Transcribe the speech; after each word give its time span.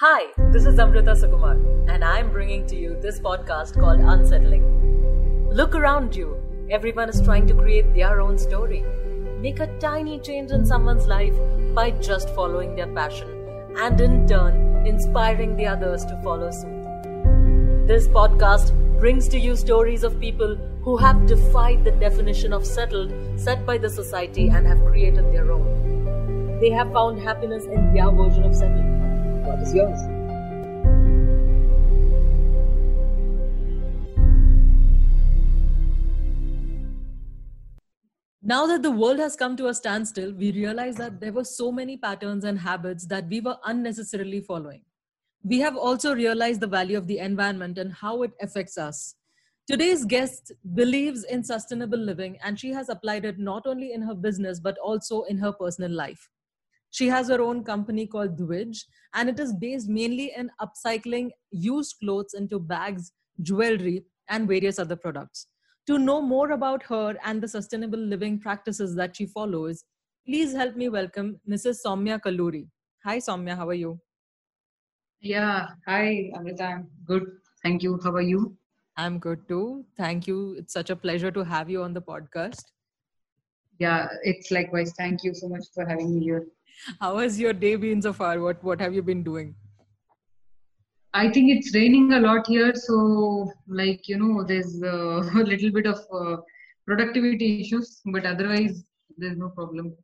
Hi, 0.00 0.26
this 0.52 0.66
is 0.66 0.78
Amrita 0.78 1.12
Sukumar, 1.12 1.54
and 1.90 2.04
I'm 2.04 2.30
bringing 2.30 2.66
to 2.66 2.76
you 2.76 2.98
this 3.00 3.18
podcast 3.18 3.80
called 3.80 4.00
Unsettling. 4.00 5.48
Look 5.50 5.74
around 5.74 6.14
you. 6.14 6.36
Everyone 6.70 7.08
is 7.08 7.22
trying 7.22 7.46
to 7.46 7.54
create 7.54 7.94
their 7.94 8.20
own 8.20 8.36
story. 8.36 8.84
Make 9.40 9.58
a 9.58 9.74
tiny 9.78 10.18
change 10.20 10.50
in 10.50 10.66
someone's 10.66 11.06
life 11.06 11.32
by 11.74 11.92
just 11.92 12.28
following 12.34 12.76
their 12.76 12.88
passion, 12.88 13.30
and 13.78 13.98
in 13.98 14.28
turn, 14.28 14.86
inspiring 14.86 15.56
the 15.56 15.66
others 15.66 16.04
to 16.04 16.20
follow 16.22 16.50
suit. 16.50 17.86
This 17.86 18.06
podcast 18.06 18.74
brings 19.00 19.28
to 19.28 19.38
you 19.38 19.56
stories 19.56 20.04
of 20.04 20.20
people 20.20 20.56
who 20.82 20.98
have 20.98 21.26
defied 21.26 21.84
the 21.84 21.92
definition 21.92 22.52
of 22.52 22.66
settled 22.66 23.14
set 23.40 23.64
by 23.64 23.78
the 23.78 23.88
society 23.88 24.48
and 24.48 24.66
have 24.66 24.84
created 24.84 25.32
their 25.32 25.50
own. 25.52 26.58
They 26.60 26.68
have 26.72 26.92
found 26.92 27.18
happiness 27.22 27.64
in 27.64 27.94
their 27.94 28.10
version 28.10 28.44
of 28.44 28.54
settled. 28.54 28.95
Yours? 29.46 30.00
Now 38.42 38.66
that 38.66 38.82
the 38.82 38.90
world 38.90 39.18
has 39.18 39.36
come 39.36 39.56
to 39.56 39.68
a 39.68 39.74
standstill, 39.74 40.32
we 40.32 40.52
realize 40.52 40.96
that 40.96 41.20
there 41.20 41.32
were 41.32 41.44
so 41.44 41.70
many 41.70 41.96
patterns 41.96 42.44
and 42.44 42.58
habits 42.58 43.06
that 43.06 43.28
we 43.28 43.40
were 43.40 43.56
unnecessarily 43.64 44.40
following. 44.40 44.82
We 45.44 45.60
have 45.60 45.76
also 45.76 46.14
realized 46.14 46.60
the 46.60 46.66
value 46.66 46.98
of 46.98 47.06
the 47.06 47.18
environment 47.18 47.78
and 47.78 47.92
how 47.92 48.22
it 48.22 48.32
affects 48.40 48.78
us. 48.78 49.14
Today's 49.68 50.04
guest 50.04 50.52
believes 50.74 51.24
in 51.24 51.44
sustainable 51.44 51.98
living 51.98 52.38
and 52.42 52.58
she 52.58 52.70
has 52.70 52.88
applied 52.88 53.24
it 53.24 53.38
not 53.38 53.66
only 53.66 53.92
in 53.92 54.02
her 54.02 54.14
business 54.14 54.58
but 54.58 54.78
also 54.78 55.22
in 55.22 55.38
her 55.38 55.52
personal 55.52 55.90
life. 55.90 56.30
She 56.90 57.08
has 57.08 57.28
her 57.28 57.40
own 57.40 57.64
company 57.64 58.06
called 58.06 58.38
Dwij, 58.38 58.78
and 59.14 59.28
it 59.28 59.38
is 59.38 59.52
based 59.52 59.88
mainly 59.88 60.32
in 60.36 60.50
upcycling 60.60 61.30
used 61.50 61.96
clothes 62.00 62.34
into 62.34 62.58
bags, 62.58 63.12
jewelry, 63.42 64.04
and 64.28 64.48
various 64.48 64.78
other 64.78 64.96
products. 64.96 65.46
To 65.86 65.98
know 65.98 66.20
more 66.20 66.50
about 66.52 66.82
her 66.84 67.16
and 67.24 67.40
the 67.40 67.48
sustainable 67.48 67.98
living 67.98 68.40
practices 68.40 68.94
that 68.96 69.16
she 69.16 69.26
follows, 69.26 69.84
please 70.26 70.52
help 70.52 70.74
me 70.74 70.88
welcome 70.88 71.40
Mrs. 71.48 71.78
Soumya 71.84 72.20
Kalluri. 72.20 72.66
Hi, 73.04 73.18
Soumya, 73.18 73.56
how 73.56 73.68
are 73.68 73.74
you? 73.74 74.00
Yeah, 75.20 75.68
hi, 75.86 76.30
Amrita. 76.34 76.64
I'm 76.64 76.88
good. 77.04 77.24
Thank 77.62 77.82
you. 77.82 78.00
How 78.02 78.10
are 78.10 78.20
you? 78.20 78.56
I'm 78.96 79.18
good 79.18 79.46
too. 79.48 79.84
Thank 79.96 80.26
you. 80.26 80.56
It's 80.58 80.72
such 80.72 80.90
a 80.90 80.96
pleasure 80.96 81.30
to 81.30 81.44
have 81.44 81.70
you 81.70 81.82
on 81.82 81.92
the 81.92 82.02
podcast. 82.02 82.64
Yeah, 83.78 84.08
it's 84.22 84.50
likewise. 84.50 84.92
Thank 84.96 85.24
you 85.24 85.34
so 85.34 85.48
much 85.48 85.64
for 85.74 85.86
having 85.86 86.14
me 86.14 86.24
here. 86.24 86.46
How 87.00 87.18
has 87.18 87.38
your 87.40 87.52
day 87.52 87.76
been 87.76 88.02
so 88.02 88.12
far? 88.12 88.40
What 88.40 88.62
What 88.62 88.80
have 88.80 88.94
you 88.94 89.02
been 89.02 89.22
doing? 89.22 89.54
I 91.14 91.30
think 91.30 91.50
it's 91.50 91.74
raining 91.74 92.12
a 92.12 92.20
lot 92.20 92.46
here, 92.46 92.74
so 92.74 93.50
like 93.66 94.08
you 94.08 94.18
know, 94.18 94.44
there's 94.44 94.82
a 94.82 95.20
little 95.52 95.70
bit 95.70 95.86
of 95.86 96.00
uh, 96.12 96.36
productivity 96.86 97.60
issues, 97.60 98.00
but 98.04 98.26
otherwise 98.26 98.84
there's 99.16 99.38
no 99.38 99.48
problem. 99.48 99.94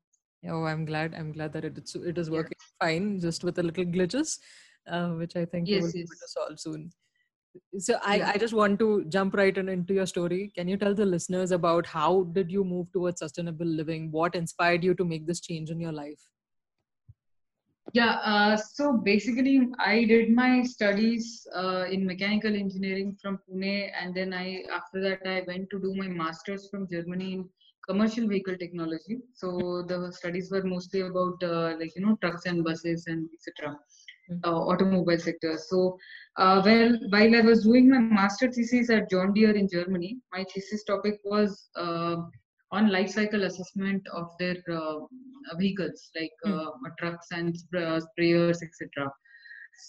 Oh, 0.48 0.64
I'm 0.64 0.84
glad. 0.84 1.14
I'm 1.14 1.32
glad 1.32 1.52
that 1.52 1.64
it's 1.64 1.94
it 1.94 2.18
is 2.18 2.30
working 2.30 2.56
yeah. 2.60 2.86
fine, 2.86 3.20
just 3.20 3.44
with 3.44 3.58
a 3.58 3.62
little 3.62 3.84
glitches, 3.84 4.38
uh, 4.88 5.10
which 5.10 5.36
I 5.36 5.44
think 5.44 5.68
yes, 5.68 5.82
will 5.82 5.88
yes. 5.88 5.92
be 5.92 6.00
able 6.00 6.20
to 6.22 6.28
solve 6.28 6.60
soon. 6.60 6.90
So 7.78 7.98
I, 8.05 8.17
yeah. 8.17 8.31
I 8.34 8.39
just 8.39 8.55
want 8.55 8.78
to 8.78 9.05
jump 9.08 9.34
right 9.34 9.56
in, 9.56 9.69
into 9.69 9.95
your 9.95 10.06
story. 10.06 10.53
Can 10.55 10.69
you 10.69 10.77
tell 10.77 10.95
the 10.95 11.05
listeners 11.05 11.50
about 11.50 11.86
how 11.86 12.25
did 12.33 12.50
you 12.50 12.64
move 12.64 12.91
towards 12.92 13.20
sustainable 13.20 13.67
living? 13.67 14.11
What 14.11 14.34
inspired 14.34 14.84
you 14.84 14.95
to 14.95 15.05
make 15.05 15.27
this 15.27 15.41
change 15.41 15.70
in 15.70 15.80
your 15.80 15.92
life? 15.92 16.20
Yeah, 17.95 18.20
uh, 18.25 18.56
so 18.56 18.97
basically, 18.97 19.69
I 19.78 20.05
did 20.05 20.30
my 20.30 20.62
studies 20.62 21.47
uh, 21.55 21.84
in 21.91 22.06
mechanical 22.06 22.55
engineering 22.55 23.19
from 23.20 23.39
Pune, 23.47 23.91
and 24.00 24.14
then 24.14 24.33
I 24.33 24.64
after 24.73 25.03
that 25.03 25.27
I 25.27 25.42
went 25.47 25.69
to 25.70 25.78
do 25.78 25.95
my 25.95 26.08
masters 26.08 26.69
from 26.70 26.89
Germany 26.89 27.34
in 27.34 27.48
commercial 27.86 28.27
vehicle 28.29 28.57
technology. 28.57 29.18
So 29.35 29.85
the 29.86 30.11
studies 30.12 30.51
were 30.51 30.62
mostly 30.62 31.01
about 31.01 31.42
uh, 31.42 31.74
like 31.79 31.95
you 31.95 32.07
know 32.07 32.17
trucks 32.23 32.46
and 32.46 32.64
buses 32.64 33.08
and 33.08 33.29
etc. 33.35 33.77
Uh, 34.44 34.60
automobile 34.70 35.18
sector. 35.18 35.58
So, 35.68 35.98
uh, 36.36 36.62
well, 36.64 36.98
while 37.10 37.36
I 37.36 37.40
was 37.40 37.64
doing 37.64 37.90
my 37.90 37.98
master 37.98 38.50
thesis 38.50 38.90
at 38.90 39.10
John 39.10 39.32
Deere 39.32 39.56
in 39.56 39.68
Germany, 39.68 40.18
my 40.32 40.44
thesis 40.52 40.84
topic 40.84 41.20
was 41.24 41.68
uh, 41.76 42.16
on 42.70 42.90
life 42.90 43.10
cycle 43.10 43.44
assessment 43.44 44.02
of 44.12 44.28
their 44.38 44.56
uh, 44.72 45.00
vehicles 45.58 46.10
like 46.16 46.32
mm. 46.46 46.70
trucks 46.98 47.28
and 47.32 47.54
sprayers, 47.54 48.58
etc. 48.62 49.10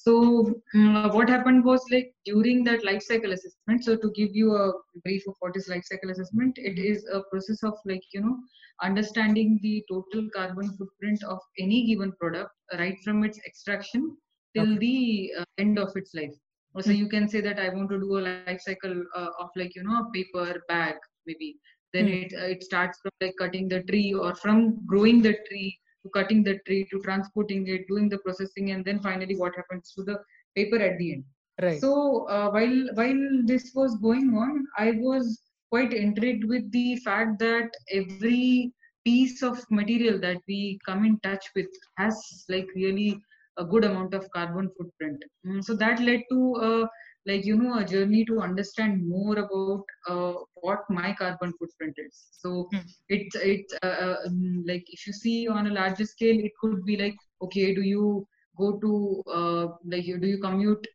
So 0.01 0.53
um, 0.75 1.09
what 1.13 1.29
happened 1.29 1.63
was 1.63 1.83
like 1.91 2.13
during 2.25 2.63
that 2.65 2.83
life 2.83 3.01
cycle 3.03 3.31
assessment. 3.31 3.83
So 3.83 3.95
to 3.97 4.11
give 4.15 4.29
you 4.33 4.55
a 4.55 4.71
brief 5.03 5.23
of 5.27 5.35
what 5.39 5.55
is 5.55 5.67
life 5.67 5.83
cycle 5.85 6.09
assessment, 6.09 6.57
it 6.57 6.79
is 6.79 7.05
a 7.11 7.21
process 7.31 7.63
of 7.63 7.73
like 7.85 8.03
you 8.13 8.21
know 8.21 8.37
understanding 8.81 9.59
the 9.61 9.83
total 9.89 10.27
carbon 10.35 10.69
footprint 10.77 11.23
of 11.23 11.39
any 11.59 11.85
given 11.85 12.11
product 12.19 12.49
right 12.77 12.97
from 13.03 13.23
its 13.23 13.39
extraction 13.45 14.17
till 14.55 14.73
okay. 14.73 14.77
the 14.77 15.33
uh, 15.39 15.45
end 15.57 15.79
of 15.79 15.95
its 15.95 16.13
life. 16.13 16.33
So 16.79 16.89
mm. 16.89 16.97
you 16.97 17.07
can 17.07 17.27
say 17.27 17.41
that 17.41 17.59
I 17.59 17.69
want 17.69 17.89
to 17.91 17.99
do 17.99 18.17
a 18.17 18.21
life 18.21 18.61
cycle 18.61 19.03
uh, 19.15 19.29
of 19.39 19.49
like 19.55 19.75
you 19.75 19.83
know 19.83 19.99
a 20.01 20.11
paper 20.11 20.61
bag 20.67 20.95
maybe. 21.27 21.57
Then 21.93 22.07
mm. 22.07 22.25
it 22.25 22.33
uh, 22.33 22.45
it 22.45 22.63
starts 22.63 22.99
from 23.01 23.11
like 23.21 23.35
cutting 23.39 23.67
the 23.67 23.83
tree 23.83 24.13
or 24.13 24.35
from 24.35 24.85
growing 24.85 25.21
the 25.21 25.35
tree 25.47 25.77
to 26.03 26.09
cutting 26.09 26.43
the 26.43 26.59
tree 26.67 26.87
to 26.91 26.99
transporting 27.01 27.67
it, 27.67 27.87
doing 27.87 28.09
the 28.09 28.17
processing, 28.19 28.71
and 28.71 28.83
then 28.83 28.99
finally 28.99 29.35
what 29.35 29.55
happens 29.55 29.91
to 29.95 30.03
the 30.03 30.17
paper 30.55 30.77
at 30.77 30.97
the 30.97 31.13
end. 31.13 31.23
Right. 31.61 31.79
So 31.79 32.27
uh, 32.27 32.49
while 32.49 32.87
while 32.95 33.41
this 33.45 33.71
was 33.75 33.95
going 33.97 34.33
on, 34.35 34.65
I 34.77 34.93
was 34.97 35.39
quite 35.69 35.93
intrigued 35.93 36.45
with 36.45 36.71
the 36.71 36.95
fact 36.97 37.39
that 37.39 37.69
every 37.91 38.73
piece 39.05 39.43
of 39.43 39.59
material 39.69 40.19
that 40.19 40.37
we 40.47 40.79
come 40.85 41.05
in 41.05 41.19
touch 41.19 41.45
with 41.55 41.67
has 41.97 42.45
like 42.49 42.67
really 42.75 43.21
a 43.57 43.65
good 43.65 43.83
amount 43.83 44.13
of 44.13 44.29
carbon 44.31 44.69
footprint. 44.77 45.23
Mm, 45.45 45.63
so 45.63 45.75
that 45.75 45.99
led 45.99 46.21
to 46.31 46.55
a 46.61 46.89
like 47.25 47.45
you 47.45 47.55
know 47.55 47.77
a 47.77 47.85
journey 47.85 48.25
to 48.25 48.41
understand 48.41 49.07
more 49.07 49.37
about 49.39 49.83
uh, 50.09 50.33
what 50.55 50.79
my 50.89 51.13
carbon 51.13 51.53
footprint 51.59 51.95
is. 51.97 52.23
So 52.31 52.67
mm. 52.73 52.83
it 53.09 53.27
it 53.35 53.65
uh, 53.83 54.15
um, 54.25 54.63
like 54.67 54.83
if 54.87 55.07
you 55.07 55.13
see 55.13 55.47
on 55.47 55.67
a 55.67 55.73
larger 55.73 56.05
scale, 56.05 56.37
it 56.37 56.51
could 56.59 56.83
be 56.85 56.97
like 56.97 57.15
okay, 57.41 57.73
do 57.73 57.81
you 57.81 58.27
go 58.57 58.77
to 58.79 59.23
uh, 59.31 59.67
like 59.85 60.05
do 60.05 60.27
you 60.27 60.39
commute 60.39 60.85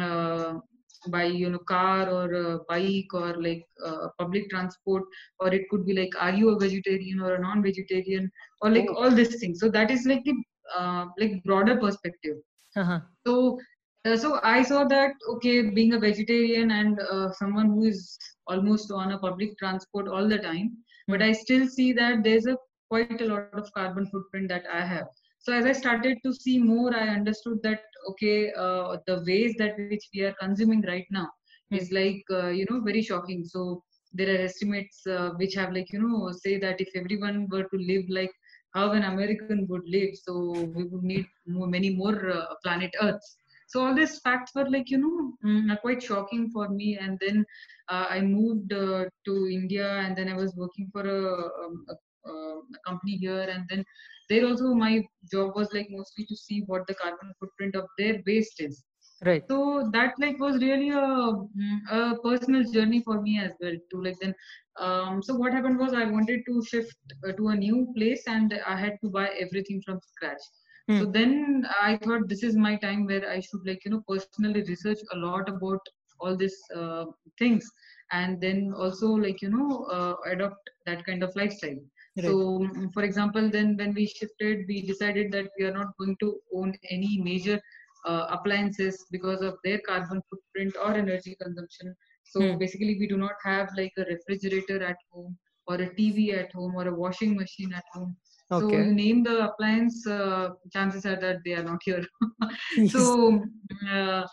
um, 0.00 0.62
by 1.08 1.24
you 1.24 1.50
know 1.50 1.58
car 1.58 2.08
or 2.08 2.64
bike 2.68 3.12
or 3.12 3.34
like 3.42 3.64
uh, 3.84 4.08
public 4.18 4.48
transport 4.48 5.02
or 5.40 5.52
it 5.52 5.68
could 5.68 5.84
be 5.84 5.92
like 5.92 6.10
are 6.20 6.32
you 6.32 6.50
a 6.50 6.58
vegetarian 6.58 7.20
or 7.20 7.34
a 7.34 7.40
non-vegetarian 7.40 8.30
or 8.62 8.70
like 8.70 8.86
oh. 8.88 8.94
all 8.94 9.10
these 9.10 9.38
things 9.40 9.60
so 9.60 9.68
that 9.68 9.90
is 9.90 10.06
like 10.06 10.24
the 10.24 10.34
uh, 10.76 11.06
like 11.18 11.42
broader 11.44 11.76
perspective 11.76 12.36
uh-huh. 12.76 13.00
so 13.26 13.58
uh, 14.06 14.16
so 14.16 14.40
i 14.42 14.62
saw 14.62 14.84
that 14.84 15.12
okay 15.28 15.70
being 15.70 15.94
a 15.94 15.98
vegetarian 15.98 16.70
and 16.70 17.00
uh, 17.00 17.30
someone 17.32 17.66
who 17.66 17.84
is 17.84 18.18
almost 18.46 18.90
on 18.90 19.12
a 19.12 19.18
public 19.18 19.56
transport 19.58 20.08
all 20.08 20.28
the 20.28 20.38
time 20.38 20.68
mm-hmm. 20.68 21.12
but 21.12 21.22
i 21.22 21.32
still 21.32 21.68
see 21.68 21.92
that 21.92 22.22
there's 22.22 22.46
a 22.46 22.56
quite 22.90 23.20
a 23.20 23.24
lot 23.24 23.48
of 23.52 23.72
carbon 23.72 24.06
footprint 24.10 24.48
that 24.48 24.64
i 24.72 24.84
have 24.84 25.06
so 25.38 25.52
as 25.52 25.64
i 25.66 25.72
started 25.72 26.18
to 26.24 26.32
see 26.32 26.58
more 26.58 26.94
i 26.96 27.08
understood 27.08 27.58
that 27.62 27.80
okay 28.10 28.52
uh, 28.52 28.96
the 29.06 29.22
ways 29.26 29.54
that 29.58 29.76
which 29.90 30.06
we 30.14 30.22
are 30.28 30.36
consuming 30.44 30.82
right 30.92 31.06
now 31.10 31.26
mm-hmm. 31.26 31.76
is 31.76 31.90
like 31.92 32.22
uh, 32.30 32.48
you 32.48 32.66
know 32.70 32.80
very 32.80 33.02
shocking 33.02 33.44
so 33.44 33.82
there 34.12 34.30
are 34.32 34.44
estimates 34.48 35.06
uh, 35.06 35.30
which 35.40 35.54
have 35.54 35.72
like 35.72 35.92
you 35.92 36.00
know 36.02 36.30
say 36.32 36.58
that 36.58 36.80
if 36.80 36.90
everyone 36.94 37.48
were 37.50 37.64
to 37.72 37.78
live 37.90 38.04
like 38.08 38.34
how 38.74 38.90
an 38.92 39.04
American 39.04 39.66
would 39.68 39.82
live. 39.86 40.10
So 40.22 40.50
we 40.74 40.84
would 40.84 41.02
need 41.02 41.26
more, 41.46 41.66
many 41.66 41.90
more 41.90 42.30
uh, 42.30 42.46
planet 42.62 42.94
Earths. 43.00 43.36
So 43.68 43.84
all 43.84 43.94
these 43.94 44.18
facts 44.20 44.52
were 44.54 44.68
like 44.68 44.90
you 44.90 44.98
know 44.98 45.32
mm, 45.44 45.80
quite 45.80 46.02
shocking 46.02 46.50
for 46.50 46.68
me. 46.68 46.98
And 46.98 47.18
then 47.20 47.44
uh, 47.88 48.06
I 48.10 48.20
moved 48.20 48.72
uh, 48.72 49.04
to 49.26 49.48
India, 49.50 49.88
and 49.98 50.16
then 50.16 50.28
I 50.28 50.34
was 50.34 50.54
working 50.56 50.90
for 50.92 51.02
a, 51.02 51.64
um, 51.64 51.86
a, 51.88 52.30
a, 52.30 52.60
company 52.86 53.16
here, 53.16 53.42
and 53.42 53.64
then 53.68 53.84
there 54.28 54.46
also 54.46 54.74
my 54.74 55.02
job 55.30 55.54
was 55.54 55.72
like 55.72 55.88
mostly 55.90 56.24
to 56.26 56.36
see 56.36 56.62
what 56.66 56.86
the 56.86 56.94
carbon 56.94 57.32
footprint 57.38 57.74
of 57.76 57.86
their 57.98 58.22
waste 58.26 58.60
is 58.60 58.84
right 59.22 59.44
so 59.48 59.88
that 59.92 60.14
like 60.18 60.38
was 60.38 60.60
really 60.60 60.90
a, 60.90 61.00
mm, 61.00 61.78
a 61.90 62.18
personal 62.22 62.64
journey 62.72 63.00
for 63.02 63.20
me 63.20 63.38
as 63.38 63.52
well 63.60 63.76
to 63.90 64.02
like 64.02 64.16
then 64.20 64.34
um, 64.80 65.22
so 65.22 65.34
what 65.34 65.52
happened 65.52 65.78
was 65.78 65.94
i 65.94 66.04
wanted 66.04 66.40
to 66.46 66.62
shift 66.64 66.96
uh, 67.26 67.32
to 67.32 67.48
a 67.48 67.56
new 67.56 67.86
place 67.96 68.22
and 68.26 68.54
i 68.66 68.76
had 68.76 68.96
to 69.02 69.08
buy 69.10 69.28
everything 69.40 69.80
from 69.86 70.00
scratch 70.06 70.42
hmm. 70.88 70.98
so 70.98 71.06
then 71.06 71.64
i 71.80 71.96
thought 71.96 72.28
this 72.28 72.42
is 72.42 72.56
my 72.56 72.76
time 72.76 73.06
where 73.06 73.28
i 73.30 73.40
should 73.40 73.64
like 73.66 73.84
you 73.84 73.90
know 73.90 74.02
personally 74.08 74.62
research 74.62 74.98
a 75.12 75.16
lot 75.16 75.48
about 75.48 75.80
all 76.20 76.36
these 76.36 76.58
uh, 76.76 77.04
things 77.38 77.70
and 78.12 78.40
then 78.40 78.72
also 78.76 79.08
like 79.08 79.40
you 79.42 79.50
know 79.50 79.84
uh, 79.92 80.14
adopt 80.32 80.70
that 80.86 81.04
kind 81.06 81.22
of 81.22 81.34
lifestyle 81.36 81.78
Right. 82.16 82.26
So, 82.26 82.60
mm, 82.60 82.92
for 82.94 83.02
example, 83.02 83.50
then 83.50 83.76
when 83.76 83.92
we 83.92 84.06
shifted, 84.06 84.66
we 84.68 84.86
decided 84.86 85.32
that 85.32 85.50
we 85.58 85.64
are 85.64 85.72
not 85.72 85.96
going 85.98 86.16
to 86.20 86.38
own 86.54 86.72
any 86.88 87.20
major 87.20 87.60
uh, 88.04 88.26
appliances 88.30 89.04
because 89.10 89.40
of 89.42 89.54
their 89.64 89.80
carbon 89.86 90.20
footprint 90.30 90.74
or 90.84 90.92
energy 90.94 91.36
consumption 91.42 91.94
so 92.24 92.40
Hmm. 92.40 92.58
basically 92.58 92.96
we 92.98 93.06
do 93.06 93.16
not 93.16 93.36
have 93.44 93.68
like 93.76 93.92
a 93.98 94.04
refrigerator 94.04 94.82
at 94.82 94.96
home 95.12 95.36
or 95.66 95.76
a 95.76 95.88
tv 95.98 96.34
at 96.38 96.52
home 96.52 96.74
or 96.76 96.88
a 96.88 96.94
washing 96.94 97.36
machine 97.36 97.72
at 97.74 97.84
home 97.92 98.16
okay. 98.50 98.60
so 98.60 98.78
you 98.78 98.92
name 98.94 99.22
the 99.24 99.36
appliance 99.48 100.06
uh, 100.06 100.48
chances 100.72 101.06
are 101.06 101.20
that 101.20 101.38
they 101.44 101.54
are 101.54 101.64
not 101.64 101.80
here 101.84 102.04
so 102.86 103.44
uh, 103.92 104.24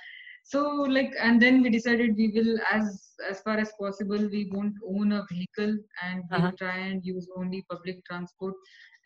so 0.44 0.62
like 0.98 1.12
and 1.22 1.42
then 1.42 1.62
we 1.62 1.70
decided 1.70 2.16
we 2.18 2.28
will 2.36 2.58
as 2.72 2.86
as 3.30 3.42
far 3.42 3.58
as 3.58 3.72
possible 3.80 4.24
we 4.36 4.50
won't 4.54 4.76
own 4.94 5.12
a 5.14 5.24
vehicle 5.32 5.74
and 6.06 6.24
we'll 6.32 6.52
Uh-huh. 6.52 6.52
try 6.64 6.78
and 6.78 7.06
use 7.06 7.28
only 7.38 7.64
public 7.70 8.04
transport 8.10 8.54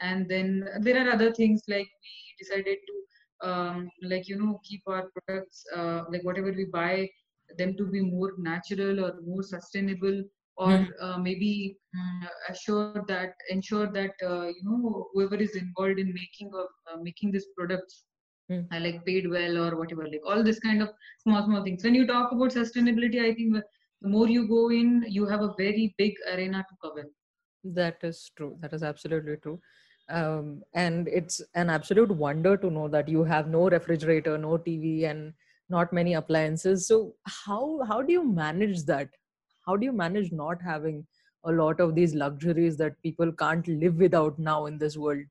and 0.02 0.30
then 0.30 0.68
there 0.82 0.98
are 1.06 1.12
other 1.12 1.32
things 1.34 1.62
like 1.68 1.90
we 2.08 2.16
decided 2.40 2.78
to 2.90 2.96
um, 3.44 3.90
like 4.04 4.28
you 4.28 4.38
know 4.38 4.60
keep 4.64 4.82
our 4.88 5.06
products 5.16 5.64
uh, 5.76 6.04
like 6.12 6.24
whatever 6.24 6.52
we 6.52 6.66
buy 6.72 7.08
them 7.58 7.76
to 7.78 7.86
be 7.88 8.02
more 8.02 8.32
natural 8.38 9.00
or 9.06 9.14
more 9.26 9.44
sustainable 9.44 10.24
or 10.58 10.78
Hmm. 10.78 10.92
uh, 11.02 11.18
maybe 11.18 11.78
mm, 11.96 12.28
assure 12.50 12.92
that 12.94 13.20
ensure 13.38 13.74
that 13.80 14.02
uh, 14.14 14.34
you 14.38 14.52
know 14.54 15.00
whoever 15.02 15.28
is 15.36 15.46
involved 15.56 15.94
in 15.94 16.08
making 16.14 16.50
of 16.54 16.68
uh, 16.90 16.98
making 17.02 17.32
these 17.32 17.48
products 17.56 18.04
Hmm. 18.50 18.66
are 18.72 18.80
like 18.80 19.04
paid 19.06 19.30
well 19.30 19.58
or 19.66 19.78
whatever 19.78 20.04
like 20.06 20.22
all 20.28 20.44
this 20.44 20.60
kind 20.60 20.82
of 20.82 20.90
small 21.24 21.44
small 21.46 21.64
things 21.64 21.84
when 21.84 21.96
you 21.96 22.06
talk 22.08 22.32
about 22.32 22.52
sustainability 22.60 23.22
i 23.30 23.34
think 23.34 23.54
the 23.54 23.64
more 24.16 24.28
you 24.30 24.48
go 24.48 24.70
in 24.70 25.04
you 25.08 25.26
have 25.26 25.42
a 25.42 25.54
very 25.58 25.94
big 25.98 26.14
arena 26.34 26.66
to 26.70 26.76
cover 26.84 27.06
That 27.64 27.98
is 28.04 28.32
true. 28.36 28.58
That 28.62 28.74
is 28.74 28.84
absolutely 28.84 29.38
true. 29.38 29.60
Um, 30.10 30.62
and 30.74 31.08
it's 31.08 31.42
an 31.56 31.70
absolute 31.70 32.12
wonder 32.12 32.56
to 32.58 32.70
know 32.70 32.88
that 32.90 33.10
you 33.10 33.24
have 33.24 33.48
no 33.48 33.70
refrigerator, 33.70 34.38
no 34.38 34.58
TV, 34.58 35.10
and 35.10 35.34
not 35.70 35.92
many 35.92 36.14
appliances. 36.14 36.88
So 36.88 37.16
how 37.26 37.84
how 37.88 38.02
do 38.02 38.14
you 38.14 38.24
manage 38.24 38.84
that? 38.86 39.10
How 39.66 39.76
do 39.76 39.86
you 39.86 39.92
manage 39.92 40.32
not 40.32 40.62
having 40.62 41.08
a 41.44 41.52
lot 41.52 41.80
of 41.80 41.96
these 41.96 42.14
luxuries 42.14 42.78
that 42.78 43.02
people 43.02 43.32
can't 43.32 43.68
live 43.68 43.96
without 43.96 44.38
now 44.38 44.66
in 44.68 44.78
this 44.78 44.98
world? 44.98 45.26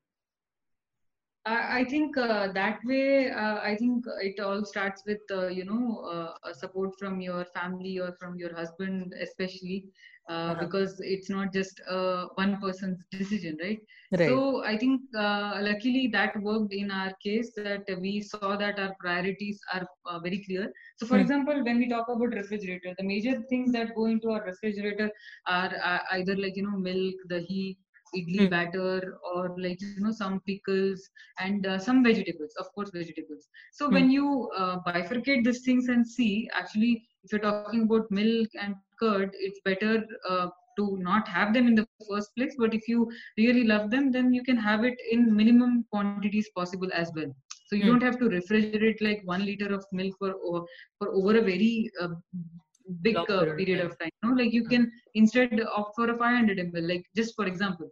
I, 1.47 1.83
think 1.83 2.17
uh, 2.17 2.51
that 2.53 2.79
way, 2.85 3.29
uh, 3.29 3.59
I 3.61 3.75
think 3.75 4.05
it 4.19 4.39
all 4.39 4.65
starts 4.65 5.03
with, 5.05 5.19
uh, 5.29 5.47
you 5.47 5.63
know, 5.63 6.33
uh, 6.43 6.53
support 6.53 6.97
from 6.97 7.21
your 7.21 7.45
family 7.45 7.99
or 7.99 8.13
from 8.19 8.35
your 8.35 8.55
husband, 8.55 9.13
especially, 9.21 9.85
uh, 10.29 10.55
Uh-huh. 10.55 10.65
because 10.65 10.99
it's 11.01 11.29
not 11.29 11.53
just 11.53 11.81
uh, 11.89 12.27
one 12.35 12.59
person's 12.61 13.03
decision, 13.11 13.57
right? 13.61 13.79
Right. 14.11 14.19
So 14.19 14.63
I 14.65 14.77
think 14.77 15.01
uh, 15.17 15.59
luckily 15.61 16.09
that 16.13 16.41
worked 16.41 16.73
in 16.73 16.91
our 16.91 17.11
case 17.23 17.53
that 17.57 17.81
we 17.99 18.21
saw 18.21 18.49
that 18.49 18.71
our 18.71 18.87
priorities 18.91 19.53
are 19.67 19.79
uh, 19.99 20.13
very 20.13 20.37
clear. 20.39 20.67
So, 20.91 21.05
for 21.05 21.13
Hmm. 21.13 21.19
example, 21.19 21.63
when 21.63 21.77
we 21.77 21.87
talk 21.89 22.07
about 22.07 22.33
refrigerator, 22.35 22.93
the 22.97 23.03
major 23.03 23.41
things 23.49 23.71
that 23.73 23.95
go 23.95 24.05
into 24.05 24.29
our 24.31 24.43
refrigerator 24.43 25.09
are 25.47 25.71
uh, 25.83 25.99
either 26.13 26.35
like, 26.35 26.55
you 26.55 26.63
know, 26.63 26.77
milk, 26.77 27.15
the 27.29 27.39
heat, 27.41 27.77
idli 28.17 28.49
Hmm. 28.49 28.57
batter, 28.57 29.17
or 29.35 29.49
like, 29.57 29.79
you 29.81 29.89
know, 30.01 30.11
some 30.11 30.39
pickles 30.41 31.09
and 31.39 31.65
uh, 31.65 31.77
some 31.79 32.03
vegetables, 32.03 32.53
of 32.59 32.67
course, 32.73 32.89
vegetables. 32.91 33.47
So, 33.71 33.89
Hmm. 33.89 34.03
when 34.03 34.09
you 34.09 34.49
uh, 34.57 34.77
bifurcate 34.87 35.43
these 35.43 35.61
things 35.63 35.87
and 35.89 36.05
see, 36.07 36.49
actually, 36.53 37.03
if 37.23 37.31
you're 37.31 37.41
talking 37.41 37.83
about 37.83 38.11
milk 38.11 38.49
and 38.61 38.75
curd, 38.99 39.31
it's 39.33 39.59
better 39.65 40.05
uh, 40.29 40.47
to 40.77 40.97
not 40.99 41.27
have 41.27 41.53
them 41.53 41.67
in 41.67 41.75
the 41.75 41.85
first 42.09 42.29
place. 42.35 42.55
But 42.57 42.73
if 42.73 42.87
you 42.87 43.09
really 43.37 43.63
love 43.63 43.89
them, 43.91 44.11
then 44.11 44.33
you 44.33 44.43
can 44.43 44.57
have 44.57 44.83
it 44.85 44.95
in 45.11 45.35
minimum 45.35 45.85
quantities 45.91 46.49
possible 46.55 46.89
as 46.93 47.11
well. 47.15 47.31
So 47.67 47.75
you 47.75 47.81
Hmm. 47.81 47.93
don't 47.93 48.03
have 48.03 48.19
to 48.19 48.29
refrigerate 48.29 48.91
like 48.93 49.11
one 49.23 49.37
liter 49.45 49.73
of 49.73 49.77
milk 49.91 50.07
for 50.11 50.25
o- 50.33 50.65
for 50.97 51.07
over 51.09 51.37
a 51.37 51.41
very 51.41 51.89
uh, 52.01 52.09
big 53.01 53.23
uh, 53.29 53.45
period 53.57 53.81
of 53.81 53.91
time. 53.91 53.91
of 53.91 53.97
time. 53.99 54.11
No, 54.23 54.31
like 54.41 54.53
you 54.53 54.65
Hmm. 54.65 54.75
can 54.75 54.91
instead 55.15 55.55
opt 55.75 55.93
for 55.95 56.09
a 56.09 56.17
500 56.17 56.59
ml, 56.59 56.87
like 56.89 57.05
just 57.15 57.35
for 57.35 57.45
example. 57.45 57.89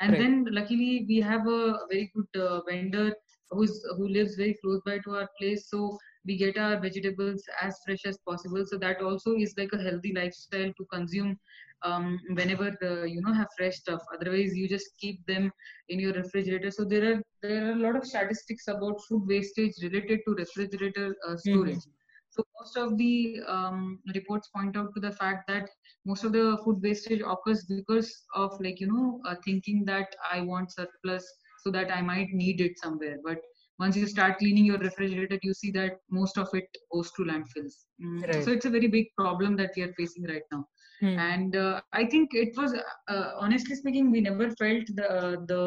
And 0.00 0.18
Right. 0.18 0.20
then 0.20 0.46
luckily 0.50 1.06
we 1.08 1.20
have 1.20 1.46
a 1.46 1.78
very 1.90 2.10
good 2.14 2.42
uh, 2.42 2.60
vendor 2.68 3.14
who's 3.50 3.74
who 3.96 4.08
lives 4.08 4.36
very 4.36 4.56
close 4.62 4.80
by 4.86 4.98
to 5.04 5.16
our 5.16 5.28
place, 5.40 5.68
so 5.70 5.98
we 6.26 6.36
get 6.36 6.58
our 6.58 6.80
vegetables 6.80 7.42
as 7.60 7.78
fresh 7.84 8.04
as 8.06 8.18
possible. 8.26 8.64
So 8.66 8.78
that 8.78 9.00
also 9.00 9.34
is 9.36 9.54
like 9.56 9.72
a 9.72 9.82
healthy 9.82 10.12
lifestyle 10.14 10.72
to 10.76 10.86
consume 10.92 11.38
um, 11.82 12.18
whenever 12.34 12.72
the, 12.80 13.04
you 13.08 13.20
know 13.22 13.32
have 13.32 13.48
fresh 13.56 13.76
stuff. 13.76 14.00
Otherwise, 14.14 14.56
you 14.56 14.68
just 14.68 14.90
keep 14.98 15.24
them 15.26 15.50
in 15.88 16.00
your 16.00 16.12
refrigerator. 16.12 16.70
So 16.70 16.84
there 16.84 17.12
are 17.12 17.22
there 17.42 17.68
are 17.68 17.72
a 17.72 17.76
lot 17.76 17.96
of 17.96 18.04
statistics 18.06 18.68
about 18.68 19.00
food 19.08 19.26
wastage 19.26 19.74
related 19.82 20.20
to 20.26 20.34
refrigerator 20.34 21.14
uh, 21.28 21.36
storage. 21.36 21.84
So 22.30 22.44
most 22.60 22.76
of 22.76 22.98
the 22.98 23.40
um, 23.46 24.00
reports 24.14 24.48
point 24.54 24.76
out 24.76 24.94
to 24.94 25.00
the 25.00 25.12
fact 25.12 25.48
that 25.48 25.68
most 26.04 26.24
of 26.24 26.32
the 26.32 26.58
food 26.64 26.82
wastage 26.82 27.22
occurs 27.26 27.64
because 27.64 28.24
of 28.34 28.52
like 28.60 28.80
you 28.80 28.88
know 28.88 29.20
uh, 29.26 29.36
thinking 29.44 29.84
that 29.86 30.14
I 30.30 30.40
want 30.42 30.72
surplus 30.72 31.24
so 31.62 31.70
that 31.70 31.90
I 31.90 32.02
might 32.02 32.28
need 32.32 32.60
it 32.60 32.78
somewhere. 32.78 33.16
But 33.24 33.38
once 33.78 33.96
you 33.96 34.06
start 34.06 34.38
cleaning 34.38 34.64
your 34.64 34.78
refrigerator, 34.78 35.38
you 35.42 35.54
see 35.54 35.70
that 35.72 35.98
most 36.10 36.38
of 36.38 36.48
it 36.54 36.68
goes 36.92 37.10
to 37.12 37.22
landfills. 37.24 37.84
Mm, 38.02 38.26
Right. 38.26 38.42
So 38.42 38.50
it's 38.52 38.66
a 38.66 38.70
very 38.70 38.88
big 38.88 39.06
problem 39.16 39.56
that 39.56 39.72
we 39.76 39.82
are 39.82 39.92
facing 39.96 40.24
right 40.24 40.42
now 40.52 40.66
Hmm. 41.00 41.18
and 41.18 41.56
uh, 41.56 41.80
i 41.92 42.04
think 42.04 42.30
it 42.34 42.56
was 42.56 42.74
uh, 43.08 43.30
honestly 43.40 43.74
speaking 43.76 44.10
we 44.10 44.20
never 44.20 44.48
felt 44.60 44.86
the 45.00 45.10
the 45.50 45.60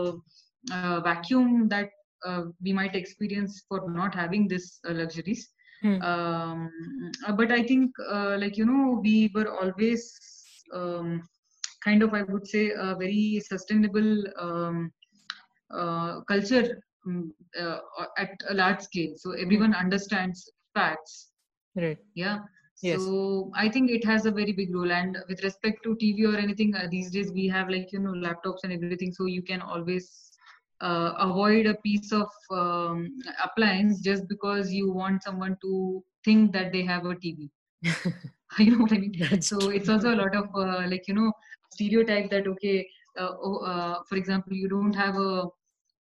uh, 0.74 1.00
vacuum 1.02 1.68
that 1.70 1.90
uh, 2.26 2.44
we 2.62 2.72
might 2.74 2.96
experience 2.96 3.64
for 3.68 3.82
not 3.90 4.14
having 4.14 4.48
this 4.48 4.80
uh, 4.88 4.94
luxuries 4.94 5.50
Hmm. 5.82 6.02
um, 6.02 6.70
uh, 7.28 7.34
but 7.34 7.52
i 7.52 7.62
think 7.64 7.92
uh, 8.12 8.38
like 8.40 8.58
you 8.58 8.66
know 8.66 9.00
we 9.04 9.30
were 9.36 9.50
always 9.62 10.04
um, 10.74 11.22
kind 11.84 12.04
of 12.04 12.14
i 12.14 12.22
would 12.24 12.48
say 12.48 12.66
a 12.72 12.96
very 12.96 13.42
sustainable 13.50 14.12
um, 14.40 14.92
uh, 15.74 16.22
culture 16.28 16.66
at 18.18 18.32
a 18.50 18.54
large 18.54 18.82
scale. 18.82 19.14
So 19.16 19.32
everyone 19.32 19.74
understands 19.74 20.50
facts. 20.74 21.30
Right. 21.76 22.00
yeah. 22.16 22.40
Yes. 22.82 23.02
so 23.04 23.52
i 23.62 23.68
think 23.74 23.92
it 23.92 24.06
has 24.10 24.26
a 24.26 24.32
very 24.32 24.54
big 24.54 24.74
role. 24.74 24.92
And 24.92 25.18
with 25.30 25.44
respect 25.44 25.84
to 25.84 25.96
tv 26.02 26.28
or 26.28 26.38
anything 26.38 26.76
uh, 26.76 26.88
these 26.90 27.12
days 27.16 27.32
we 27.40 27.48
have 27.56 27.70
like 27.70 27.92
you 27.96 28.00
know 28.00 28.14
laptops 28.26 28.64
and 28.64 28.74
everything. 28.78 29.12
So 29.18 29.26
you 29.26 29.42
can 29.50 29.62
always 29.62 30.30
uh, 30.82 31.14
avoid 31.20 31.66
a 31.66 31.76
piece 31.76 32.12
of 32.12 32.30
um, 32.52 33.10
appliance 33.44 34.02
just 34.02 34.28
because 34.28 34.72
you 34.72 34.92
want 34.92 35.24
someone 35.24 35.58
to 35.62 36.04
think 36.24 36.54
that 36.54 36.72
they 36.72 36.84
have 36.84 37.06
a 37.06 37.16
tv 37.16 37.50
you 38.58 38.72
know 38.72 38.80
what 38.80 38.94
i 38.94 38.98
mean? 38.98 39.14
That's 39.20 39.50
so 39.50 39.60
true. 39.60 39.70
it's 39.70 39.90
also 39.90 40.14
a 40.14 40.20
lot 40.24 40.36
of 40.36 40.48
uh, 40.56 40.88
like 40.88 41.08
you 41.08 41.14
know 41.14 41.32
stereotype 41.72 42.30
that 42.32 42.48
okay 42.48 42.88
uh, 43.18 43.32
oh, 43.42 43.58
uh, 43.58 43.96
for 44.08 44.16
example 44.16 44.54
you 44.54 44.68
don't 44.68 44.94
have 44.94 45.16
a 45.16 45.48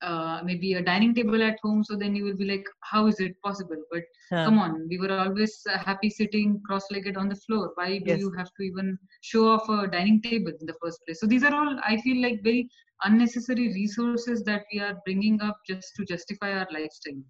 uh, 0.01 0.41
maybe 0.43 0.73
a 0.73 0.81
dining 0.81 1.13
table 1.15 1.41
at 1.43 1.57
home 1.63 1.83
so 1.83 1.95
then 1.95 2.15
you 2.15 2.23
will 2.23 2.35
be 2.37 2.45
like 2.49 2.65
how 2.81 3.07
is 3.07 3.19
it 3.19 3.35
possible 3.43 3.81
but 3.91 4.03
Huh. 4.29 4.51
come 4.51 4.59
on 4.59 4.87
we 4.89 4.97
were 4.99 5.11
always 5.13 5.55
uh, 5.67 5.77
happy 5.77 6.09
sitting 6.09 6.61
cross-legged 6.65 7.17
on 7.17 7.27
the 7.29 7.35
floor 7.45 7.71
why 7.75 7.99
do 8.07 8.11
Yes. 8.11 8.21
you 8.21 8.31
have 8.37 8.49
to 8.57 8.63
even 8.63 8.97
show 9.21 9.47
off 9.53 9.69
a 9.69 9.87
dining 9.87 10.21
table 10.21 10.51
in 10.59 10.65
the 10.67 10.75
first 10.81 10.99
place 11.05 11.19
so 11.19 11.27
these 11.27 11.43
are 11.43 11.53
all 11.55 11.79
i 11.85 11.97
feel 12.05 12.21
like 12.21 12.41
very 12.43 12.69
unnecessary 13.03 13.67
resources 13.73 14.43
that 14.43 14.63
we 14.71 14.79
are 14.79 14.95
bringing 15.05 15.41
up 15.41 15.57
just 15.67 15.89
to 15.89 15.99
justify 16.05 16.51
our 16.53 16.67
lifestyle 16.71 17.21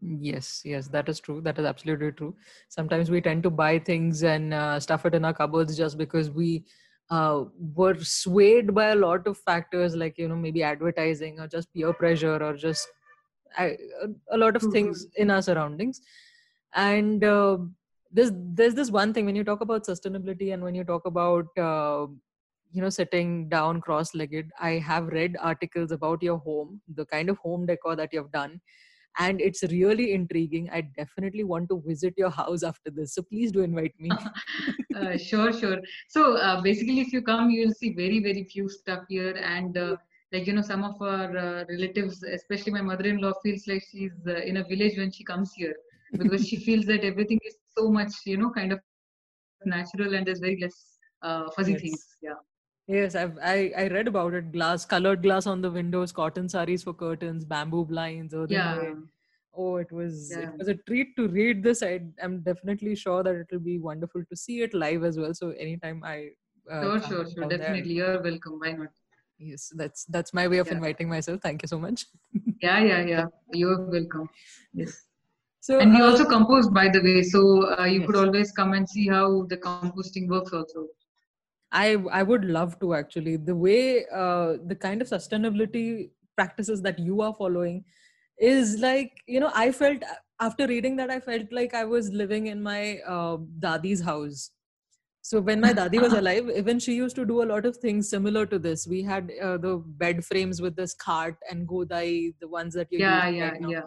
Yes, 0.00 0.62
yes, 0.64 0.88
that 0.88 1.08
is 1.08 1.20
true. 1.20 1.40
That 1.40 1.58
is 1.58 1.64
absolutely 1.64 2.12
true. 2.12 2.34
Sometimes 2.68 3.10
we 3.10 3.20
tend 3.20 3.42
to 3.44 3.50
buy 3.50 3.78
things 3.78 4.22
and 4.22 4.52
uh, 4.52 4.78
stuff 4.80 5.06
it 5.06 5.14
in 5.14 5.24
our 5.24 5.32
cupboards 5.34 5.76
just 5.76 5.96
because 5.98 6.30
we 6.30 6.64
uh, 7.10 7.44
were 7.74 7.96
swayed 8.00 8.74
by 8.74 8.88
a 8.88 8.94
lot 8.96 9.26
of 9.26 9.38
factors, 9.38 9.94
like 9.96 10.18
you 10.18 10.28
know 10.28 10.36
maybe 10.36 10.62
advertising 10.62 11.40
or 11.40 11.46
just 11.48 11.72
peer 11.72 11.92
pressure 11.92 12.42
or 12.42 12.54
just 12.54 12.88
I- 13.56 13.76
a, 14.32 14.36
lot 14.36 14.56
of 14.56 14.62
True, 14.62 14.70
things 14.70 15.06
in 15.16 15.30
our 15.30 15.42
surroundings. 15.42 16.00
And 16.74 17.24
uh, 17.24 17.58
there's 18.12 18.32
there's 18.34 18.74
this 18.74 18.90
one 18.90 19.12
thing 19.14 19.26
when 19.26 19.36
you 19.36 19.44
talk 19.44 19.60
about 19.60 19.84
sustainability 19.86 20.52
and 20.52 20.62
when 20.62 20.74
you 20.74 20.84
talk 20.84 21.06
about 21.06 21.46
uh, 21.58 22.06
you 22.72 22.82
know 22.82 22.90
sitting 22.90 23.48
down 23.48 23.80
cross-legged. 23.80 24.50
I 24.60 24.72
have 24.72 25.06
read 25.08 25.36
articles 25.40 25.92
about 25.92 26.22
your 26.22 26.38
home, 26.38 26.80
the 26.94 27.06
kind 27.06 27.30
of 27.30 27.38
home 27.38 27.66
decor 27.66 27.96
that 27.96 28.12
you've 28.12 28.32
done 28.32 28.60
and 29.18 29.40
it's 29.40 29.62
really 29.64 30.12
intriguing. 30.12 30.68
I 30.70 30.82
definitely 30.82 31.44
want 31.44 31.68
to 31.70 31.82
visit 31.86 32.14
your 32.16 32.30
house 32.30 32.62
after 32.62 32.90
this. 32.90 33.14
So 33.14 33.22
please 33.22 33.52
do 33.52 33.60
invite 33.60 33.94
me. 33.98 34.10
uh, 34.96 35.16
sure 35.16 35.52
sure 35.52 35.78
so 36.08 36.36
uh, 36.36 36.60
basically 36.62 37.00
if 37.00 37.12
you 37.12 37.22
come 37.22 37.50
you 37.50 37.66
will 37.66 37.74
see 37.74 37.92
very 37.92 38.20
very 38.20 38.44
few 38.44 38.68
stuff 38.68 39.04
here 39.08 39.36
and 39.36 39.76
uh, 39.76 39.96
like 40.32 40.46
you 40.46 40.52
know 40.52 40.62
some 40.62 40.84
of 40.84 41.00
our 41.00 41.36
uh, 41.36 41.64
relatives 41.68 42.22
especially 42.22 42.72
my 42.72 42.80
mother-in-law 42.80 43.32
feels 43.42 43.66
like 43.66 43.82
she's 43.90 44.18
uh, 44.26 44.36
in 44.50 44.58
a 44.58 44.64
village 44.64 44.96
when 44.96 45.10
she 45.10 45.24
comes 45.24 45.52
here 45.54 45.74
because 46.18 46.46
she 46.46 46.56
feels 46.66 46.86
that 46.86 47.04
everything 47.04 47.38
is 47.44 47.56
so 47.76 47.90
much 47.90 48.12
you 48.24 48.36
know 48.36 48.50
kind 48.50 48.72
of 48.72 48.80
natural 49.64 50.14
and 50.14 50.26
there's 50.26 50.40
very 50.40 50.58
less 50.60 50.98
uh, 51.22 51.50
fuzzy 51.56 51.72
Yes. 51.72 51.80
things 51.82 52.06
yeah 52.22 52.40
yes, 52.86 53.14
I've 53.14 53.38
I, 53.42 53.72
I 53.76 53.88
read 53.88 54.08
about 54.08 54.34
it. 54.34 54.52
Glass, 54.52 54.84
colored 54.84 55.22
glass 55.22 55.46
on 55.46 55.60
the 55.62 55.70
windows, 55.70 56.12
cotton 56.12 56.48
saris 56.48 56.82
for 56.84 56.94
curtains, 56.94 57.44
bamboo 57.44 57.84
blinds, 57.84 58.34
earthenware. 58.34 58.90
yeah 58.90 58.94
Oh, 59.58 59.76
it 59.76 59.90
was 59.90 60.30
Yeah. 60.30 60.50
it 60.50 60.58
was 60.58 60.68
a 60.68 60.74
treat 60.88 61.16
to 61.16 61.28
read 61.28 61.62
this. 61.62 61.82
I 61.82 62.00
am 62.20 62.40
definitely 62.40 62.94
sure 62.94 63.22
that 63.22 63.34
it 63.34 63.46
will 63.50 63.58
be 63.68 63.78
wonderful 63.78 64.22
to 64.30 64.36
see 64.36 64.60
it 64.62 64.74
live 64.74 65.02
as 65.04 65.18
well. 65.18 65.32
So 65.34 65.50
anytime 65.50 66.02
I 66.04 66.30
uh, 66.70 66.82
Sure, 66.82 67.00
sure, 67.02 67.26
sure. 67.30 67.48
Definitely. 67.48 67.94
You're 67.94 68.22
welcome. 68.22 68.58
Why 68.58 68.72
not? 68.72 68.88
yes, 69.38 69.72
that's 69.74 70.04
that's 70.04 70.34
my 70.34 70.46
way 70.48 70.58
of 70.58 70.66
Yeah. 70.66 70.74
inviting 70.74 71.08
myself. 71.08 71.40
Thank 71.42 71.62
you 71.62 71.68
so 71.68 71.78
much. 71.78 72.04
Yeah, 72.62 72.80
yeah, 72.84 73.00
yeah. 73.14 73.26
You're 73.52 73.80
welcome. 73.90 74.28
Yes. 74.74 75.06
So 75.60 75.78
And 75.80 75.92
we 75.94 76.00
uh, 76.02 76.06
also 76.10 76.24
compost, 76.24 76.72
by 76.74 76.88
the 76.88 77.00
way. 77.02 77.22
So 77.22 77.40
uh, 77.78 77.84
you 77.84 78.02
could 78.06 78.16
always 78.16 78.52
come 78.52 78.72
and 78.74 78.88
see 78.88 79.08
how 79.08 79.46
the 79.48 79.56
composting 79.56 80.28
works 80.28 80.52
also. 80.52 80.86
I 81.72 81.96
I 82.10 82.22
would 82.22 82.44
love 82.44 82.78
to 82.80 82.94
actually 82.94 83.36
the 83.36 83.54
way 83.54 84.06
uh, 84.06 84.54
the 84.64 84.76
kind 84.76 85.02
of 85.02 85.08
sustainability 85.08 86.10
practices 86.36 86.82
that 86.82 86.98
you 86.98 87.20
are 87.22 87.34
following 87.34 87.84
is 88.38 88.78
like 88.78 89.22
you 89.26 89.40
know 89.40 89.50
I 89.54 89.72
felt 89.72 90.02
after 90.40 90.66
reading 90.66 90.96
that 90.96 91.10
I 91.10 91.20
felt 91.20 91.50
like 91.52 91.74
I 91.74 91.84
was 91.84 92.10
living 92.12 92.46
in 92.48 92.62
my 92.62 92.98
uh, 93.06 93.38
dadi's 93.60 94.02
house. 94.02 94.50
So 95.22 95.40
when 95.40 95.60
my 95.60 95.72
dadi 95.72 96.00
was 96.00 96.12
alive, 96.20 96.48
even 96.54 96.78
she 96.78 96.94
used 96.94 97.16
to 97.16 97.24
do 97.26 97.42
a 97.42 97.48
lot 97.52 97.66
of 97.66 97.76
things 97.78 98.08
similar 98.08 98.46
to 98.46 98.58
this. 98.58 98.86
We 98.86 99.02
had 99.02 99.32
uh, 99.42 99.56
the 99.58 99.78
bed 99.78 100.24
frames 100.24 100.60
with 100.62 100.76
this 100.76 100.94
cart 100.94 101.36
and 101.50 101.66
godai, 101.66 102.34
the 102.40 102.48
ones 102.48 102.74
that 102.74 102.88
you're 102.92 103.00
Yeah, 103.00 103.28
yeah, 103.28 103.50
right 103.50 103.62
yeah. 103.68 103.82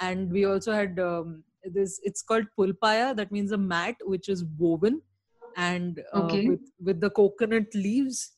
And 0.00 0.30
we 0.30 0.44
also 0.44 0.72
had 0.72 0.98
um, 0.98 1.44
this. 1.64 1.98
It's 2.02 2.22
called 2.22 2.46
pulpaya. 2.58 3.16
That 3.16 3.32
means 3.32 3.52
a 3.52 3.58
mat 3.58 3.96
which 4.04 4.28
is 4.28 4.44
woven 4.58 5.00
and 5.56 6.02
uh, 6.12 6.20
Okay. 6.20 6.46
with 6.48 6.60
with 6.80 7.00
the 7.00 7.10
coconut 7.10 7.74
leaves. 7.74 8.32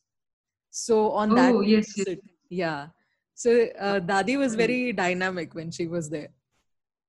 So 0.71 1.11
on 1.13 1.35
that, 1.35 1.55
Oh, 1.55 1.61
we 1.61 1.69
yes, 1.69 1.97
yes. 1.97 2.07
sit. 2.07 2.23
yeah. 2.49 2.89
So 3.35 3.69
uh, 3.79 4.01
Dadi 4.01 4.39
was 4.39 4.55
very 4.55 4.93
dynamic 4.93 5.55
when 5.55 5.71
she 5.71 5.87
was 5.87 6.09
there. 6.11 6.29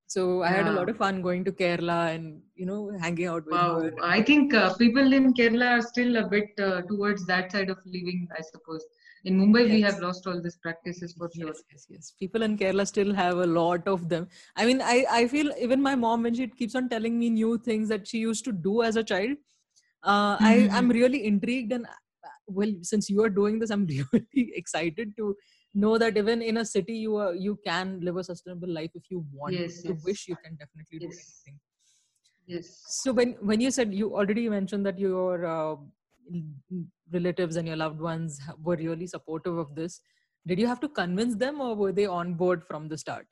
So 0.07 0.43
I 0.43 0.49
had 0.49 0.67
a 0.67 0.71
lot 0.71 0.89
of 0.89 0.97
fun 0.97 1.21
going 1.21 1.43
to 1.45 1.51
Kerala 1.51 2.13
and 2.15 2.41
you 2.55 2.65
know 2.65 2.91
hanging 2.99 3.25
out 3.25 3.45
with 3.45 3.55
Wow. 3.55 3.81
her. 3.81 3.93
I 4.03 4.21
think 4.21 4.53
uh, 4.53 4.73
people 4.75 5.13
in 5.13 5.33
Kerala 5.33 5.79
are 5.79 5.81
still 5.81 6.17
a 6.17 6.27
bit 6.27 6.49
uh, 6.59 6.81
towards 6.83 7.25
that 7.27 7.51
side 7.51 7.69
of 7.69 7.77
living, 7.85 8.27
I 8.37 8.41
suppose. 8.41 8.85
In 9.25 9.39
Mumbai, 9.39 9.65
we 9.65 9.81
have 9.81 9.99
lost 9.99 10.27
all 10.27 10.39
these 10.41 10.57
practices 10.57 11.13
for 11.17 11.29
sure. 11.35 11.47
Yes, 11.47 11.63
yes, 11.71 11.87
yes. 11.89 12.13
People 12.19 12.43
in 12.43 12.57
Kerala 12.57 12.85
still 12.87 13.13
have 13.13 13.37
a 13.37 13.45
lot 13.47 13.87
of 13.87 14.07
them. 14.09 14.27
I 14.55 14.65
mean, 14.67 14.81
I, 14.81 15.05
I 15.09 15.27
feel 15.27 15.51
even 15.59 15.81
my 15.81 15.95
mom, 15.95 16.23
when 16.23 16.35
she 16.35 16.47
keeps 16.47 16.75
on 16.75 16.89
telling 16.89 17.17
me 17.17 17.31
new 17.31 17.57
things 17.57 17.89
that 17.89 18.07
she 18.07 18.19
used 18.19 18.45
to 18.45 18.51
do 18.51 18.83
as 18.83 18.95
a 18.95 19.03
child, 19.03 19.37
uh, 20.05 20.37
I, 20.39 20.67
Mhm. 20.69 20.73
I'm 20.73 20.89
really 20.89 21.25
intrigued. 21.25 21.73
And 21.73 21.85
uh, 21.85 22.29
well, 22.47 22.73
since 22.81 23.09
you 23.09 23.23
are 23.23 23.29
doing 23.29 23.59
this, 23.59 23.69
I'm 23.71 23.85
really 24.13 24.51
excited 24.55 25.15
to 25.17 25.35
know 25.73 25.97
that 25.97 26.17
even 26.17 26.41
in 26.41 26.57
a 26.57 26.65
city, 26.65 26.95
you 26.97 27.15
are 27.17 27.33
you 27.33 27.59
can 27.65 27.99
live 28.01 28.17
a 28.17 28.23
sustainable 28.23 28.69
life 28.69 28.91
if 28.95 29.03
you 29.09 29.25
want. 29.33 29.55
Yes, 29.55 29.83
you 29.83 29.91
yes. 29.93 30.03
wish, 30.05 30.27
you 30.27 30.35
can 30.43 30.55
definitely 30.55 30.99
do 30.99 31.05
anything. 31.07 31.59
Yes. 32.47 32.69
So 32.87 33.11
when 33.13 33.33
when 33.41 33.61
you 33.61 33.71
said 33.71 33.93
you 33.93 34.15
already 34.15 34.47
mentioned 34.49 34.85
that 34.85 34.99
your 34.99 35.45
uh, 35.45 35.75
relatives 37.11 37.55
and 37.55 37.67
your 37.67 37.77
loved 37.77 37.99
ones 37.99 38.39
were 38.63 38.75
really 38.75 39.07
supportive 39.07 39.57
of 39.57 39.75
this, 39.75 40.01
did 40.47 40.59
you 40.59 40.67
have 40.67 40.79
to 40.81 40.87
convince 40.89 41.35
them, 41.35 41.61
or 41.61 41.75
were 41.75 41.91
they 41.91 42.05
on 42.05 42.33
board 42.35 42.63
from 42.63 42.87
the 42.87 42.97
start? 42.97 43.27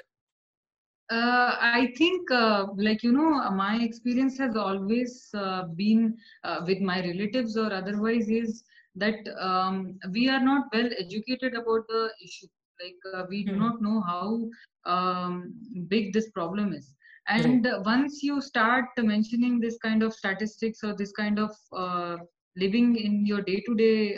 Uh, 1.12 1.56
I 1.62 1.88
think, 1.98 2.30
uh, 2.32 2.66
like, 2.78 3.04
you 3.04 3.12
know, 3.12 3.50
my 3.52 3.78
experience 3.82 4.38
has 4.38 4.56
always 4.56 5.30
uh, 5.34 5.64
been 5.76 6.16
uh, 6.44 6.62
with 6.66 6.80
my 6.80 7.00
relatives 7.02 7.58
or 7.58 7.72
otherwise 7.74 8.30
is 8.30 8.64
that 8.96 9.16
um, 9.40 9.98
we 10.12 10.30
are 10.30 10.44
not 10.44 10.68
well 10.74 10.90
educated 11.00 11.54
about 11.54 11.88
the 11.88 12.10
issue. 12.24 12.48
Like, 12.82 12.98
uh, 13.14 13.26
we 13.30 13.46
do 13.46 13.56
Mhm. 13.56 13.58
not 13.58 13.82
know 13.82 14.02
how 14.02 14.50
um, 14.92 15.54
big 15.88 16.14
this 16.14 16.30
problem 16.32 16.74
is. 16.74 16.96
And 17.28 17.68
once 17.86 18.24
you 18.24 18.42
start 18.42 18.86
mentioning 18.98 19.60
this 19.60 19.78
kind 19.80 20.04
of 20.04 20.14
statistics 20.14 20.84
or 20.84 20.96
this 20.96 21.12
kind 21.12 21.40
of 21.40 21.52
uh, 21.76 22.18
living 22.58 22.96
in 22.96 23.26
your 23.26 23.42
day 23.42 23.62
to 23.66 23.76
day 23.76 24.18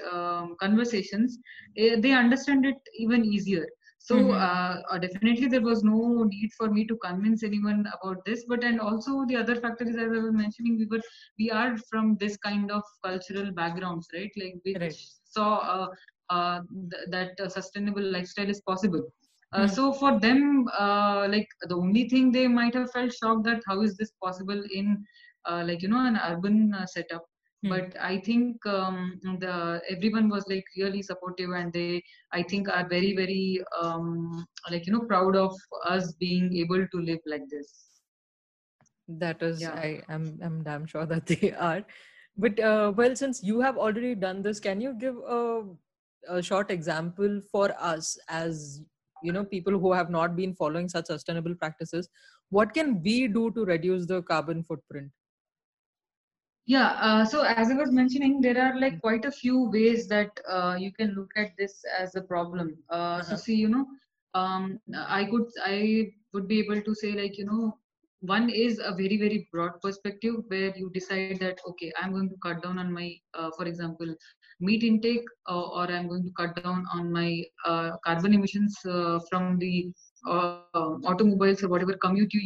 conversations, 0.60 1.38
eh, 1.78 1.96
they 2.00 2.12
understand 2.12 2.66
it 2.66 2.78
even 2.98 3.26
easier 3.26 3.66
so 4.08 4.18
Mhm. 4.18 4.40
uh, 4.46 4.82
uh, 4.92 5.00
definitely 5.06 5.48
there 5.48 5.62
was 5.70 5.84
no 5.84 6.24
need 6.34 6.50
for 6.58 6.68
me 6.76 6.86
to 6.92 6.96
convince 7.06 7.44
anyone 7.44 7.86
about 7.98 8.24
this 8.26 8.46
but 8.50 8.64
and 8.64 8.80
also 8.82 9.26
the 9.30 9.36
other 9.42 9.56
factor 9.66 9.86
is 9.92 9.98
as 10.06 10.12
i 10.18 10.22
was 10.26 10.34
mentioning 10.44 10.78
we 10.82 10.88
were 10.94 11.04
we 11.40 11.50
are 11.52 11.76
from 11.92 12.16
this 12.24 12.38
kind 12.48 12.72
of 12.78 12.84
cultural 13.08 13.52
backgrounds 13.62 14.08
right 14.18 14.32
like 14.44 14.56
which 14.70 14.82
Right. 14.82 15.00
saw 15.36 15.50
uh, 15.76 15.88
uh, 16.36 16.60
th- 16.92 17.08
that 17.16 17.40
uh, 17.40 17.50
sustainable 17.50 18.08
lifestyle 18.18 18.50
is 18.56 18.62
possible 18.72 19.04
uh, 19.54 19.68
Hmm. 19.68 19.76
so 19.76 19.92
for 19.94 20.20
them 20.20 20.66
uh, 20.80 21.28
like 21.36 21.48
the 21.70 21.76
only 21.76 22.08
thing 22.10 22.32
they 22.32 22.48
might 22.48 22.74
have 22.76 22.92
felt 22.92 23.14
shocked 23.14 23.46
that 23.46 23.62
how 23.68 23.82
is 23.82 23.96
this 23.98 24.12
possible 24.24 24.62
in 24.80 24.98
uh, 25.50 25.64
like 25.68 25.82
you 25.82 25.90
know 25.90 26.06
an 26.06 26.20
urban 26.32 26.74
uh, 26.74 26.86
setup 26.86 27.26
Hmm. 27.66 27.70
but 27.74 27.96
i 28.00 28.18
think 28.20 28.66
um, 28.66 29.20
the 29.44 29.82
everyone 29.90 30.30
was 30.30 30.46
like 30.54 30.66
really 30.78 31.02
supportive 31.02 31.52
and 31.60 31.74
they 31.74 32.04
I 32.36 32.44
think 32.44 32.70
are 32.70 32.88
very 32.88 33.16
very 33.16 33.64
um, 33.82 34.46
like 34.70 34.86
you 34.86 34.94
know 34.94 35.06
proud 35.12 35.36
of 35.36 35.56
us 35.86 36.14
being 36.14 36.56
able 36.58 36.86
to 36.88 37.02
live 37.10 37.20
like 37.26 37.48
this. 37.50 37.86
That 39.08 39.42
is, 39.42 39.62
Yeah. 39.62 39.74
I 39.74 40.02
am 40.10 40.40
I'm 40.44 40.64
damn 40.64 40.86
sure 40.86 41.06
that 41.14 41.26
they 41.28 41.54
are. 41.54 41.84
But 42.38 42.60
uh, 42.60 42.92
well, 42.96 43.16
since 43.16 43.42
you 43.44 43.62
have 43.62 43.78
already 43.78 44.16
done 44.16 44.42
this, 44.42 44.60
can 44.60 44.82
you 44.82 44.94
give 44.94 45.16
a, 45.18 45.64
a 46.28 46.42
short 46.42 46.72
example 46.72 47.42
for 47.52 47.74
us 47.80 48.18
as 48.28 48.82
you 49.24 49.32
know 49.32 49.46
people 49.46 49.80
who 49.80 49.94
have 49.94 50.10
not 50.10 50.36
been 50.36 50.54
following 50.54 50.90
such 50.90 51.06
sustainable 51.06 51.56
practices? 51.56 52.10
What 52.50 52.74
can 52.74 53.02
we 53.02 53.28
do 53.28 53.52
to 53.52 53.66
reduce 53.66 54.06
the 54.06 54.22
carbon 54.24 54.64
footprint? 54.64 55.12
Yeah. 56.66 56.88
Uh, 57.02 57.26
so 57.26 57.44
as 57.44 57.72
I 57.72 57.76
was 57.76 57.92
mentioning, 57.92 58.42
there 58.42 58.58
are 58.60 58.80
like 58.80 59.00
quite 59.02 59.26
a 59.26 59.32
few 59.32 59.70
ways 59.72 60.08
that 60.08 60.30
uh, 60.50 60.76
you 60.80 60.92
can 60.92 61.14
look 61.16 61.32
at 61.36 61.50
this 61.58 61.84
as 62.00 62.16
a 62.16 62.22
problem. 62.22 62.76
Uh, 62.90 63.22
so 63.22 63.36
Uh-huh. 63.36 63.38
see, 63.38 63.56
you 63.56 63.70
know, 63.70 63.86
um, 64.34 64.80
I 64.96 65.26
could 65.26 65.46
I 65.66 66.08
would 66.34 66.48
be 66.48 66.60
able 66.60 66.82
to 66.82 66.96
say 66.96 67.12
like 67.14 67.38
you 67.38 67.46
know 67.46 67.78
one 68.22 68.50
is 68.50 68.80
a 68.80 68.92
very 68.94 69.18
very 69.18 69.48
broad 69.52 69.82
perspective 69.82 70.36
where 70.50 70.74
you 70.78 70.90
decide 70.94 71.30
that 71.32 71.50
okay 71.62 71.84
i'm 71.92 72.06
going 72.06 72.22
to 72.22 72.30
cut 72.36 72.54
down 72.56 72.72
on 72.72 72.86
my 72.86 73.06
uh, 73.34 73.50
for 73.58 73.66
example 73.66 74.10
meat 74.60 74.84
intake 74.84 75.26
uh, 75.50 75.62
or 75.78 75.86
i'm 75.92 76.08
going 76.08 76.24
to 76.24 76.32
cut 76.40 76.56
down 76.56 76.84
on 76.94 77.12
my 77.12 77.30
uh, 77.66 77.92
carbon 78.06 78.34
emissions 78.34 78.76
uh, 78.90 79.20
from 79.30 79.58
the 79.60 79.92
uh, 80.34 80.60
automobiles 80.76 81.36
or 81.36 81.42
whatever 81.44 81.70
commute 81.76 82.12
you 82.12 82.20
use 82.26 82.46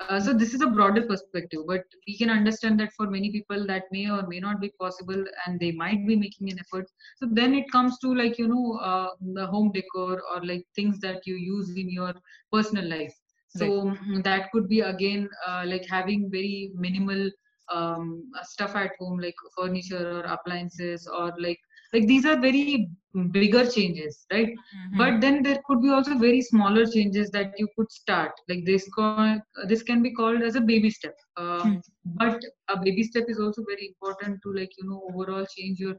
uh, 0.00 0.20
so 0.20 0.32
this 0.34 0.54
is 0.54 0.60
a 0.62 0.66
broader 0.66 1.02
perspective, 1.02 1.60
but 1.66 1.82
we 2.06 2.16
can 2.16 2.30
understand 2.30 2.78
that 2.80 2.90
for 2.96 3.00
many 3.08 3.30
people 3.30 3.66
that 3.66 3.82
may 3.90 4.08
or 4.08 4.26
may 4.26 4.38
not 4.38 4.60
be 4.60 4.70
possible, 4.78 5.24
and 5.46 5.58
they 5.60 5.70
might 5.72 6.06
be 6.06 6.16
making 6.16 6.50
an 6.50 6.58
effort. 6.58 6.86
So 7.16 7.28
then 7.30 7.54
it 7.54 7.70
comes 7.72 7.98
to 8.00 8.14
like 8.14 8.38
you 8.38 8.48
know 8.48 8.78
uh, 8.82 9.08
the 9.34 9.46
home 9.46 9.70
decor 9.74 10.20
or 10.34 10.44
like 10.44 10.64
things 10.76 11.00
that 11.00 11.26
you 11.26 11.34
use 11.36 11.70
in 11.76 11.90
your 11.90 12.14
personal 12.52 12.88
life. 12.88 13.14
So 13.48 13.88
mm, 14.08 14.22
that 14.24 14.50
could 14.52 14.68
be 14.68 14.80
again 14.80 15.28
uh, 15.46 15.64
like 15.66 15.86
having 15.88 16.28
very 16.30 16.70
minimal 16.74 17.30
um, 17.72 18.24
stuff 18.42 18.74
at 18.76 18.92
home, 18.98 19.18
like 19.18 19.34
furniture 19.56 20.18
or 20.18 20.20
appliances, 20.22 21.06
or 21.08 21.32
like 21.38 21.58
like 21.92 22.06
these 22.06 22.26
are 22.26 22.38
very 22.40 22.88
bigger 23.32 23.66
changes, 23.66 24.26
right? 24.32 24.50
but 24.96 25.20
then 25.20 25.42
there 25.42 25.58
could 25.66 25.80
be 25.82 25.90
also 25.90 26.16
very 26.18 26.40
smaller 26.42 26.84
changes 26.86 27.30
that 27.30 27.52
you 27.58 27.68
could 27.76 27.90
start. 27.90 28.32
Like 28.48 28.64
this 28.66 28.88
co- 28.94 29.38
this 29.68 29.82
can 29.82 30.02
be 30.02 30.12
called 30.12 30.42
as 30.42 30.56
a 30.56 30.60
baby 30.60 30.90
step. 30.90 31.06
Um, 31.36 31.72
but 32.04 32.38
a 32.68 32.76
baby 32.78 33.02
step 33.04 33.24
is 33.28 33.38
also 33.40 33.62
very 33.68 33.86
important 33.88 34.40
to 34.44 34.52
like 34.52 34.70
you 34.78 34.88
know 34.88 35.02
overall 35.10 35.46
change 35.56 35.78
your 35.80 35.94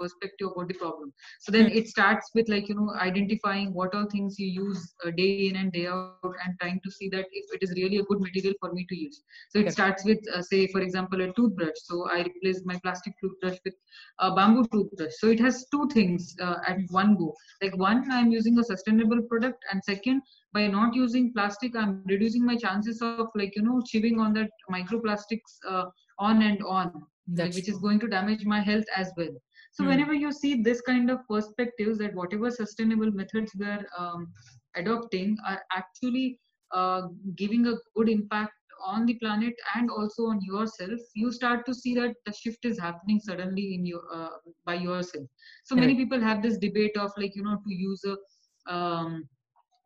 perspective 0.00 0.48
about 0.54 0.68
the 0.68 0.74
problem. 0.74 1.12
So 1.40 1.52
then 1.52 1.68
Hmm. 1.68 1.80
it 1.80 1.88
starts 1.88 2.30
with 2.34 2.48
like 2.48 2.68
you 2.68 2.76
know 2.76 2.92
identifying 3.00 3.74
what 3.74 3.94
all 3.94 4.06
things 4.10 4.38
you 4.38 4.48
use 4.48 4.94
uh, 5.06 5.12
day 5.16 5.38
in 5.40 5.56
and 5.56 5.72
day 5.72 5.86
out 5.88 6.06
and 6.18 6.34
trying 6.38 6.56
to 6.58 6.68
see 6.70 6.88
that 6.88 7.00
if 7.10 7.20
it 7.30 7.38
is 7.40 7.50
really 7.54 7.74
a 7.74 7.82
good 7.82 8.00
material 8.00 8.38
for 8.42 8.54
me 8.58 8.70
to 8.74 8.80
use. 8.86 9.10
So 9.44 9.52
it 9.52 9.62
Correct. 9.64 9.72
starts 9.72 10.04
with 10.04 10.18
uh, 10.34 10.42
say 10.42 10.66
for 10.66 10.80
example 10.80 11.20
a 11.20 11.32
toothbrush. 11.32 11.78
So 11.84 12.08
i 12.10 12.22
replaced 12.22 12.64
my 12.66 12.78
plastic 12.82 13.14
toothbrush 13.20 13.58
with 13.64 13.74
a 14.20 14.34
bamboo 14.34 14.66
toothbrush. 14.72 15.12
So 15.18 15.28
it 15.28 15.40
has 15.40 15.66
two 15.70 15.88
things 15.92 16.34
uh, 16.40 16.56
at 16.66 16.78
one 16.90 17.16
go. 17.16 17.34
Like 17.62 17.76
one 17.76 18.10
i'm 18.10 18.30
using 18.32 18.58
a 18.58 18.64
sustainable 18.64 19.22
product 19.30 19.64
and 19.72 19.82
second 19.84 20.22
by 20.52 20.66
not 20.68 20.94
using 20.94 21.32
plastic 21.34 21.76
i'm 21.76 21.96
reducing 22.06 22.44
my 22.46 22.56
chances 22.56 22.92
of 23.00 23.12
like 23.20 23.38
you 23.42 23.46
know 23.62 23.66
chewing 23.74 24.06
on 24.08 24.20
that 24.22 24.38
microplastics 24.58 25.52
uh, 25.68 25.84
on 26.18 26.42
and 26.42 26.62
on 26.64 27.02
like, 27.36 27.52
which 27.54 27.68
is 27.68 27.78
going 27.78 27.98
to 28.00 28.06
damage 28.08 28.44
my 28.44 28.60
health 28.60 28.84
as 28.96 29.10
well 29.16 29.34
so 29.70 29.84
Hmm. 29.84 29.90
whenever 29.90 30.14
you 30.14 30.32
see 30.32 30.62
this 30.62 30.80
kind 30.82 31.10
of 31.10 31.18
perspectives 31.28 31.98
that 31.98 32.14
whatever 32.14 32.50
sustainable 32.50 33.10
methods 33.10 33.52
we 33.58 33.66
are 33.66 33.84
um, 33.98 34.28
adopting 34.76 35.36
are 35.46 35.60
actually 35.74 36.38
uh, 36.72 37.02
giving 37.36 37.66
a 37.66 37.74
good 37.96 38.08
impact 38.08 38.52
on 38.86 39.04
the 39.06 39.14
planet 39.14 39.54
and 39.74 39.90
also 39.90 40.24
on 40.26 40.40
yourself 40.42 40.98
you 41.14 41.30
start 41.32 41.64
to 41.66 41.74
see 41.74 41.94
that 41.94 42.14
the 42.26 42.32
shift 42.32 42.64
is 42.64 42.78
happening 42.78 43.20
suddenly 43.20 43.74
in 43.74 43.84
your 43.84 44.02
uh, 44.14 44.30
by 44.64 44.74
yourself 44.74 45.26
so 45.64 45.76
many 45.76 45.94
people 45.94 46.20
have 46.20 46.42
this 46.42 46.58
debate 46.58 46.96
of 46.96 47.10
like 47.16 47.34
you 47.36 47.42
know 47.42 47.56
to 47.66 47.74
use 47.74 48.02
a 48.04 48.74
um, 48.74 49.24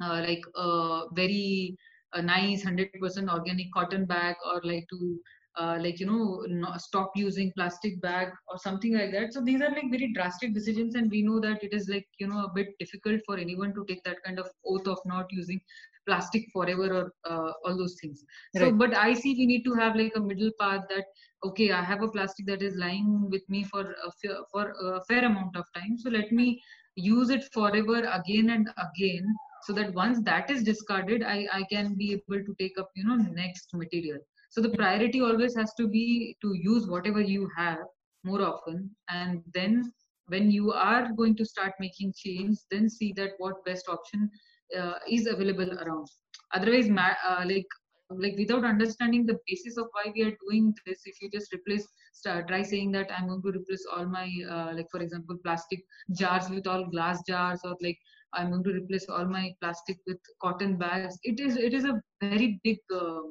uh, 0.02 0.20
like 0.26 0.42
a 0.56 1.02
very 1.14 1.76
a 2.14 2.22
nice 2.22 2.64
100% 2.64 3.28
organic 3.28 3.72
cotton 3.72 4.04
bag 4.06 4.36
or 4.46 4.60
like 4.64 4.86
to 4.90 5.18
uh, 5.56 5.78
like 5.80 6.00
you 6.00 6.06
know 6.06 6.44
stop 6.78 7.12
using 7.14 7.52
plastic 7.56 8.00
bag 8.00 8.28
or 8.49 8.58
something 8.58 8.94
like 8.96 9.12
that. 9.12 9.32
So 9.32 9.40
these 9.40 9.61
are 9.61 9.70
like 9.70 9.90
very 9.90 10.12
drastic 10.14 10.54
decisions 10.54 10.94
and 10.94 11.11
we 11.11 11.23
know 11.23 11.40
that 11.40 11.62
it 11.62 11.73
is 11.73 11.88
like 11.88 12.06
you 12.18 12.28
know 12.28 12.44
a 12.44 12.52
bit 12.54 12.68
difficult 12.78 13.20
for 13.26 13.37
anyone 13.38 13.75
to 13.75 13.84
take 13.88 14.02
that 14.04 14.23
kind 14.25 14.38
of 14.38 14.49
oath 14.66 14.87
of 14.87 14.99
not 15.06 15.26
using 15.30 15.61
plastic 16.06 16.44
forever 16.52 16.92
or 17.00 17.12
uh, 17.30 17.52
all 17.64 17.76
those 17.76 17.96
things. 18.00 18.25
Right. 18.54 18.70
so 18.70 18.73
but 18.73 18.94
i 18.94 19.14
see 19.14 19.34
we 19.34 19.46
need 19.46 19.64
to 19.64 19.75
have 19.75 19.96
like 19.96 20.12
a 20.16 20.20
middle 20.20 20.50
path 20.61 20.82
that 20.90 21.04
okay 21.44 21.70
i 21.73 21.82
have 21.82 22.02
a 22.02 22.08
plastic 22.08 22.46
that 22.46 22.62
is 22.62 22.76
lying 22.76 23.28
with 23.30 23.42
me 23.49 23.64
for 23.64 23.80
a, 23.80 24.11
for 24.52 24.75
a 24.82 25.00
fair 25.08 25.25
amount 25.25 25.56
of 25.56 25.64
time. 25.75 25.96
So 25.96 26.11
let 26.11 26.30
me 26.30 26.61
use 26.96 27.30
it 27.30 27.44
forever 27.52 27.99
again 28.18 28.50
and 28.50 28.68
again 28.87 29.25
so 29.62 29.73
that 29.73 29.94
once 29.94 30.20
that 30.23 30.50
is 30.50 30.62
discarded 30.62 31.23
i 31.23 31.46
i 31.52 31.62
can 31.70 31.94
be 31.94 32.12
able 32.12 32.44
to 32.44 32.54
take 32.61 32.78
up 32.78 32.90
you 32.94 33.04
know 33.04 33.16
next 33.16 33.70
material 33.75 34.18
so 34.54 34.61
the 34.61 34.70
priority 34.70 35.20
always 35.20 35.56
has 35.56 35.75
to 35.75 35.88
be 35.88 36.37
to 36.40 36.54
use 36.54 36.87
whatever 36.87 37.20
you 37.20 37.50
have 37.56 37.78
more 38.23 38.40
often. 38.40 38.88
And 39.08 39.42
then 39.52 39.92
when 40.28 40.49
you 40.49 40.70
are 40.73 41.11
going 41.16 41.34
to 41.37 41.44
start 41.44 41.73
making 41.80 42.12
change 42.16 42.58
then 42.70 42.88
see 42.88 43.12
that 43.16 43.32
what 43.38 43.64
best 43.64 43.88
option 43.88 44.30
uh, 44.78 44.94
is 45.11 45.26
available 45.26 45.73
around. 45.80 46.06
Otherwise 46.52 46.88
uh, 46.88 47.44
like 47.44 47.66
like 48.11 48.37
without 48.38 48.64
understanding 48.64 49.26
the 49.26 49.37
basis 49.49 49.76
of 49.76 49.88
why 49.90 50.12
we 50.14 50.23
are 50.23 50.37
doing 50.49 50.73
this 50.87 51.00
if 51.04 51.20
you 51.20 51.28
just 51.30 51.52
replace 51.52 51.88
start, 52.12 52.46
try 52.46 52.62
saying 52.62 52.92
that 52.92 53.11
i'm 53.11 53.26
going 53.26 53.42
to 53.42 53.58
replace 53.58 53.84
all 53.96 54.04
my 54.04 54.30
uh, 54.49 54.70
like 54.75 54.87
for 54.90 55.00
example 55.00 55.37
plastic 55.42 55.80
jars 56.12 56.50
with 56.50 56.66
all 56.66 56.84
glass 56.90 57.23
jars 57.26 57.61
or 57.64 57.75
like 57.80 57.99
i'm 58.34 58.50
going 58.50 58.62
to 58.62 58.75
replace 58.75 59.06
all 59.08 59.25
my 59.25 59.50
plastic 59.61 59.96
with 60.06 60.18
cotton 60.40 60.76
bags. 60.76 61.18
It 61.23 61.40
is 61.40 61.56
it 61.56 61.73
is 61.73 61.87
a 61.87 62.00
very 62.20 62.61
big 62.62 62.78
uh, 62.94 63.23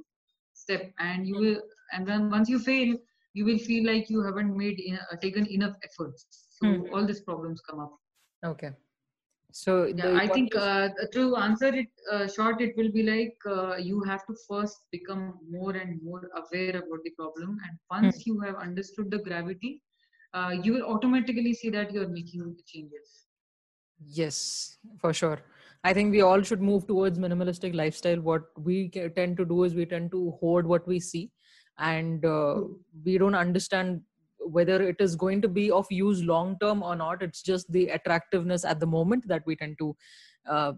step. 0.63 0.91
And 0.99 1.27
you 1.27 1.35
will 1.43 1.57
and 1.93 2.07
then 2.07 2.29
once 2.37 2.49
you 2.49 2.59
fail 2.59 2.95
you 3.33 3.45
will 3.45 3.57
feel 3.57 3.85
like 3.91 4.09
you 4.09 4.21
haven't 4.21 4.55
made 4.55 4.79
uh, 4.93 5.15
taken 5.17 5.45
enough 5.47 5.75
efforts. 5.83 6.25
So 6.59 6.67
mm. 6.67 6.93
all 6.93 7.05
these 7.05 7.21
problems 7.21 7.61
come 7.61 7.79
up. 7.79 7.93
Okay. 8.45 8.71
So 9.55 9.85
yeah, 9.85 10.17
i 10.19 10.27
think 10.27 10.55
uh, 10.55 10.89
to 11.15 11.23
answer 11.37 11.67
it 11.81 11.89
uh, 12.11 12.27
short 12.35 12.61
it 12.65 12.71
will 12.75 12.91
be 12.95 13.03
like 13.09 13.43
uh, 13.55 13.75
you 13.89 14.01
have 14.11 14.25
to 14.29 14.35
first 14.47 14.79
become 14.95 15.25
more 15.57 15.73
and 15.81 16.01
more 16.03 16.21
aware 16.41 16.77
about 16.77 17.03
the 17.03 17.11
problem. 17.11 17.59
And 17.65 17.77
once 17.91 18.17
mm. 18.17 18.25
you 18.27 18.39
have 18.45 18.55
understood 18.55 19.11
the 19.11 19.19
gravity 19.19 19.81
uh, 20.33 20.51
you 20.63 20.73
will 20.73 20.87
automatically 20.93 21.53
see 21.53 21.69
that 21.69 21.93
you're 21.93 22.07
making 22.07 22.41
the 22.57 22.63
changes. 22.65 23.27
Yes 24.21 24.77
for 24.99 25.13
sure 25.13 25.39
I 25.83 25.93
think 25.93 26.11
we 26.11 26.21
all 26.21 26.41
should 26.41 26.61
move 26.61 26.87
towards 26.87 27.19
minimalistic 27.19 27.75
lifestyle. 27.75 28.21
What 28.21 28.43
we 28.57 28.89
tend 28.89 29.37
to 29.37 29.45
do 29.45 29.63
is 29.63 29.75
we 29.75 29.85
tend 29.85 30.11
to 30.11 30.31
hoard 30.39 30.65
what 30.65 30.87
we 30.87 30.99
see, 30.99 31.29
and 31.77 32.25
uh, 32.25 32.61
we 33.03 33.17
don't 33.17 33.35
understand 33.35 34.01
whether 34.39 34.81
it 34.81 34.97
is 34.99 35.15
going 35.15 35.41
to 35.41 35.47
be 35.47 35.71
of 35.71 35.85
use 35.89 36.23
long 36.23 36.57
term 36.61 36.83
or 36.83 36.95
not. 36.95 37.21
It's 37.21 37.41
just 37.41 37.71
the 37.71 37.89
attractiveness 37.89 38.63
at 38.65 38.79
the 38.79 38.85
moment 38.85 39.27
that 39.27 39.43
we 39.45 39.55
tend 39.55 39.77
to 39.79 39.95
uh, 40.49 40.73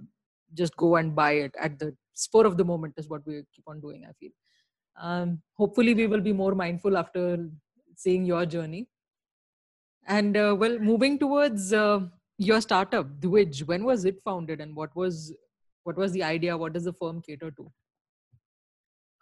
just 0.54 0.76
go 0.76 0.96
and 0.96 1.16
buy 1.16 1.34
it 1.34 1.56
at 1.60 1.78
the 1.80 1.96
spur 2.14 2.46
of 2.46 2.58
the 2.58 2.66
moment 2.66 2.94
is 2.98 3.10
what 3.10 3.26
we 3.26 3.44
keep 3.54 3.66
on 3.68 3.80
doing. 3.82 4.06
I 4.10 4.14
feel. 4.20 4.32
Um, 5.00 5.42
hopefully, 5.54 5.94
we 5.94 6.08
will 6.08 6.22
be 6.22 6.34
more 6.34 6.56
mindful 6.56 6.98
after 6.98 7.50
seeing 7.96 8.26
your 8.26 8.46
journey. 8.46 8.88
And 10.08 10.38
uh, 10.38 10.56
well, 10.58 10.80
moving 10.80 11.20
towards 11.20 11.74
uh, 11.74 12.02
your 12.38 12.62
startup 12.62 13.08
Dwij, 13.20 13.66
when 13.68 13.84
was 13.86 14.06
it 14.06 14.22
founded 14.24 14.62
and 14.62 14.76
what 14.76 14.96
was 14.96 15.34
what 15.84 15.98
was 15.98 16.12
the 16.12 16.24
idea? 16.24 16.58
What 16.58 16.74
does 16.74 16.86
the 16.86 16.94
firm 16.94 17.22
cater 17.22 17.52
to? 17.52 17.72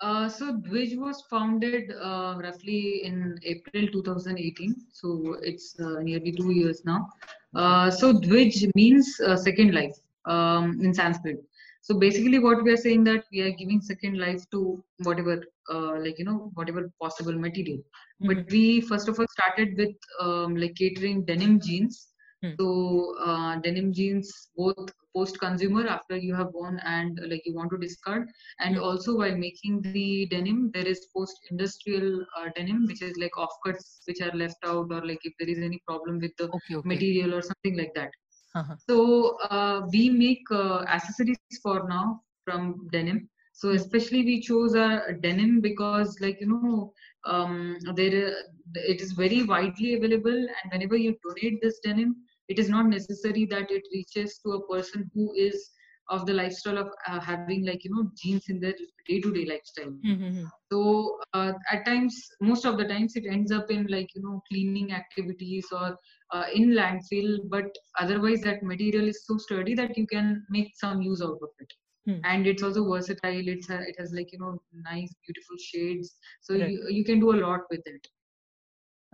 Uh, 0.01 0.27
so 0.27 0.53
Dwij 0.53 0.97
was 0.97 1.23
founded 1.29 1.91
uh, 2.01 2.37
roughly 2.41 3.03
in 3.03 3.37
April 3.43 3.87
2018. 3.87 4.75
So 4.91 5.37
it's 5.41 5.79
uh, 5.79 5.99
nearly 6.01 6.31
two 6.31 6.51
years 6.51 6.83
now. 6.85 7.09
Uh, 7.55 7.91
so 7.91 8.13
Dwij 8.13 8.69
means 8.75 9.19
uh, 9.19 9.35
second 9.35 9.73
life 9.73 9.95
um, 10.25 10.79
in 10.81 10.93
Sanskrit. 10.93 11.43
So 11.81 11.99
basically, 11.99 12.39
what 12.39 12.63
we 12.63 12.71
are 12.71 12.77
saying 12.77 13.03
that 13.05 13.25
we 13.31 13.41
are 13.41 13.51
giving 13.51 13.81
second 13.81 14.17
life 14.17 14.49
to 14.51 14.81
whatever, 14.99 15.43
uh, 15.69 15.99
like 15.99 16.17
you 16.17 16.23
know, 16.23 16.49
whatever 16.53 16.89
possible 17.01 17.33
material. 17.33 17.77
Mm-hmm. 17.77 18.27
But 18.27 18.51
we 18.51 18.81
first 18.81 19.09
of 19.09 19.19
all 19.19 19.27
started 19.29 19.77
with 19.77 19.95
um, 20.19 20.55
like 20.55 20.75
catering 20.75 21.25
denim 21.25 21.59
jeans 21.59 22.12
Hmm. 22.43 22.55
So 22.59 23.15
uh, 23.25 23.55
denim 23.59 23.93
jeans 23.93 24.49
both 24.57 24.91
post 25.15 25.39
consumer 25.39 25.87
after 25.87 26.17
you 26.17 26.35
have 26.35 26.49
worn 26.53 26.77
and 26.85 27.17
uh, 27.19 27.27
like 27.29 27.43
you 27.45 27.55
want 27.55 27.71
to 27.71 27.77
discard 27.77 28.27
and 28.59 28.75
hmm. 28.75 28.83
also 28.83 29.17
while 29.17 29.37
making 29.37 29.81
the 29.81 30.25
denim 30.25 30.69
there 30.73 30.85
is 30.85 31.07
post 31.15 31.37
industrial 31.51 32.25
uh, 32.37 32.49
denim 32.55 32.85
which 32.85 33.01
is 33.01 33.15
like 33.17 33.31
offcuts 33.37 33.99
which 34.07 34.19
are 34.19 34.35
left 34.35 34.57
out 34.65 34.91
or 34.91 35.05
like 35.05 35.21
if 35.23 35.33
there 35.39 35.47
is 35.47 35.59
any 35.59 35.81
problem 35.87 36.19
with 36.19 36.35
the 36.37 36.49
okay, 36.49 36.75
okay. 36.75 36.87
material 36.87 37.33
or 37.33 37.41
something 37.41 37.77
like 37.77 37.93
that. 37.95 38.11
Uh-huh. 38.55 38.75
So 38.89 39.37
uh, 39.49 39.87
we 39.93 40.09
make 40.09 40.43
uh, 40.51 40.79
accessories 40.81 41.37
for 41.61 41.87
now 41.87 42.21
from 42.43 42.89
denim. 42.91 43.29
So 43.53 43.69
hmm. 43.69 43.77
especially 43.77 44.25
we 44.25 44.41
chose 44.41 44.75
a 44.75 45.13
denim 45.21 45.61
because 45.61 46.19
like 46.19 46.41
you 46.41 46.47
know 46.47 46.91
um, 47.25 47.77
there 47.95 48.35
it 48.75 49.01
is 49.01 49.13
very 49.13 49.43
widely 49.43 49.93
available 49.93 50.35
and 50.35 50.71
whenever 50.71 50.97
you 50.97 51.15
donate 51.23 51.61
this 51.61 51.79
denim 51.79 52.15
it 52.49 52.59
is 52.59 52.69
not 52.69 52.87
necessary 52.87 53.45
that 53.45 53.71
it 53.71 53.83
reaches 53.93 54.39
to 54.39 54.51
a 54.53 54.67
person 54.67 55.09
who 55.13 55.33
is 55.35 55.71
of 56.09 56.25
the 56.25 56.33
lifestyle 56.33 56.77
of 56.77 56.89
uh, 57.07 57.19
having 57.19 57.65
like 57.65 57.83
you 57.85 57.91
know 57.91 58.09
jeans 58.21 58.43
in 58.49 58.59
their 58.59 58.73
day-to-day 59.07 59.45
lifestyle 59.45 59.93
mm-hmm. 60.05 60.43
so 60.71 61.17
uh, 61.33 61.53
at 61.71 61.85
times 61.85 62.13
most 62.41 62.65
of 62.65 62.77
the 62.77 62.85
times 62.85 63.15
it 63.15 63.25
ends 63.25 63.53
up 63.53 63.71
in 63.71 63.87
like 63.87 64.09
you 64.13 64.21
know 64.21 64.41
cleaning 64.51 64.91
activities 64.91 65.65
or 65.71 65.97
uh, 66.33 66.45
in 66.53 66.71
landfill 66.71 67.37
but 67.49 67.65
otherwise 67.99 68.41
that 68.41 68.61
material 68.63 69.07
is 69.07 69.25
so 69.25 69.37
sturdy 69.37 69.73
that 69.73 69.97
you 69.97 70.05
can 70.05 70.45
make 70.49 70.71
some 70.75 71.01
use 71.01 71.21
out 71.21 71.39
of 71.41 71.49
it 71.59 71.73
Hmm. 72.05 72.19
and 72.25 72.45
it's 72.45 72.61
also 72.61 72.83
versatile 72.91 73.47
it's 73.47 73.69
a, 73.69 73.79
it 73.79 73.95
has 73.97 74.11
like 74.11 74.33
you 74.33 74.39
know 74.39 74.61
nice 74.73 75.13
beautiful 75.25 75.55
shades 75.57 76.17
so 76.41 76.53
right. 76.53 76.69
you, 76.69 76.85
you 76.89 77.05
can 77.05 77.21
do 77.21 77.31
a 77.31 77.39
lot 77.39 77.61
with 77.69 77.79
it 77.85 78.05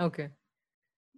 okay 0.01 0.29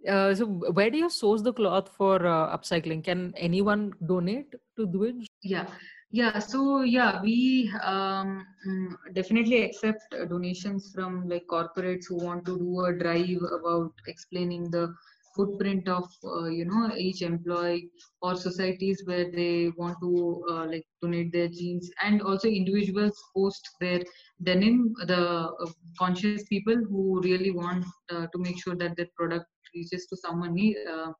uh, 0.07 0.33
so 0.33 0.45
where 0.45 0.89
do 0.89 0.97
you 0.97 1.09
source 1.09 1.41
the 1.41 1.53
cloth 1.53 1.89
for 1.95 2.25
uh, 2.25 2.57
upcycling? 2.57 3.03
Can 3.03 3.33
anyone 3.37 3.93
donate 4.05 4.51
to 4.77 4.87
Dwij? 4.87 5.25
Yeah, 5.43 5.67
yeah. 6.11 6.39
So 6.39 6.81
yeah, 6.81 7.21
we 7.21 7.71
um, 7.83 8.45
mm, 8.67 8.93
definitely 9.13 9.63
accept 9.63 10.15
donations 10.29 10.91
from 10.93 11.27
like 11.27 11.45
corporates 11.49 12.05
who 12.09 12.23
want 12.23 12.45
to 12.45 12.57
do 12.57 12.85
a 12.85 12.93
drive 12.93 13.41
about 13.59 13.91
explaining 14.07 14.69
the 14.71 14.93
footprint 15.35 15.87
of 15.87 16.09
uh, 16.25 16.45
you 16.45 16.65
know 16.65 16.91
each 16.97 17.21
employee 17.21 17.89
or 18.21 18.35
societies 18.35 19.03
where 19.05 19.31
they 19.31 19.71
want 19.77 19.97
to 20.01 20.43
uh, 20.49 20.65
like 20.65 20.85
donate 21.01 21.31
their 21.31 21.47
jeans 21.47 21.89
and 22.03 22.21
also 22.21 22.47
individuals 22.47 23.17
post 23.35 23.69
their 23.79 24.01
denim 24.43 24.93
the 25.07 25.17
uh, 25.17 25.71
conscious 25.97 26.43
people 26.49 26.75
who 26.89 27.21
really 27.23 27.51
want 27.51 27.85
uh, 28.11 28.27
to 28.33 28.39
make 28.39 28.61
sure 28.61 28.75
that 28.75 28.95
their 28.97 29.09
product 29.17 29.45
reaches 29.73 30.05
to 30.07 30.17
someone 30.17 30.55
uh, 30.91 31.11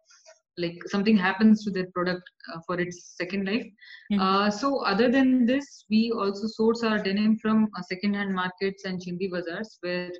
like 0.57 0.77
something 0.87 1.17
happens 1.17 1.63
to 1.63 1.71
their 1.71 1.87
product 1.93 2.23
uh, 2.53 2.59
for 2.65 2.79
its 2.79 3.15
second 3.17 3.45
life. 3.45 3.65
Mm-hmm. 4.11 4.19
Uh, 4.21 4.51
so 4.51 4.83
other 4.83 5.09
than 5.09 5.45
this, 5.45 5.85
we 5.89 6.11
also 6.11 6.47
source 6.47 6.83
our 6.83 6.99
denim 6.99 7.37
from 7.37 7.69
uh, 7.77 7.81
second-hand 7.81 8.33
markets 8.33 8.83
and 8.85 8.99
chindi 8.99 9.29
bazaars, 9.31 9.77
where 9.81 10.11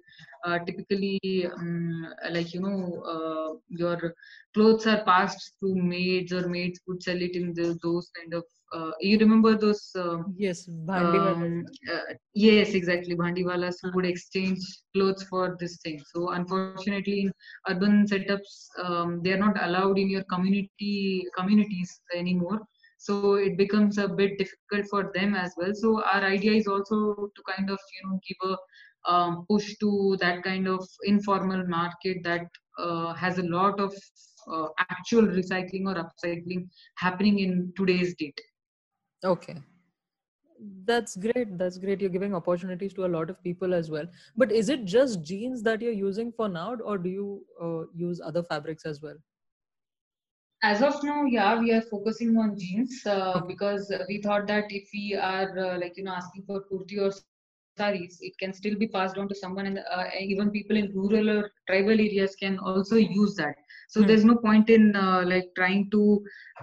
uh, 0.46 0.60
typically, 0.66 1.20
um, 1.58 2.08
like 2.32 2.54
you 2.54 2.62
know, 2.62 3.02
uh, 3.04 3.60
your 3.68 4.14
clothes 4.54 4.88
are 4.88 5.04
passed 5.04 5.54
through 5.60 5.76
maids 5.76 6.32
or 6.32 6.48
maids 6.48 6.80
would 6.88 7.04
sell 7.04 7.22
it 7.22 7.36
in 7.36 7.54
the, 7.54 7.78
those 7.84 8.10
kind 8.18 8.34
of 8.34 8.44
uh, 8.74 8.92
you 9.00 9.18
remember 9.18 9.58
those 9.58 9.92
um, 9.96 10.34
yes 10.38 10.68
um, 10.94 11.66
uh, 11.92 12.14
yes 12.34 12.74
exactly 12.74 13.16
bhandiwalas 13.16 13.76
who 13.82 13.92
would 13.96 14.06
exchange 14.06 14.60
clothes 14.94 15.24
for 15.30 15.58
this 15.60 15.78
thing. 15.84 16.02
So 16.14 16.30
unfortunately 16.32 17.22
in 17.22 17.32
urban 17.70 18.06
setups 18.06 18.68
um, 18.84 19.22
they 19.24 19.34
are 19.34 19.38
not 19.38 19.62
allowed 19.64 19.98
in 19.98 20.10
your 20.10 20.24
community 20.24 21.26
communities 21.38 22.02
anymore. 22.16 22.60
So 22.98 23.36
it 23.36 23.58
becomes 23.58 23.98
a 23.98 24.08
bit 24.08 24.38
difficult 24.38 24.86
for 24.90 25.12
them 25.14 25.34
as 25.36 25.54
well. 25.58 25.72
So 25.74 26.04
our 26.04 26.24
idea 26.24 26.54
is 26.54 26.68
also 26.68 27.30
to 27.36 27.42
kind 27.56 27.70
of 27.70 27.80
you 27.96 28.10
know 28.10 28.20
give 28.28 28.52
a 28.52 28.58
um, 29.12 29.46
push 29.50 29.76
to 29.80 30.18
that 30.20 30.44
kind 30.44 30.68
of 30.68 30.88
informal 31.04 31.66
market 31.68 32.18
that 32.24 32.46
uh, 32.78 33.14
has 33.14 33.38
a 33.40 33.44
lot 33.44 33.80
of 33.80 33.94
uh, 34.52 34.68
actual 34.90 35.24
recycling 35.24 35.86
or 35.86 35.96
upcycling 35.96 36.68
happening 36.98 37.40
in 37.40 37.74
today's 37.78 38.16
date 38.16 38.40
Okay. 39.24 39.56
that's 40.86 41.16
great. 41.16 41.58
That's 41.58 41.78
great. 41.78 42.02
You're 42.02 42.10
giving 42.10 42.36
opportunities 42.36 42.94
to 42.94 43.06
a 43.06 43.12
lot 43.14 43.30
of 43.30 43.44
people 43.44 43.74
as 43.74 43.90
well. 43.90 44.06
But 44.38 44.52
is 44.52 44.70
it 44.70 44.86
just 44.86 45.24
jeans 45.24 45.64
that 45.64 45.82
you're 45.82 45.92
using 45.92 46.32
for 46.32 46.48
now 46.50 46.76
or 46.76 46.98
do 46.98 47.10
you 47.10 47.46
uh, 47.62 47.84
use 47.96 48.22
other 48.24 48.44
fabrics 48.44 48.86
as 48.86 49.02
well? 49.02 49.16
As 50.64 50.84
of 50.84 51.04
now 51.04 51.24
yeah 51.26 51.60
we 51.60 51.72
are 51.74 51.82
focusing 51.82 52.38
on 52.38 52.56
jeans 52.56 53.02
uh, 53.08 53.34
okay. 53.36 53.46
because 53.48 53.92
we 54.08 54.22
thought 54.22 54.46
that 54.48 54.66
if 54.70 54.90
we 54.94 55.16
are 55.16 55.58
uh, 55.58 55.80
like 55.80 55.98
you 55.98 56.04
know 56.04 56.14
asking 56.14 56.44
for 56.44 56.64
kurti 56.72 57.00
or 57.00 57.12
saris 57.78 58.20
it 58.22 58.38
can 58.38 58.54
still 58.54 58.78
be 58.78 58.88
passed 58.88 59.18
on 59.18 59.28
to 59.28 59.34
someone 59.34 59.66
and 59.66 59.80
uh, 59.80 60.04
even 60.20 60.52
people 60.52 60.78
in 60.78 60.92
rural 60.94 61.32
or 61.32 61.52
tribal 61.68 62.00
areas 62.08 62.36
can 62.36 62.60
also 62.60 62.96
use 62.96 63.34
that 63.36 63.56
so 63.92 64.00
mm-hmm. 64.00 64.08
there's 64.08 64.26
no 64.26 64.36
point 64.36 64.70
in 64.70 64.96
uh, 64.96 65.22
like 65.26 65.48
trying 65.56 65.90
to 65.92 66.02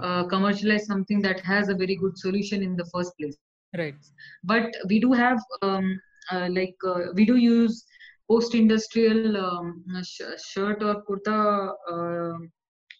uh, 0.03 0.25
commercialize 0.33 0.87
something 0.87 1.21
that 1.21 1.41
has 1.41 1.69
a 1.69 1.75
very 1.75 1.97
good 2.03 2.17
solution 2.25 2.62
in 2.62 2.77
the 2.77 2.88
first 2.95 3.12
place 3.19 3.37
right 3.77 3.95
but 4.43 4.67
we 4.88 4.99
do 4.99 5.12
have 5.12 5.38
um, 5.62 5.88
uh, 6.33 6.49
like 6.51 6.77
uh, 6.87 7.12
we 7.14 7.25
do 7.25 7.37
use 7.37 7.85
post 8.31 8.55
industrial 8.55 9.37
um, 9.37 9.85
sh- 10.03 10.38
shirt 10.51 10.83
or 10.83 11.03
kurta 11.09 11.38
uh, 11.93 12.38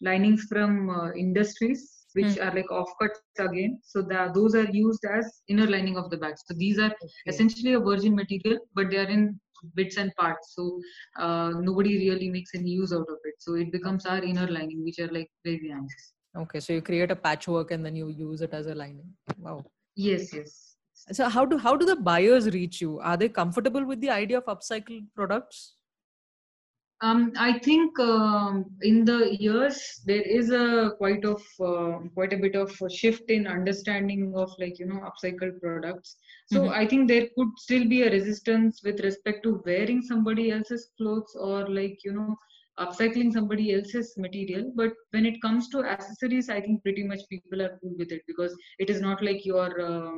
linings 0.09 0.45
from 0.51 0.91
uh, 0.91 1.11
industries 1.13 1.83
which 2.15 2.35
mm. 2.37 2.45
are 2.45 2.55
like 2.59 2.71
offcuts 2.81 3.21
again 3.39 3.79
so 3.85 4.03
that 4.03 4.35
those 4.35 4.55
are 4.55 4.69
used 4.73 5.05
as 5.17 5.43
inner 5.49 5.67
lining 5.67 5.97
of 5.97 6.09
the 6.11 6.17
bag 6.17 6.35
so 6.47 6.55
these 6.57 6.79
are 6.79 6.93
okay. 6.93 7.13
essentially 7.27 7.75
a 7.75 7.81
virgin 7.81 8.15
material 8.15 8.59
but 8.75 8.91
they 8.91 8.99
are 9.05 9.13
in 9.17 9.39
bits 9.75 9.97
and 9.97 10.15
parts. 10.17 10.55
So 10.55 10.81
uh, 11.19 11.53
nobody 11.61 11.99
really 12.09 12.31
makes 12.31 12.51
any 12.55 12.71
use 12.71 12.93
out 12.93 13.09
of 13.09 13.19
it. 13.25 13.35
So 13.39 13.55
it 13.55 13.73
becomes 13.73 14.07
our 14.07 14.23
inner 14.23 14.47
lining 14.47 14.85
which 14.85 14.99
are 14.99 15.09
like 15.09 15.31
very 15.45 15.69
nice 15.69 16.15
okay 16.37 16.61
so 16.61 16.73
you 16.73 16.83
create 16.83 17.11
a 17.11 17.17
patchwork 17.17 17.71
and 17.71 17.85
then 17.85 17.97
you 17.97 18.09
use 18.09 18.41
it 18.41 18.53
as 18.53 18.67
a 18.67 18.75
lining. 18.75 19.11
Wow. 19.39 19.65
Yes 19.95 20.33
yes. 20.35 20.77
So 21.13 21.29
how 21.29 21.45
do 21.45 21.57
how 21.59 21.77
do 21.77 21.87
the 21.87 21.97
buyers 21.97 22.51
reach 22.51 22.81
you? 22.81 23.01
Are 23.01 23.17
they 23.17 23.29
comfortable 23.29 23.85
with 23.85 24.01
the 24.01 24.11
idea 24.11 24.39
of 24.39 24.45
upcycled 24.45 25.07
products 25.15 25.75
um, 27.01 27.33
I 27.37 27.59
think 27.61 27.99
um, 28.01 28.65
in 28.83 29.05
the 29.05 29.37
years 29.39 30.01
there 30.05 30.23
is 30.23 30.51
a 30.51 30.93
quite 30.99 31.25
of 31.25 31.43
uh, 31.61 31.99
quite 32.15 32.33
a 32.33 32.37
bit 32.37 32.57
of 32.57 32.77
a 32.83 32.91
shift 32.91 33.31
in 33.31 33.47
understanding 33.47 34.33
of 34.35 34.53
like 34.59 34.79
you 34.81 34.87
know 34.87 35.01
upcycled 35.09 35.61
products. 35.61 36.17
So 36.47 36.63
mm-hmm. 36.63 36.73
I 36.73 36.87
think 36.87 37.07
there 37.07 37.29
could 37.37 37.49
still 37.57 37.89
be 37.89 38.03
a 38.03 38.11
resistance 38.11 38.83
with 38.83 39.01
respect 39.01 39.45
to 39.45 39.63
wearing 39.65 40.03
somebody 40.03 40.51
else's 40.51 40.91
clothes 40.97 41.37
or 41.39 41.69
like 41.69 41.99
you 42.05 42.13
know 42.13 42.37
upcycling 42.81 43.33
somebody 43.33 43.75
else's 43.75 44.15
material. 44.17 44.73
But 44.75 44.93
when 45.11 45.25
it 45.25 45.41
comes 45.41 45.69
to 45.69 45.85
accessories, 45.85 46.49
I 46.49 46.61
think 46.61 46.83
pretty 46.83 47.05
much 47.05 47.21
people 47.31 47.63
are 47.63 47.79
cool 47.81 47.95
with 47.97 48.11
it 48.11 48.23
because 48.27 48.57
it 48.81 48.91
is 48.91 49.01
not 49.01 49.23
like 49.23 49.45
you 49.45 49.57
are. 49.59 49.81
Uh, 49.81 50.13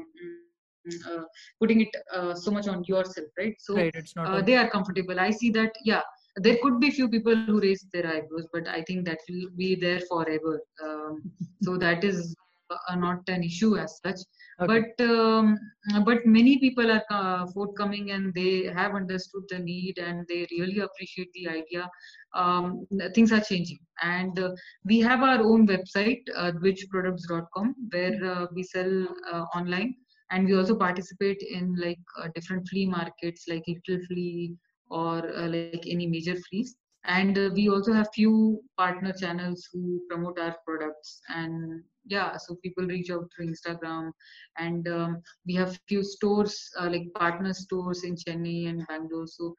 uh, 1.07 1.23
putting 1.61 1.83
it 1.83 1.95
uh, 2.15 2.35
so 2.35 2.51
much 2.51 2.67
on 2.67 2.83
yourself 2.85 3.27
right 3.39 3.55
so 3.61 3.77
right, 3.77 3.95
uh, 4.17 4.41
they 4.41 4.57
are 4.57 4.69
comfortable 4.71 5.21
i 5.21 5.31
see 5.31 5.51
that 5.51 5.71
yeah 5.85 6.01
there 6.37 6.59
could 6.63 6.79
be 6.81 6.91
few 6.91 7.09
people 7.09 7.35
who 7.35 7.61
raise 7.61 7.87
their 7.93 8.07
eyebrows 8.07 8.47
but 8.53 8.69
i 8.69 8.83
think 8.83 9.05
that 9.05 9.19
will 9.29 9.49
be 9.57 9.75
there 9.75 10.01
forever. 10.09 10.61
Um, 10.85 11.31
so 11.63 11.77
that 11.77 12.05
is 12.05 12.35
uh, 12.71 12.95
not 12.95 13.29
an 13.29 13.43
issue 13.43 13.77
as 13.77 14.01
such. 14.05 14.21
Okay. 14.61 14.81
but 14.99 15.05
um, 15.07 15.59
but 16.05 16.27
many 16.27 16.59
people 16.59 16.91
are 16.91 17.03
uh, 17.11 17.47
forthcoming 17.55 18.11
and 18.11 18.35
they 18.35 18.65
have 18.65 18.95
understood 18.95 19.45
the 19.49 19.59
need 19.59 19.99
and 19.99 20.27
they 20.29 20.47
really 20.51 20.81
appreciate 20.81 21.33
the 21.33 21.49
idea. 21.49 21.89
Um, 22.35 22.87
things 23.15 23.33
are 23.33 23.41
changing. 23.41 23.79
And 24.03 24.39
uh, 24.39 24.51
we 24.85 25.01
have 25.01 25.23
our 25.23 25.41
own 25.41 25.67
website 25.67 26.23
uh, 26.37 26.53
dwijproducts.com 26.53 27.75
where 27.91 28.25
uh, 28.25 28.47
we 28.55 28.63
sell 28.63 29.07
uh, 29.33 29.45
online. 29.55 29.95
And 30.31 30.47
we 30.47 30.57
also 30.57 30.77
participate 30.77 31.43
in 31.43 31.75
like 31.77 31.99
uh, 32.23 32.29
different 32.35 32.69
flea 32.69 32.87
markets 32.87 33.47
like 33.49 33.65
little 33.67 34.05
flea 34.07 34.55
or 34.91 35.19
uh, 35.37 35.49
like 35.49 35.71
any 35.87 36.07
major 36.07 36.37
fleas 36.37 36.77
and 37.05 37.39
uh, 37.39 37.51
we 37.55 37.69
also 37.69 37.93
have 37.93 38.09
few 38.15 38.61
partner 38.77 39.13
channels 39.13 39.69
who 39.73 40.03
promote 40.09 40.39
our 40.39 40.57
products. 40.67 41.21
And 41.29 41.83
yeah 42.07 42.37
so 42.37 42.57
people 42.63 42.85
reach 42.87 43.11
out 43.11 43.31
through 43.35 43.49
instagram. 43.49 44.11
And 44.59 44.89
um, 44.89 45.23
we 45.47 45.55
have 45.55 45.79
few 45.89 46.03
stores 46.03 46.59
uh, 46.79 46.89
like 46.91 47.07
partner 47.15 47.53
stores 47.55 48.05
in 48.05 48.17
chennai 48.17 48.69
and 48.69 48.87
bangalore. 48.89 49.27
So 49.27 49.55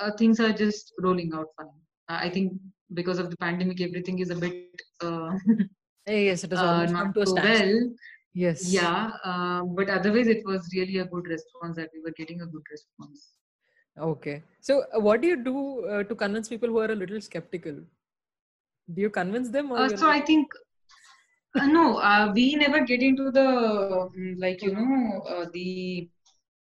uh, 0.00 0.10
things 0.18 0.40
are 0.40 0.52
just 0.52 0.92
rolling 1.00 1.32
out 1.34 1.46
fine 1.56 1.78
i 2.08 2.28
think 2.28 2.52
because 2.94 3.18
of 3.18 3.30
the 3.30 3.36
pandemic 3.36 3.80
everything 3.80 4.18
is 4.18 4.30
a 4.30 4.34
bit 4.34 4.82
uh, 5.02 5.30
yes 6.06 6.44
it 6.44 6.52
is 6.52 6.58
almost 6.58 6.94
come 6.94 7.12
to 7.12 7.22
a 7.22 7.34
well. 7.34 7.90
Yes. 8.34 8.72
Yeah 8.72 9.10
but 9.76 9.88
otherwise 9.90 10.28
it 10.28 10.42
was 10.44 10.68
really 10.74 10.98
a 10.98 11.04
good 11.04 11.26
response 11.26 11.76
that 11.76 11.90
we 11.94 12.00
were 12.04 12.14
getting 12.16 12.40
a 12.40 12.46
good 12.46 12.62
response 12.70 13.34
Okay. 13.98 14.42
So, 14.60 14.84
uh, 14.94 15.00
what 15.00 15.20
do 15.20 15.28
you 15.28 15.36
do 15.36 15.86
uh, 15.86 16.04
to 16.04 16.14
convince 16.14 16.48
people 16.48 16.68
who 16.68 16.78
are 16.78 16.92
a 16.92 16.94
little 16.94 17.20
skeptical? 17.20 17.74
Do 18.92 19.00
you 19.00 19.10
convince 19.10 19.48
them? 19.50 19.72
Uh, 19.72 19.88
so, 19.88 20.06
like... 20.06 20.22
I 20.22 20.26
think 20.26 20.48
uh, 21.60 21.66
no, 21.66 21.98
uh, 21.98 22.32
we 22.34 22.54
never 22.54 22.80
get 22.80 23.02
into 23.02 23.30
the 23.30 24.08
mm, 24.16 24.40
like 24.40 24.62
you 24.62 24.72
know 24.72 25.20
uh, 25.28 25.46
the 25.52 26.08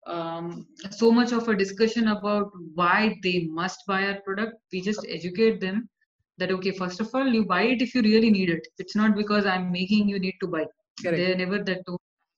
um, 0.05 0.67
so 0.91 1.11
much 1.11 1.31
of 1.31 1.47
a 1.47 1.55
discussion 1.55 2.09
about 2.09 2.51
why 2.75 3.17
they 3.23 3.47
must 3.49 3.79
buy 3.87 4.07
our 4.07 4.21
product. 4.21 4.57
We 4.71 4.81
just 4.81 5.05
educate 5.09 5.59
them 5.59 5.89
that 6.37 6.51
okay, 6.51 6.71
first 6.71 6.99
of 6.99 7.09
all, 7.15 7.27
you 7.27 7.45
buy 7.45 7.63
it 7.63 7.81
if 7.81 7.95
you 7.95 8.03
really 8.03 8.29
need 8.29 8.49
it. 8.49 8.67
It's 8.77 8.95
not 8.95 9.15
because 9.15 9.47
I'm 9.47 9.71
making 9.71 10.07
you 10.07 10.19
need 10.19 10.35
to 10.41 10.47
buy. 10.47 10.65
Correct. 11.01 11.17
They're 11.17 11.37
never 11.37 11.63
that 11.63 11.83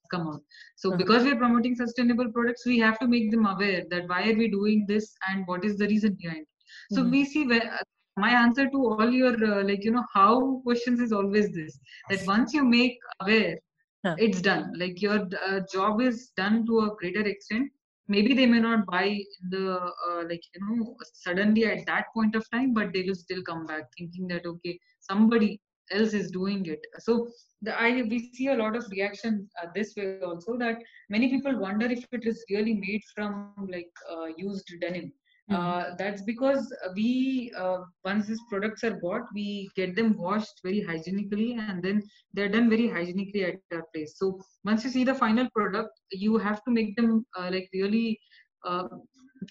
come 0.10 0.28
out. 0.28 0.42
So 0.76 0.96
because 0.96 1.24
we're 1.24 1.38
promoting 1.38 1.76
sustainable 1.76 2.32
products 2.32 2.66
we 2.66 2.80
have 2.80 3.00
to 3.00 3.08
make 3.08 3.32
them 3.32 3.46
aware 3.46 3.84
that 3.90 4.08
why 4.08 4.30
are 4.30 4.36
we 4.36 4.48
doing 4.50 4.86
this 4.88 5.16
and 5.30 5.46
what 5.48 5.66
is 5.66 5.78
the 5.78 5.88
reason 5.88 6.18
behind 6.22 6.42
it. 6.42 6.96
So 6.96 7.02
mm-hmm. 7.02 7.12
we 7.12 7.26
see 7.26 7.48
where 7.48 7.74
uh, 7.74 7.84
my 8.18 8.32
answer 8.32 8.70
to 8.70 8.78
all 8.78 9.10
your 9.10 9.34
uh, 9.46 9.64
like 9.64 9.84
you 9.84 9.92
know 9.92 10.06
how 10.14 10.62
questions 10.64 11.00
is 11.00 11.12
always 11.12 11.54
this 11.54 11.80
that 12.10 12.26
once 12.26 12.54
you 12.54 12.64
make 12.64 12.98
aware 13.22 13.58
huh. 14.06 14.16
it's 14.18 14.42
done. 14.42 14.74
Like 14.76 15.02
your 15.02 15.28
uh, 15.48 15.62
job 15.72 16.02
is 16.02 16.32
done 16.36 16.66
to 16.68 16.80
a 16.80 16.96
greater 17.00 17.22
extent. 17.22 17.72
Maybe 18.10 18.34
they 18.34 18.46
may 18.46 18.60
not 18.60 18.86
buy 18.86 19.20
the 19.50 19.92
uh, 20.10 20.24
like 20.30 20.42
you 20.56 20.62
know 20.62 20.96
suddenly 21.14 21.66
at 21.66 21.86
that 21.86 22.06
point 22.14 22.36
of 22.36 22.50
time 22.50 22.74
but 22.74 22.94
they 22.94 23.04
will 23.04 23.16
still 23.16 23.44
come 23.44 23.66
back 23.66 23.84
thinking 23.98 24.28
that 24.30 24.46
okay 24.46 24.80
somebody 25.00 25.60
else 25.92 26.14
is 26.14 26.32
doing 26.32 26.66
it 26.66 26.80
so 27.00 27.28
the 27.62 27.74
i 27.82 27.90
we 28.10 28.20
see 28.34 28.48
a 28.48 28.58
lot 28.62 28.76
of 28.76 28.86
reaction 28.92 29.48
uh, 29.62 29.68
this 29.76 29.94
way 29.98 30.20
also 30.22 30.58
that 30.58 30.78
many 31.10 31.30
people 31.30 31.60
wonder 31.60 31.86
if 31.86 32.06
it 32.12 32.26
is 32.26 32.44
really 32.50 32.76
made 32.88 33.02
from 33.16 33.54
like 33.76 33.92
uh, 34.12 34.28
used 34.38 34.72
denim 34.82 35.06
mm-hmm. 35.06 35.56
uh, 35.56 35.96
that's 35.98 36.22
because 36.22 36.72
we 36.96 37.52
uh, 37.58 37.80
once 38.06 38.28
these 38.28 38.44
products 38.50 38.84
are 38.84 38.96
bought 39.04 39.26
we 39.34 39.70
get 39.76 39.96
them 39.96 40.16
washed 40.18 40.60
very 40.64 40.82
hygienically 40.82 41.50
and 41.68 41.82
then 41.84 42.02
they're 42.34 42.56
done 42.58 42.70
very 42.70 42.88
hygienically 42.88 43.46
at 43.46 43.78
our 43.78 43.86
place 43.94 44.16
so 44.18 44.40
once 44.66 44.84
you 44.84 44.90
see 44.90 45.04
the 45.04 45.20
final 45.26 45.48
product 45.56 45.94
you 46.12 46.38
have 46.38 46.64
to 46.64 46.72
make 46.80 46.96
them 46.96 47.26
uh, 47.38 47.50
like 47.56 47.70
really 47.74 48.20
uh, 48.66 48.88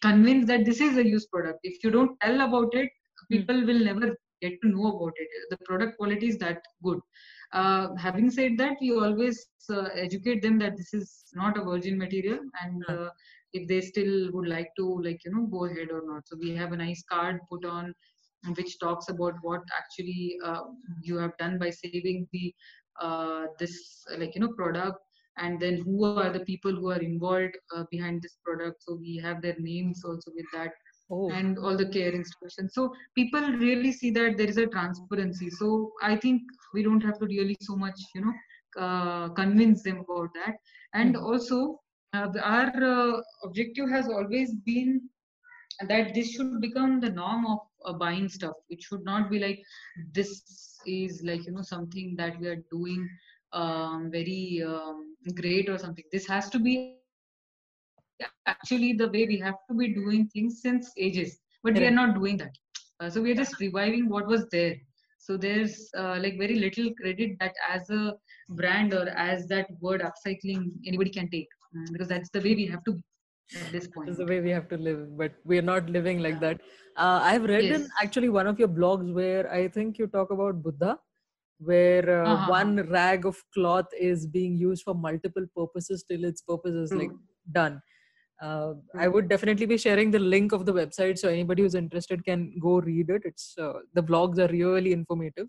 convinced 0.00 0.48
that 0.48 0.64
this 0.64 0.80
is 0.80 0.96
a 0.96 1.06
used 1.06 1.30
product 1.30 1.58
if 1.62 1.82
you 1.82 1.90
don't 1.90 2.18
tell 2.20 2.40
about 2.48 2.74
it 2.74 2.88
hmm. 2.88 3.36
people 3.36 3.54
mm-hmm. 3.56 3.66
will 3.66 3.84
never 3.90 4.14
get 4.40 4.60
to 4.62 4.68
know 4.68 4.96
about 4.96 5.12
it. 5.16 5.28
The 5.50 5.58
product 5.64 5.96
quality 5.98 6.28
is 6.28 6.38
that 6.38 6.62
good. 6.82 7.00
Uh, 7.52 7.94
having 7.96 8.30
said 8.30 8.58
that 8.58 8.76
we 8.80 8.92
always 8.92 9.46
uh, 9.70 9.88
educate 9.94 10.42
them 10.42 10.58
that 10.58 10.76
this 10.76 10.92
is 10.94 11.24
not 11.34 11.58
a 11.58 11.64
virgin 11.64 11.98
material 11.98 12.38
and 12.62 12.82
uh, 12.88 13.08
if 13.52 13.66
they 13.68 13.80
still 13.80 14.30
would 14.32 14.48
like 14.48 14.68
to 14.76 15.00
like 15.02 15.20
you 15.24 15.32
know 15.32 15.46
go 15.46 15.64
ahead 15.66 15.88
or 15.90 16.02
not. 16.06 16.26
So 16.26 16.36
we 16.38 16.54
have 16.56 16.72
a 16.72 16.76
nice 16.76 17.02
card 17.10 17.40
put 17.50 17.64
on 17.64 17.94
which 18.56 18.78
talks 18.78 19.08
about 19.08 19.34
what 19.42 19.62
actually 19.76 20.36
uh, 20.44 20.62
you 21.02 21.16
have 21.16 21.36
done 21.38 21.58
by 21.58 21.70
saving 21.70 22.26
the 22.32 22.54
uh, 23.00 23.44
this 23.58 24.04
like 24.18 24.34
you 24.34 24.40
know 24.40 24.52
product 24.52 24.98
and 25.38 25.60
then 25.60 25.82
who 25.84 26.04
are 26.04 26.30
the 26.30 26.40
people 26.40 26.72
who 26.72 26.90
are 26.90 27.00
involved 27.00 27.54
uh, 27.76 27.84
behind 27.90 28.22
this 28.22 28.38
product. 28.44 28.82
So 28.82 28.94
we 28.94 29.16
have 29.22 29.42
their 29.42 29.56
names 29.58 30.02
also 30.04 30.30
with 30.34 30.46
that 30.52 30.72
oh. 31.10 31.30
and 31.30 31.58
all 31.58 31.76
the 31.76 31.88
care 31.88 32.12
instructions 32.12 32.74
so 32.74 32.92
people 33.14 33.40
really 33.40 33.92
see 33.92 34.10
that 34.10 34.36
there 34.36 34.48
is 34.48 34.56
a 34.56 34.66
transparency. 34.66 35.50
So 35.50 35.92
i 36.02 36.16
think 36.16 36.42
we 36.74 36.82
don't 36.82 37.02
have 37.02 37.18
to 37.20 37.26
really 37.26 37.56
so 37.60 37.76
much 37.76 38.00
you 38.14 38.20
know 38.22 38.32
uh, 38.76 39.28
convince 39.30 39.82
them 39.82 40.04
about 40.06 40.28
that. 40.34 40.56
And 40.92 41.14
mm-hmm. 41.14 41.24
also 41.24 41.80
uh, 42.12 42.28
our 42.42 42.70
uh, 42.84 43.20
objective 43.44 43.88
has 43.88 44.06
always 44.06 44.54
been 44.54 45.08
that 45.88 46.14
this 46.14 46.32
should 46.32 46.60
become 46.60 47.00
the 47.00 47.10
norm 47.10 47.46
of 47.46 47.58
uh, 47.86 47.94
buying 47.94 48.28
stuff. 48.28 48.54
It 48.68 48.82
should 48.82 49.04
not 49.04 49.30
be 49.30 49.38
like 49.38 49.62
this 50.12 50.78
is 50.86 51.22
like 51.24 51.46
you 51.46 51.52
know 51.52 51.62
something 51.62 52.16
that 52.16 52.38
we 52.38 52.48
are 52.48 52.62
doing 52.70 53.08
um, 53.52 54.10
very 54.10 54.62
um, 54.66 55.16
great 55.34 55.68
or 55.68 55.78
something. 55.78 56.04
This 56.12 56.26
has 56.26 56.50
to 56.50 56.58
be 56.58 56.96
actually 58.46 58.92
the 58.92 59.08
way 59.08 59.26
we 59.26 59.38
have 59.38 59.56
to 59.68 59.74
be 59.76 59.88
doing 59.94 60.28
things 60.28 60.60
since 60.62 60.92
ages 60.96 61.38
but 61.62 61.74
we 61.74 61.86
are 61.86 61.98
not 62.02 62.14
doing 62.14 62.36
that 62.36 62.54
uh, 63.00 63.10
so 63.10 63.20
we 63.20 63.32
are 63.32 63.40
just 63.42 63.58
reviving 63.60 64.08
what 64.08 64.26
was 64.26 64.46
there 64.50 64.76
so 65.18 65.36
there's 65.36 65.88
uh, 65.96 66.16
like 66.20 66.38
very 66.38 66.56
little 66.56 66.92
credit 67.00 67.36
that 67.40 67.54
as 67.68 67.90
a 67.90 68.14
brand 68.50 68.94
or 68.94 69.08
as 69.08 69.46
that 69.48 69.66
word 69.80 70.02
upcycling 70.08 70.70
anybody 70.86 71.10
can 71.10 71.28
take 71.30 71.48
mm, 71.76 71.92
because 71.92 72.08
that's 72.08 72.30
the 72.30 72.40
way 72.40 72.54
we 72.54 72.66
have 72.66 72.84
to 72.84 72.92
be 72.92 73.02
at 73.54 73.72
this 73.72 73.86
point. 73.86 74.08
Is 74.08 74.16
the 74.16 74.26
way 74.26 74.40
we 74.40 74.50
have 74.50 74.68
to 74.68 74.76
live, 74.76 75.16
but 75.16 75.32
we're 75.44 75.62
not 75.62 75.88
living 75.88 76.20
like 76.20 76.34
yeah. 76.34 76.40
that. 76.40 76.60
Uh, 76.96 77.20
I've 77.22 77.44
read 77.44 77.64
yes. 77.64 77.80
in 77.80 77.88
actually 78.02 78.28
one 78.28 78.46
of 78.46 78.58
your 78.58 78.68
blogs 78.68 79.12
where 79.12 79.50
I 79.52 79.68
think 79.68 79.98
you 79.98 80.06
talk 80.06 80.30
about 80.30 80.62
Buddha, 80.62 80.98
where 81.58 82.22
uh, 82.24 82.32
uh-huh. 82.32 82.50
one 82.50 82.76
rag 82.90 83.26
of 83.26 83.42
cloth 83.54 83.86
is 83.98 84.26
being 84.26 84.56
used 84.56 84.82
for 84.82 84.94
multiple 84.94 85.46
purposes 85.56 86.04
till 86.08 86.24
its 86.24 86.42
purpose 86.42 86.74
is 86.74 86.90
True. 86.90 87.00
like 87.00 87.10
done. 87.52 87.80
Uh, 88.40 88.74
I 88.94 89.08
would 89.08 89.28
definitely 89.28 89.66
be 89.66 89.78
sharing 89.78 90.10
the 90.10 90.18
link 90.18 90.52
of 90.52 90.66
the 90.66 90.72
website 90.72 91.18
so 91.18 91.28
anybody 91.28 91.62
who's 91.62 91.74
interested 91.74 92.24
can 92.24 92.52
go 92.60 92.80
read 92.80 93.08
it. 93.08 93.22
It's 93.24 93.54
uh, 93.58 93.74
the 93.94 94.02
blogs 94.02 94.38
are 94.38 94.52
really 94.52 94.92
informative. 94.92 95.48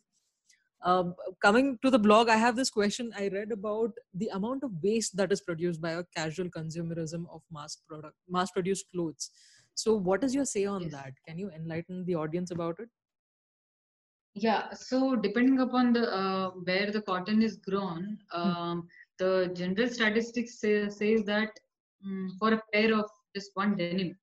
Um, 0.83 1.15
coming 1.41 1.77
to 1.83 1.89
the 1.89 1.99
blog, 1.99 2.29
I 2.29 2.37
have 2.37 2.55
this 2.55 2.69
question. 2.69 3.11
I 3.17 3.29
read 3.29 3.51
about 3.51 3.91
the 4.13 4.29
amount 4.33 4.63
of 4.63 4.71
waste 4.81 5.17
that 5.17 5.31
is 5.31 5.41
produced 5.41 5.81
by 5.81 5.91
a 5.93 6.03
casual 6.15 6.49
consumerism 6.49 7.25
of 7.31 7.41
mass 7.51 7.77
product, 7.89 8.15
mass 8.29 8.51
produced 8.51 8.85
clothes. 8.93 9.31
So, 9.73 9.95
what 9.95 10.23
is 10.23 10.33
your 10.33 10.45
say 10.45 10.65
on 10.65 10.83
yes. 10.83 10.91
that? 10.91 11.13
Can 11.27 11.37
you 11.37 11.49
enlighten 11.49 12.05
the 12.05 12.15
audience 12.15 12.51
about 12.51 12.79
it? 12.79 12.89
Yeah. 14.33 14.71
So, 14.73 15.15
depending 15.15 15.59
upon 15.59 15.93
the 15.93 16.13
uh, 16.15 16.49
where 16.63 16.91
the 16.91 17.01
cotton 17.01 17.41
is 17.41 17.57
grown, 17.57 18.19
hmm. 18.31 18.41
um, 18.41 18.81
hmm. 18.81 18.87
the 19.17 19.51
general 19.53 19.89
statistics 19.89 20.59
say, 20.59 20.89
says 20.89 21.23
that 21.25 21.49
for 22.39 22.53
a 22.53 22.61
pair 22.73 22.93
of 22.93 23.05
just 23.35 23.51
one 23.53 23.75
denim, 23.75 24.15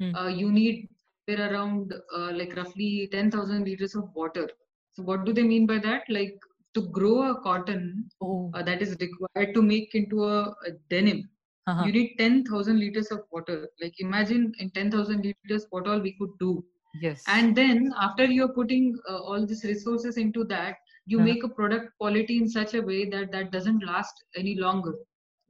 hmm. 0.00 0.14
uh, 0.14 0.28
you 0.28 0.50
need 0.50 0.88
around 1.28 1.94
uh, 2.14 2.30
like 2.32 2.54
roughly 2.56 3.08
10,000 3.10 3.64
liters 3.64 3.94
of 3.94 4.04
water 4.14 4.48
so 4.92 5.02
what 5.02 5.24
do 5.24 5.32
they 5.32 5.42
mean 5.42 5.66
by 5.66 5.78
that? 5.78 6.04
Like 6.08 6.38
to 6.74 6.82
grow 6.88 7.30
a 7.30 7.40
cotton 7.40 8.08
oh. 8.22 8.50
uh, 8.54 8.62
that 8.62 8.82
is 8.82 8.96
required 9.00 9.54
to 9.54 9.62
make 9.62 9.94
into 9.94 10.24
a, 10.24 10.54
a 10.66 10.72
denim, 10.90 11.28
uh-huh. 11.66 11.84
you 11.84 11.92
need 11.92 12.16
10,000 12.18 12.78
liters 12.78 13.10
of 13.10 13.20
water. 13.30 13.68
Like 13.80 13.94
imagine 13.98 14.52
in 14.58 14.70
10,000 14.70 15.24
liters 15.24 15.66
what 15.70 15.86
all 15.86 16.00
we 16.00 16.12
could 16.18 16.38
do. 16.38 16.64
Yes. 17.00 17.22
And 17.26 17.56
then 17.56 17.92
after 17.98 18.24
you're 18.24 18.52
putting 18.52 18.98
uh, 19.08 19.18
all 19.18 19.46
these 19.46 19.64
resources 19.64 20.18
into 20.18 20.44
that, 20.44 20.76
you 21.06 21.18
uh-huh. 21.18 21.26
make 21.26 21.44
a 21.44 21.48
product 21.48 21.92
quality 21.98 22.36
in 22.36 22.48
such 22.48 22.74
a 22.74 22.82
way 22.82 23.08
that 23.08 23.32
that 23.32 23.50
doesn't 23.50 23.84
last 23.84 24.12
any 24.36 24.56
longer. 24.56 24.94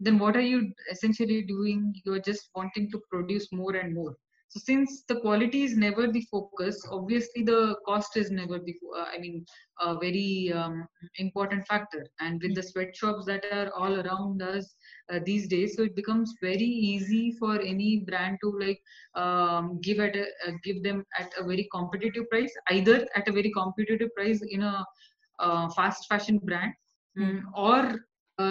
Then 0.02 0.18
what 0.18 0.36
are 0.36 0.48
you 0.52 0.72
essentially 0.90 1.42
doing? 1.42 1.94
You're 2.04 2.20
just 2.20 2.50
wanting 2.54 2.90
to 2.90 3.00
produce 3.10 3.48
more 3.52 3.76
and 3.76 3.94
more. 3.94 4.16
So 4.52 4.60
since 4.62 5.04
the 5.08 5.18
quality 5.20 5.62
is 5.62 5.78
never 5.78 6.08
the 6.08 6.26
focus, 6.30 6.86
obviously 6.90 7.42
the 7.42 7.74
cost 7.86 8.18
is 8.18 8.30
never 8.30 8.58
the, 8.58 8.74
uh, 8.94 9.06
I 9.14 9.18
mean, 9.18 9.46
a 9.80 9.94
very 9.98 10.52
um, 10.54 10.86
important 11.16 11.66
factor. 11.66 12.06
And 12.20 12.42
with 12.42 12.54
the 12.54 12.62
sweatshops 12.62 13.24
that 13.26 13.46
are 13.50 13.72
all 13.72 14.00
around 14.00 14.42
us 14.42 14.74
uh, 15.10 15.20
these 15.24 15.48
days, 15.48 15.74
so 15.74 15.84
it 15.84 15.96
becomes 15.96 16.34
very 16.42 16.70
easy 16.90 17.34
for 17.38 17.62
any 17.62 18.04
brand 18.06 18.36
to 18.42 18.50
like 18.60 18.82
um, 19.14 19.80
give 19.80 20.00
at 20.00 20.16
a, 20.16 20.24
uh, 20.46 20.52
give 20.62 20.82
them 20.82 21.02
at 21.18 21.32
a 21.38 21.44
very 21.44 21.66
competitive 21.72 22.28
price, 22.28 22.52
either 22.70 23.06
at 23.16 23.26
a 23.28 23.32
very 23.32 23.50
competitive 23.56 24.14
price 24.14 24.42
in 24.50 24.62
a 24.62 24.84
uh, 25.38 25.70
fast 25.70 26.06
fashion 26.10 26.38
brand, 26.44 26.74
mm, 27.18 27.40
or 27.56 28.04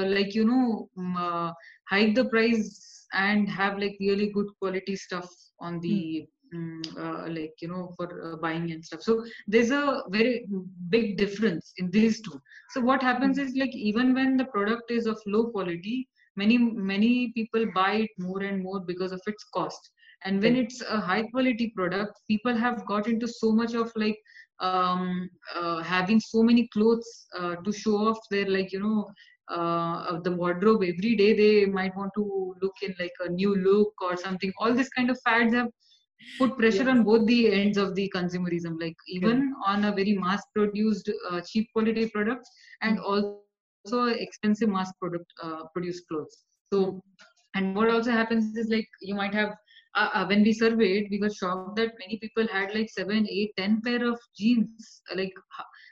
like 0.06 0.34
you 0.34 0.45
know 0.45 0.89
um, 0.97 1.17
uh, 1.17 1.51
hike 1.89 2.15
the 2.15 2.25
price 2.25 3.08
and 3.13 3.49
have 3.49 3.77
like 3.77 3.97
really 3.99 4.30
good 4.32 4.47
quality 4.60 4.95
stuff 4.95 5.30
on 5.60 5.80
the 5.82 6.25
um, 6.54 6.82
uh, 6.99 7.25
like 7.27 7.54
you 7.62 7.67
know 7.67 7.93
for 7.95 8.34
uh, 8.34 8.36
buying 8.38 8.71
and 8.71 8.84
stuff. 8.84 9.01
So 9.01 9.23
there's 9.47 9.71
a 9.71 10.04
very 10.10 10.45
big 10.89 11.17
difference 11.17 11.73
in 11.77 11.89
these 11.91 12.21
two. 12.21 12.39
So 12.71 12.82
what 12.82 13.01
happens 13.01 13.38
is 13.38 13.56
like 13.56 13.75
even 13.75 14.13
when 14.13 14.38
the 14.38 14.45
product 14.45 14.91
is 14.91 15.06
of 15.06 15.19
low 15.25 15.45
quality 15.51 16.08
many 16.36 16.58
many 16.58 17.32
people 17.36 17.65
buy 17.75 17.93
it 17.93 18.10
more 18.17 18.41
and 18.41 18.63
more 18.63 18.80
because 18.80 19.12
of 19.12 19.21
its 19.27 19.43
cost. 19.54 19.91
And 20.23 20.41
when 20.41 20.56
it's 20.56 20.82
a 20.82 20.99
high 20.99 21.23
quality 21.23 21.73
product 21.75 22.19
people 22.27 22.56
have 22.56 22.86
got 22.86 23.08
into 23.08 23.27
so 23.27 23.51
much 23.51 23.73
of 23.73 23.91
like 23.95 24.17
um, 24.60 25.30
uh, 25.56 25.82
having 25.82 26.19
so 26.19 26.43
many 26.43 26.67
clothes 26.67 27.27
uh, 27.38 27.56
to 27.56 27.71
show 27.71 27.95
off 28.08 28.19
their 28.30 28.47
like 28.47 28.71
you 28.71 28.80
know 28.80 29.10
uh, 29.51 30.05
of 30.09 30.23
the 30.23 30.31
wardrobe 30.31 30.83
every 30.83 31.15
day 31.15 31.33
they 31.33 31.65
might 31.65 31.95
want 31.95 32.11
to 32.15 32.55
look 32.61 32.75
in 32.81 32.93
like 32.99 33.13
a 33.25 33.29
new 33.29 33.55
look 33.55 33.93
or 34.01 34.15
something 34.17 34.51
all 34.57 34.73
this 34.73 34.89
kind 34.89 35.09
of 35.09 35.19
fads 35.25 35.53
have 35.53 35.69
put 36.37 36.57
pressure 36.57 36.83
yeah. 36.83 36.91
on 36.91 37.03
both 37.03 37.25
the 37.27 37.51
ends 37.51 37.77
of 37.77 37.95
the 37.95 38.11
consumerism 38.15 38.79
like 38.79 38.95
even 39.07 39.39
yeah. 39.39 39.73
on 39.73 39.85
a 39.85 39.91
very 39.91 40.13
mass 40.13 40.41
produced 40.55 41.11
uh, 41.29 41.41
cheap 41.41 41.67
quality 41.73 42.07
products 42.09 42.49
and 42.81 42.97
mm-hmm. 42.97 43.05
also 43.05 44.05
expensive 44.27 44.69
mass 44.69 44.91
product 44.99 45.25
uh, 45.43 45.63
produced 45.73 46.03
clothes 46.07 46.45
so 46.73 47.01
and 47.55 47.75
what 47.75 47.89
also 47.89 48.11
happens 48.11 48.55
is 48.55 48.69
like 48.69 48.87
you 49.01 49.15
might 49.15 49.33
have 49.33 49.49
uh, 49.95 50.09
uh, 50.13 50.25
when 50.25 50.41
we 50.43 50.53
surveyed 50.53 51.07
we 51.11 51.19
were 51.19 51.29
shocked 51.29 51.75
that 51.75 51.91
many 51.99 52.17
people 52.17 52.47
had 52.47 52.73
like 52.73 52.89
seven 52.89 53.27
eight 53.29 53.51
ten 53.57 53.81
pair 53.81 54.07
of 54.07 54.19
jeans 54.37 55.01
like 55.15 55.33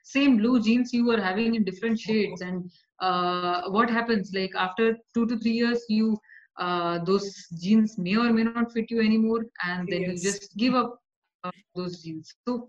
same 0.03 0.37
blue 0.37 0.61
jeans 0.61 0.93
you 0.93 1.05
were 1.05 1.19
having 1.19 1.55
in 1.55 1.63
different 1.63 1.99
shades 1.99 2.41
and 2.41 2.69
uh, 3.01 3.69
what 3.69 3.89
happens 3.89 4.31
like 4.33 4.51
after 4.55 4.97
two 5.13 5.25
to 5.27 5.37
three 5.39 5.57
years 5.63 5.83
you 5.89 6.17
uh, 6.59 6.99
those 7.05 7.47
jeans 7.61 7.97
may 7.97 8.15
or 8.17 8.31
may 8.33 8.43
not 8.43 8.71
fit 8.71 8.85
you 8.89 8.99
anymore 9.01 9.45
and 9.65 9.87
then 9.89 10.01
yes. 10.01 10.09
you 10.09 10.31
just 10.31 10.57
give 10.57 10.75
up 10.75 10.97
uh, 11.43 11.51
those 11.75 12.01
jeans 12.03 12.33
so 12.47 12.67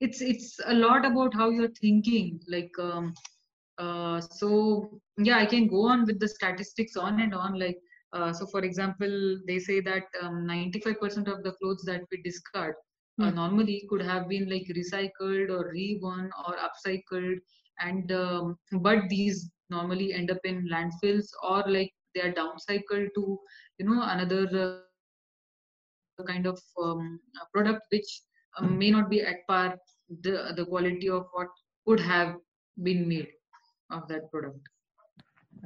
it's 0.00 0.20
it's 0.20 0.58
a 0.66 0.74
lot 0.74 1.04
about 1.04 1.34
how 1.34 1.50
you're 1.50 1.76
thinking 1.80 2.38
like 2.48 2.70
um, 2.78 3.12
uh, 3.78 4.20
so 4.20 5.00
yeah 5.18 5.38
i 5.38 5.46
can 5.46 5.66
go 5.66 5.86
on 5.88 6.04
with 6.04 6.20
the 6.20 6.28
statistics 6.28 6.96
on 6.96 7.20
and 7.20 7.34
on 7.34 7.58
like 7.58 7.78
uh, 8.12 8.32
so 8.32 8.46
for 8.46 8.60
example 8.60 9.38
they 9.48 9.58
say 9.58 9.80
that 9.80 10.04
um, 10.22 10.46
95% 10.46 11.26
of 11.26 11.42
the 11.42 11.52
clothes 11.60 11.82
that 11.84 12.02
we 12.12 12.22
discard 12.22 12.74
mm. 13.20 13.34
normally 13.34 13.84
could 13.90 14.02
have 14.02 14.28
been 14.28 14.48
like 14.48 14.70
recycled 14.76 15.50
or 15.50 15.72
reworn 15.74 16.28
or 16.46 16.54
upcycled 16.68 17.38
and 17.80 18.12
um, 18.12 18.56
but 18.80 18.98
these 19.08 19.50
normally 19.74 20.12
end 20.12 20.30
up 20.30 20.42
in 20.44 20.68
landfills 20.74 21.28
or 21.50 21.62
like 21.76 21.92
they 22.14 22.22
are 22.26 22.32
downcycled 22.40 23.08
to 23.18 23.24
you 23.78 23.86
know 23.88 24.00
another 24.14 24.42
uh, 24.64 26.24
kind 26.32 26.46
of 26.46 26.60
um, 26.82 27.20
product 27.52 27.82
which 27.90 28.10
um, 28.58 28.78
may 28.78 28.90
not 28.90 29.10
be 29.10 29.20
at 29.22 29.46
par 29.48 29.76
the 30.26 30.52
the 30.56 30.66
quality 30.72 31.08
of 31.08 31.26
what 31.32 31.48
could 31.86 32.00
have 32.00 32.36
been 32.82 33.08
made 33.08 33.28
of 33.90 34.06
that 34.08 34.30
product. 34.30 34.68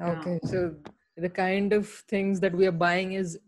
Okay 0.01 0.39
yeah. 0.43 0.51
so 0.51 0.75
the 1.17 1.29
kind 1.29 1.73
of 1.73 1.89
things 2.15 2.41
that 2.41 2.55
we 2.55 2.67
are 2.67 2.79
buying 2.87 3.13
is 3.13 3.39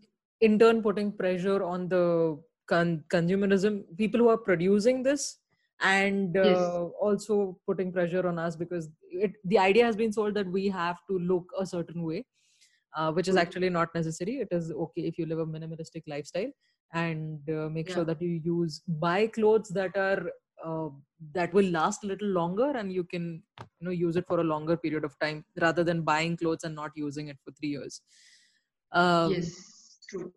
in 0.41 0.57
turn 0.59 0.81
putting 0.81 1.11
pressure 1.11 1.63
on 1.63 1.87
the 1.87 2.37
con- 2.67 3.03
consumerism 3.09 3.83
people 3.97 4.19
who 4.19 4.29
are 4.29 4.37
producing 4.37 5.03
this 5.03 5.37
and 5.81 6.37
uh, 6.37 6.43
yes. 6.43 6.57
also 6.99 7.57
putting 7.65 7.91
pressure 7.91 8.27
on 8.27 8.37
us 8.37 8.55
because 8.55 8.89
it, 9.11 9.33
the 9.45 9.57
idea 9.57 9.85
has 9.85 9.95
been 9.95 10.13
sold 10.13 10.33
that 10.33 10.47
we 10.47 10.67
have 10.67 10.97
to 11.09 11.17
look 11.19 11.45
a 11.59 11.65
certain 11.65 12.03
way 12.03 12.25
uh, 12.95 13.11
which 13.11 13.27
is 13.27 13.35
mm-hmm. 13.35 13.41
actually 13.41 13.69
not 13.69 13.93
necessary 13.95 14.35
it 14.35 14.47
is 14.51 14.71
okay 14.71 15.01
if 15.01 15.17
you 15.17 15.25
live 15.25 15.39
a 15.39 15.45
minimalistic 15.45 16.03
lifestyle 16.07 16.51
and 16.93 17.49
uh, 17.49 17.69
make 17.69 17.87
yeah. 17.89 17.95
sure 17.95 18.05
that 18.05 18.21
you 18.21 18.41
use 18.43 18.81
buy 18.87 19.27
clothes 19.27 19.69
that 19.69 19.95
are 19.95 20.31
uh, 20.63 20.89
that 21.33 21.53
will 21.53 21.65
last 21.65 22.03
a 22.03 22.07
little 22.07 22.27
longer 22.27 22.71
and 22.77 22.93
you 22.93 23.03
can 23.03 23.41
you 23.79 23.85
know 23.85 23.91
use 23.91 24.15
it 24.15 24.27
for 24.27 24.39
a 24.39 24.43
longer 24.43 24.77
period 24.77 25.03
of 25.03 25.17
time 25.19 25.43
rather 25.59 25.83
than 25.83 26.01
buying 26.01 26.37
clothes 26.37 26.63
and 26.63 26.75
not 26.75 26.91
using 26.95 27.29
it 27.29 27.37
for 27.43 27.51
3 27.51 27.69
years 27.69 28.01
um, 28.91 29.31
yes 29.31 29.97
true 30.09 30.31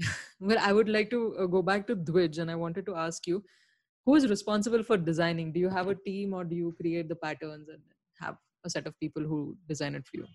well 0.40 0.58
i 0.60 0.72
would 0.72 0.88
like 0.88 1.10
to 1.10 1.36
uh, 1.38 1.46
go 1.46 1.62
back 1.62 1.86
to 1.86 1.96
dwij 1.96 2.38
and 2.38 2.50
i 2.50 2.54
wanted 2.54 2.84
to 2.84 2.94
ask 2.94 3.26
you 3.26 3.42
who 4.10 4.16
is 4.16 4.28
responsible 4.28 4.82
for 4.82 4.96
designing? 4.96 5.52
Do 5.52 5.60
you 5.60 5.68
have 5.68 5.86
a 5.86 5.94
team 5.94 6.34
or 6.34 6.42
do 6.42 6.56
you 6.56 6.74
create 6.80 7.08
the 7.08 7.14
patterns 7.14 7.68
and 7.68 7.80
have 8.20 8.36
a 8.64 8.70
set 8.70 8.88
of 8.88 8.98
people 8.98 9.22
who 9.22 9.56
design 9.68 9.94
it 9.94 10.04
for 10.04 10.16
you? 10.16 10.26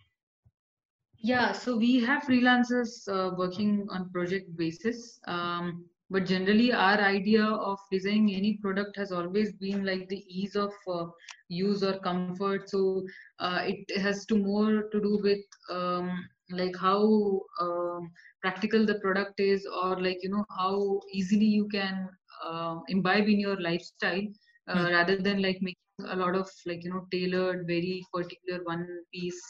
Yeah 1.31 1.51
so 1.51 1.75
we 1.75 1.91
have 2.05 2.23
freelancers 2.23 2.93
uh, 3.15 3.31
working 3.37 3.85
on 3.89 4.09
project 4.11 4.55
basis. 4.55 5.19
Um, 5.27 5.85
but 6.09 6.25
generally 6.25 6.71
our 6.71 6.99
idea 7.01 7.43
of 7.43 7.79
designing 7.91 8.33
any 8.35 8.53
product 8.63 8.95
has 8.95 9.11
always 9.11 9.51
been 9.53 9.83
like 9.83 10.07
the 10.07 10.23
ease 10.29 10.55
of 10.55 10.73
uh, 10.87 11.05
use 11.49 11.83
or 11.83 11.99
comfort. 11.99 12.69
So 12.69 13.03
uh, 13.39 13.59
it 13.63 13.99
has 13.99 14.25
to 14.27 14.37
more 14.37 14.83
to 14.91 15.01
do 15.07 15.19
with 15.21 15.45
um, 15.69 16.09
like 16.51 16.75
how 16.77 17.41
um, 17.59 18.11
practical 18.41 18.85
the 18.85 18.99
product 18.99 19.39
is 19.39 19.67
or 19.83 19.99
like 19.99 20.19
you 20.21 20.29
know 20.29 20.45
how 20.57 21.01
easily 21.11 21.51
you 21.59 21.67
can 21.67 22.07
uh, 22.43 22.75
imbibe 22.87 23.27
in 23.27 23.39
your 23.39 23.59
lifestyle 23.61 24.23
uh, 24.67 24.75
mm. 24.75 24.91
rather 24.91 25.17
than 25.17 25.41
like 25.41 25.57
making 25.61 25.75
a 26.09 26.15
lot 26.15 26.35
of 26.35 26.49
like 26.65 26.83
you 26.83 26.89
know 26.89 27.05
tailored 27.11 27.65
very 27.67 28.03
particular 28.13 28.63
one 28.63 28.85
piece 29.13 29.41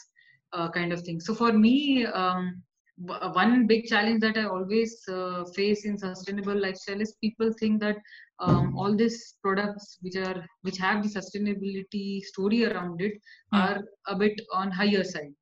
uh, 0.52 0.70
kind 0.70 0.92
of 0.92 1.00
thing 1.02 1.20
so 1.20 1.34
for 1.34 1.52
me 1.52 2.06
um, 2.06 2.62
one 2.98 3.66
big 3.66 3.84
challenge 3.84 4.20
that 4.20 4.38
i 4.38 4.44
always 4.44 5.02
uh, 5.08 5.44
face 5.54 5.84
in 5.84 5.98
sustainable 5.98 6.58
lifestyle 6.58 7.00
is 7.00 7.16
people 7.20 7.52
think 7.60 7.80
that 7.80 7.96
um, 8.38 8.76
all 8.76 8.94
these 8.94 9.36
products 9.42 9.98
which 10.00 10.16
are 10.16 10.44
which 10.62 10.78
have 10.78 11.02
the 11.02 11.08
sustainability 11.08 12.20
story 12.22 12.64
around 12.64 13.00
it 13.00 13.12
mm. 13.52 13.58
are 13.58 13.82
a 14.08 14.16
bit 14.16 14.40
on 14.52 14.70
higher 14.70 15.04
side 15.04 15.34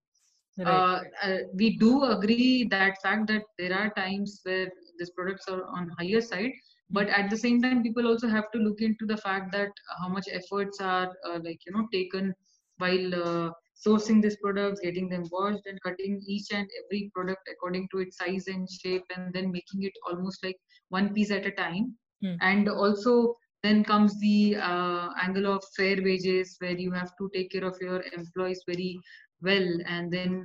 right. 0.59 0.67
uh, 0.67 1.01
uh, 1.23 1.39
we 1.55 1.77
do 1.79 2.03
agree 2.05 2.67
that 2.71 3.01
fact 3.03 3.29
that 3.29 3.43
there 3.59 3.75
are 3.75 3.91
times 3.95 4.41
where 4.45 4.69
these 4.99 5.11
products 5.11 5.49
are 5.49 5.65
on 5.65 5.91
higher 5.99 6.21
side 6.21 6.53
but 6.91 7.09
at 7.09 7.31
the 7.31 7.37
same 7.37 7.61
time 7.63 7.83
people 7.83 8.07
also 8.07 8.29
have 8.29 8.51
to 8.53 8.59
look 8.59 8.81
into 8.81 9.07
the 9.07 9.17
fact 9.17 9.53
that 9.53 9.71
how 10.01 10.09
much 10.09 10.27
efforts 10.31 10.81
are 10.81 11.11
uh, 11.27 11.39
like 11.43 11.59
you 11.67 11.73
know 11.73 11.87
taken 11.93 12.35
while 12.79 13.15
uh, 13.15 13.51
sourcing 13.87 14.23
these 14.23 14.37
products 14.43 14.81
getting 14.81 15.09
them 15.09 15.25
washed 15.31 15.67
and 15.67 15.81
cutting 15.83 16.21
each 16.27 16.47
and 16.53 16.69
every 16.85 17.11
product 17.15 17.49
according 17.53 17.89
to 17.93 17.99
its 17.99 18.19
size 18.19 18.47
and 18.49 18.69
shape 18.71 19.05
and 19.17 19.33
then 19.33 19.51
making 19.51 19.83
it 19.83 19.93
almost 20.09 20.45
like 20.45 20.57
one 20.89 21.13
piece 21.13 21.31
at 21.31 21.47
a 21.47 21.51
time 21.51 21.95
hmm. 22.23 22.35
and 22.41 22.69
also 22.69 23.35
then 23.63 23.83
comes 23.83 24.19
the 24.21 24.57
uh, 24.57 25.09
angle 25.21 25.47
of 25.47 25.65
fair 25.77 25.97
wages 26.03 26.57
where 26.59 26.77
you 26.77 26.93
have 26.93 27.11
to 27.19 27.31
take 27.35 27.51
care 27.51 27.65
of 27.65 27.77
your 27.81 28.05
employees 28.17 28.63
very 28.67 29.01
well 29.41 29.69
and 29.87 30.13
then 30.13 30.31
mm, 30.31 30.45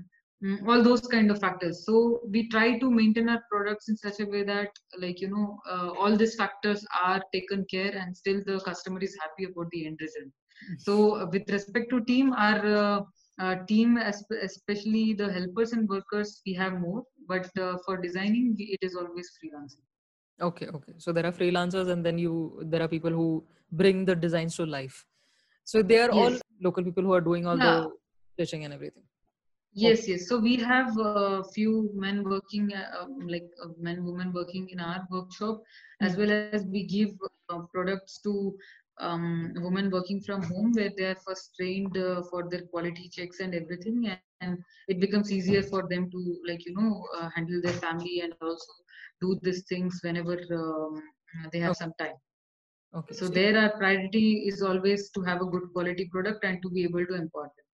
all 0.68 0.82
those 0.82 1.02
kind 1.02 1.32
of 1.32 1.40
factors. 1.40 1.86
So 1.86 2.22
we 2.30 2.48
try 2.50 2.80
to 2.80 2.90
maintain 2.90 3.30
our 3.30 3.44
products 3.52 3.90
in 3.90 3.98
such 3.98 4.20
a 4.20 4.26
way 4.26 4.44
that 4.44 4.70
like 4.98 5.20
you 5.20 5.30
know 5.30 5.60
uh, 5.70 5.92
all 6.00 6.16
these 6.16 6.36
factors 6.36 6.86
are 7.04 7.22
taken 7.34 7.66
care 7.70 7.92
and 7.92 8.16
still 8.16 8.42
the 8.46 8.60
customer 8.60 9.00
is 9.00 9.18
happy 9.22 9.52
about 9.52 9.70
the 9.72 9.86
end 9.86 10.00
result. 10.02 10.32
So 10.78 11.16
uh, 11.22 11.26
with 11.32 11.50
respect 11.50 11.90
to 11.90 12.02
team 12.02 12.34
our 12.34 12.66
uh, 12.66 13.02
uh, 13.40 13.56
team 13.68 13.98
especially 13.98 15.14
the 15.14 15.32
helpers 15.32 15.74
and 15.74 15.88
workers 15.88 16.42
we 16.46 16.54
have 16.54 16.74
more 16.80 17.04
but 17.28 17.50
uh, 17.58 17.78
for 17.86 17.98
designing 17.98 18.56
it 18.58 18.80
is 18.82 18.96
always 18.96 19.30
freelancing. 19.38 19.84
Okay 20.42 20.68
okay. 20.68 20.94
So 20.98 21.12
there 21.12 21.26
are 21.26 21.34
freelancers 21.34 21.90
and 21.90 22.06
then 22.06 22.18
you 22.18 22.62
there 22.66 22.82
are 22.82 22.88
people 22.88 23.12
who 23.12 23.44
bring 23.74 24.06
the 24.06 24.16
designs 24.16 24.56
to 24.56 24.66
life. 24.66 25.06
So 25.66 25.82
they 25.84 26.00
are 26.00 26.10
yes. 26.14 26.16
all 26.16 26.38
local 26.62 26.84
people 26.84 27.04
who 27.04 27.14
are 27.14 27.22
doing 27.22 27.46
all 27.46 27.58
yeah. 27.58 27.66
the 27.66 27.92
stitching 28.34 28.64
and 28.64 28.74
everything 28.74 29.04
yes 29.74 30.08
yes. 30.08 30.28
So 30.28 30.40
we 30.40 30.56
have 30.58 30.98
a 30.98 31.44
few 31.44 31.92
men 31.94 32.24
working 32.24 32.72
uh, 32.74 33.06
like 33.28 33.50
uh, 33.64 33.70
men 33.80 34.04
women 34.04 34.34
working 34.34 34.68
in 34.70 34.80
our 34.80 35.06
workshop 35.12 35.58
mm-hmm. 35.58 36.06
as 36.06 36.18
well 36.18 36.32
as 36.32 36.66
we 36.66 36.86
give 36.86 37.12
uh, 37.50 37.60
products 37.74 38.20
to 38.24 38.58
um, 39.00 39.54
women 39.56 39.90
working 39.90 40.22
from 40.22 40.44
home 40.44 40.72
where 40.74 40.92
they 40.98 41.06
are 41.06 41.16
first 41.26 41.52
trained 41.58 41.98
uh, 41.98 42.22
for 42.30 42.50
their 42.50 42.64
quality 42.64 43.10
checks 43.10 43.40
and 43.40 43.56
everything 43.56 44.08
and, 44.08 44.20
and, 44.42 44.58
it 44.90 45.00
becomes 45.00 45.32
easier 45.32 45.64
for 45.64 45.88
them 45.88 46.10
to 46.12 46.38
like 46.48 46.66
you 46.66 46.74
know 46.74 47.06
uh, 47.18 47.30
handle 47.36 47.62
their 47.62 47.74
family 47.74 48.22
and 48.22 48.34
also 48.42 48.74
do 49.22 49.40
these 49.42 49.64
things 49.70 50.00
whenever 50.04 50.38
um, 50.54 51.02
they 51.52 51.60
have 51.60 51.72
okay. 51.72 51.80
some 51.80 51.94
time. 52.00 52.16
Okay. 52.96 53.14
So, 53.14 53.28
so 53.28 53.32
there 53.32 53.58
our 53.58 53.78
priority 53.78 54.48
is 54.48 54.62
always 54.64 55.12
to 55.12 55.22
have 55.22 55.42
a 55.42 55.46
good 55.46 55.72
quality 55.74 56.10
product 56.12 56.44
and 56.44 56.62
to 56.64 56.70
be 56.70 56.84
able 56.84 57.06
to 57.06 57.16
import 57.16 57.52
it 57.58 57.69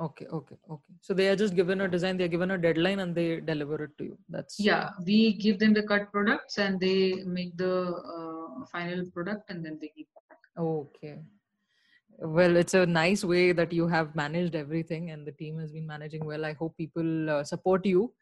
okay 0.00 0.26
okay 0.26 0.56
okay. 0.70 0.94
So 1.00 1.14
they 1.14 1.28
are 1.28 1.36
just 1.36 1.54
given 1.54 1.80
a 1.82 1.88
design 1.88 2.16
they 2.16 2.24
are 2.24 2.34
given 2.36 2.50
a 2.52 2.58
deadline 2.58 3.00
and 3.00 3.14
they 3.14 3.40
deliver 3.40 3.84
it 3.84 3.96
to 3.98 4.04
you. 4.04 4.18
That's 4.28 4.58
yeah 4.58 4.90
we 5.06 5.34
give 5.34 5.58
them 5.58 5.74
the 5.74 5.82
cut 5.82 6.10
products 6.12 6.58
and 6.58 6.80
they 6.80 7.22
make 7.24 7.56
the 7.56 7.74
uh, 8.16 8.66
final 8.72 9.04
product 9.10 9.50
and 9.50 9.64
then 9.64 9.78
they 9.80 9.92
give 9.96 10.06
back. 10.14 10.38
Okay. 10.58 11.18
Well 12.18 12.56
it's 12.56 12.74
a 12.74 12.86
nice 12.86 13.24
way 13.24 13.52
that 13.52 13.72
you 13.72 13.88
have 13.88 14.14
managed 14.14 14.54
everything 14.54 15.10
and 15.10 15.26
the 15.26 15.32
team 15.32 15.58
has 15.58 15.72
been 15.72 15.86
managing 15.86 16.24
well. 16.24 16.44
I 16.44 16.54
hope 16.54 16.76
people 16.76 17.30
uh, 17.30 17.44
support 17.44 17.86
you 17.86 18.12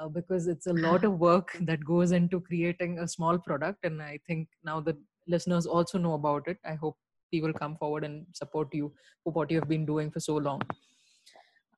uh, 0.00 0.08
because 0.08 0.46
it's 0.46 0.66
a 0.66 0.72
lot 0.72 1.04
of 1.04 1.18
work 1.18 1.56
that 1.62 1.84
goes 1.84 2.12
into 2.12 2.40
creating 2.40 2.98
a 2.98 3.08
small 3.08 3.38
product 3.38 3.84
and 3.84 4.02
i 4.02 4.18
think 4.26 4.48
now 4.62 4.80
the 4.80 4.96
listeners 5.26 5.66
also 5.66 5.98
know 5.98 6.14
about 6.14 6.46
it. 6.46 6.58
I 6.64 6.74
hope 6.74 6.96
people 7.30 7.52
come 7.52 7.76
forward 7.76 8.04
and 8.04 8.26
support 8.32 8.72
you 8.72 8.92
for 9.24 9.32
what 9.32 9.50
you 9.50 9.58
have 9.58 9.68
been 9.68 9.84
doing 9.84 10.10
for 10.10 10.20
so 10.20 10.36
long 10.36 10.62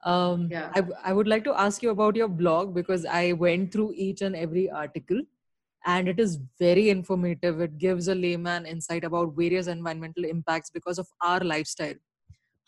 um, 0.09 0.49
yeah. 0.51 0.71
I, 0.75 0.83
I 1.11 1.12
would 1.12 1.29
like 1.29 1.44
to 1.44 1.55
ask 1.61 1.83
you 1.83 1.90
about 1.90 2.16
your 2.16 2.29
blog 2.29 2.75
because 2.75 3.05
i 3.05 3.33
went 3.33 3.73
through 3.73 3.92
each 3.94 4.23
and 4.23 4.37
every 4.44 4.71
article 4.71 5.21
and 5.87 6.09
it 6.09 6.18
is 6.21 6.38
very 6.59 6.90
informative. 6.90 7.61
It 7.61 7.79
gives 7.79 8.09
a 8.09 8.14
layman 8.14 8.66
insight 8.66 9.05
about 9.05 9.35
various 9.37 9.68
environmental 9.68 10.25
impacts 10.25 10.71
because 10.71 10.99
of 10.99 11.09
our 11.23 11.40
lifestyle. 11.40 11.94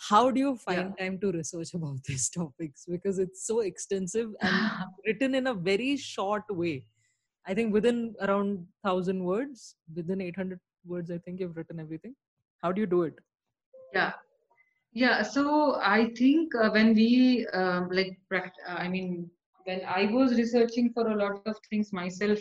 How 0.09 0.31
do 0.31 0.40
you 0.40 0.57
find 0.57 0.94
yeah. 0.98 1.05
time 1.05 1.18
to 1.20 1.33
research 1.33 1.74
about 1.74 2.03
these 2.09 2.31
topics? 2.31 2.87
Because 2.88 3.18
it's 3.18 3.46
so 3.46 3.61
extensive 3.61 4.31
and 4.40 4.70
written 5.07 5.35
in 5.35 5.48
a 5.48 5.55
very 5.55 5.96
short 5.96 6.44
way. 6.48 6.87
I 7.46 7.55
think 7.55 7.72
within 7.72 8.14
around 8.22 8.66
1000 8.83 9.24
words 9.24 9.74
within 9.94 10.20
800 10.20 10.61
words 10.87 11.11
i 11.11 11.18
think 11.18 11.40
you've 11.40 11.57
written 11.57 11.81
everything. 11.81 12.14
How 12.62 12.72
do 12.72 12.81
you 12.81 12.87
do 12.87 13.03
it? 13.03 13.14
Yeah 13.92 14.12
yeah 14.92 15.22
so 15.22 15.76
i 15.83 16.11
think 16.16 16.55
uh, 16.55 16.70
when 16.70 16.94
we 16.94 17.46
um, 17.53 17.88
like 17.90 18.18
i 18.66 18.88
mean 18.88 19.29
when 19.64 19.81
i 19.87 20.07
was 20.07 20.35
researching 20.35 20.92
for 20.92 21.09
a 21.09 21.16
lot 21.16 21.40
of 21.46 21.57
things 21.68 21.92
myself 21.92 22.38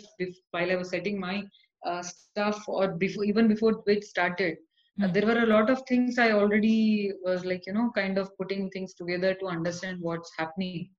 while 0.50 0.70
i 0.70 0.76
was 0.76 0.90
setting 0.90 1.18
my 1.18 1.42
uh, 1.86 2.02
stuff 2.02 2.62
or 2.68 2.88
before 2.88 3.24
even 3.24 3.46
before 3.46 3.72
which 3.84 4.02
started 4.02 4.56
mm. 5.00 5.12
there 5.12 5.26
were 5.26 5.42
a 5.42 5.46
lot 5.46 5.70
of 5.70 5.80
things 5.88 6.18
i 6.18 6.32
already 6.32 7.12
was 7.24 7.44
like 7.44 7.66
you 7.66 7.72
know 7.72 7.90
kind 7.94 8.18
of 8.18 8.36
putting 8.36 8.68
things 8.70 8.94
together 8.94 9.34
to 9.34 9.46
understand 9.46 9.98
what's 10.00 10.32
happening 10.36 10.90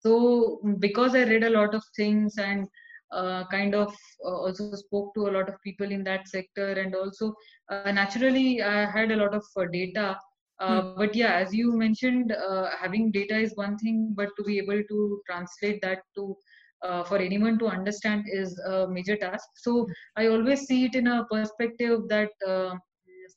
so 0.00 0.60
because 0.78 1.14
i 1.14 1.24
read 1.24 1.44
a 1.44 1.56
lot 1.58 1.74
of 1.74 1.82
things 1.96 2.36
and 2.36 2.68
uh, 3.12 3.44
kind 3.50 3.74
of 3.74 3.92
uh, 4.24 4.36
also 4.44 4.72
spoke 4.76 5.12
to 5.14 5.26
a 5.26 5.32
lot 5.36 5.48
of 5.48 5.60
people 5.62 5.90
in 5.90 6.04
that 6.04 6.28
sector 6.28 6.72
and 6.74 6.94
also 6.94 7.34
uh, 7.70 7.90
naturally 7.90 8.62
i 8.62 8.88
had 8.88 9.10
a 9.10 9.16
lot 9.16 9.34
of 9.34 9.44
uh, 9.56 9.64
data 9.72 10.16
uh, 10.60 10.82
but 10.96 11.14
yeah 11.14 11.34
as 11.34 11.54
you 11.54 11.72
mentioned 11.76 12.32
uh, 12.32 12.68
having 12.78 13.10
data 13.10 13.36
is 13.36 13.56
one 13.56 13.76
thing 13.78 14.12
but 14.16 14.28
to 14.36 14.44
be 14.44 14.58
able 14.58 14.82
to 14.88 15.20
translate 15.28 15.80
that 15.82 16.00
to 16.14 16.36
for 17.06 17.18
anyone 17.18 17.58
to 17.58 17.66
understand 17.66 18.24
is 18.32 18.58
a 18.60 18.88
major 18.88 19.14
task. 19.14 19.46
So 19.56 19.86
i 20.16 20.28
always 20.28 20.60
see 20.62 20.86
it 20.86 20.94
in 20.94 21.08
a 21.08 21.26
perspective 21.30 22.08
that 22.08 22.30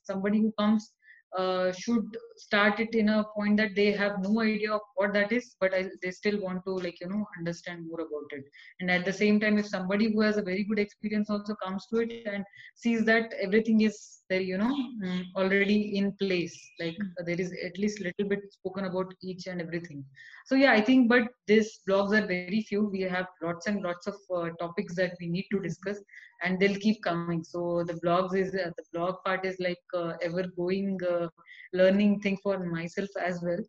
somebody 0.04 0.40
who 0.40 0.52
comes 0.58 0.92
uh, 1.38 1.72
should 1.72 2.16
start 2.36 2.78
it 2.80 2.94
in 2.94 3.08
a 3.08 3.24
point 3.36 3.56
that 3.56 3.74
they 3.74 3.90
have 3.92 4.14
no 4.22 4.40
idea 4.40 4.72
of 4.72 4.80
what 4.96 5.12
that 5.14 5.32
is 5.32 5.56
but 5.60 5.74
I, 5.74 5.84
they 6.02 6.10
still 6.10 6.40
want 6.40 6.64
to 6.66 6.72
like 6.72 7.00
you 7.00 7.08
know 7.08 7.24
understand 7.38 7.86
more 7.88 8.00
about 8.00 8.28
it. 8.32 8.44
And 8.80 8.90
at 8.90 9.04
the 9.04 9.12
same 9.12 9.40
time 9.40 9.58
if 9.58 9.66
somebody 9.66 10.12
who 10.12 10.20
has 10.22 10.36
a 10.38 10.42
very 10.42 10.64
good 10.64 10.78
experience 10.78 11.30
also 11.30 11.54
comes 11.64 11.86
to 11.88 12.00
it 12.00 12.12
and 12.18 12.34
sees 12.74 13.04
that 13.06 13.32
everything 13.40 13.80
is 13.82 14.22
there 14.28 14.40
you 14.40 14.56
know 14.58 14.74
mm, 15.04 15.22
already 15.36 15.96
in 15.98 16.12
place 16.12 16.54
like 16.80 16.96
uh, 17.18 17.22
there 17.26 17.40
is 17.40 17.52
at 17.64 17.78
least 17.78 18.00
little 18.00 18.28
bit 18.28 18.40
spoken 18.50 18.84
about 18.84 19.12
each 19.22 19.46
and 19.46 19.60
everything. 19.60 20.04
So 20.46 20.54
yeah 20.56 20.72
i 20.72 20.80
think 20.80 21.08
but 21.08 21.24
these 21.46 21.80
blogs 21.88 22.12
are 22.18 22.26
very 22.26 22.62
few. 22.62 22.88
We 22.88 23.02
have 23.02 23.26
lots 23.42 23.66
and 23.66 23.82
lots 23.82 24.06
of 24.06 24.14
uh, 24.34 24.50
topics 24.60 24.94
that 24.96 25.14
we 25.20 25.28
need 25.28 25.46
to 25.52 25.60
discuss 25.60 25.98
and 26.42 26.58
they'll 26.60 26.80
keep 26.86 27.02
coming. 27.02 27.42
So 27.44 27.84
the 27.86 27.94
blogs 27.94 28.36
is 28.36 28.54
uh, 28.54 28.70
the 28.76 28.84
blog 28.92 29.16
part 29.24 29.44
is 29.44 29.56
like 29.58 29.78
uh, 29.94 30.12
ever 30.22 30.44
going 30.56 30.98
uh, 31.08 31.23
learning 31.72 32.20
thing 32.20 32.36
for 32.42 32.58
myself 32.64 33.08
as 33.20 33.40
well 33.42 33.62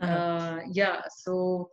uh-huh. 0.00 0.12
Uh, 0.12 0.60
yeah 0.72 1.00
so 1.24 1.68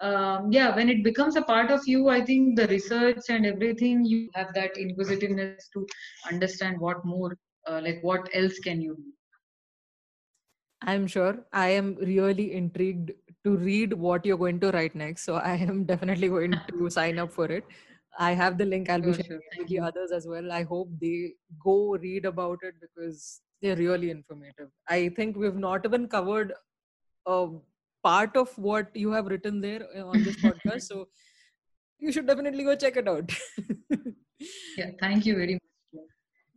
um, 0.00 0.50
yeah 0.52 0.74
when 0.74 0.88
it 0.88 1.02
becomes 1.04 1.36
a 1.36 1.42
part 1.42 1.70
of 1.70 1.80
you 1.86 2.08
i 2.08 2.20
think 2.24 2.56
the 2.56 2.66
research 2.68 3.28
and 3.28 3.46
everything 3.46 4.04
you 4.04 4.28
have 4.34 4.52
that 4.54 4.76
inquisitiveness 4.76 5.68
to 5.72 5.86
understand 6.30 6.78
what 6.78 7.04
more 7.04 7.36
uh, 7.68 7.80
like 7.82 7.98
what 8.02 8.28
else 8.34 8.58
can 8.58 8.80
you 8.80 8.94
do 8.96 9.12
i'm 10.82 11.06
sure 11.06 11.34
i 11.52 11.68
am 11.68 11.94
really 12.00 12.52
intrigued 12.52 13.12
to 13.44 13.56
read 13.56 13.92
what 13.92 14.24
you're 14.26 14.42
going 14.44 14.60
to 14.60 14.70
write 14.72 14.94
next 14.94 15.24
so 15.24 15.36
i 15.36 15.54
am 15.56 15.84
definitely 15.84 16.28
going 16.28 16.54
to 16.68 16.90
sign 16.90 17.18
up 17.18 17.32
for 17.32 17.46
it 17.46 17.64
I 18.18 18.32
have 18.32 18.58
the 18.58 18.64
link. 18.64 18.88
I'll 18.88 19.00
be 19.00 19.12
sharing 19.12 19.26
sure. 19.26 19.40
with 19.58 19.68
the 19.68 19.80
others 19.80 20.10
as 20.10 20.26
well. 20.26 20.50
I 20.50 20.62
hope 20.62 20.88
they 21.00 21.34
go 21.62 21.96
read 21.96 22.24
about 22.24 22.58
it 22.62 22.74
because 22.80 23.42
they're 23.62 23.76
really 23.76 24.10
informative. 24.10 24.70
I 24.88 25.08
think 25.10 25.36
we've 25.36 25.56
not 25.56 25.84
even 25.84 26.08
covered 26.08 26.52
a 27.26 27.48
part 28.02 28.36
of 28.36 28.56
what 28.56 28.94
you 28.94 29.10
have 29.12 29.26
written 29.26 29.60
there 29.60 29.86
uh, 29.96 30.04
on 30.04 30.22
this 30.22 30.36
podcast. 30.36 30.82
So 30.82 31.08
you 31.98 32.12
should 32.12 32.26
definitely 32.26 32.64
go 32.64 32.76
check 32.76 32.96
it 32.96 33.08
out. 33.08 33.32
yeah, 34.78 34.90
thank 35.00 35.26
you 35.26 35.34
very 35.34 35.54
much. 35.54 35.62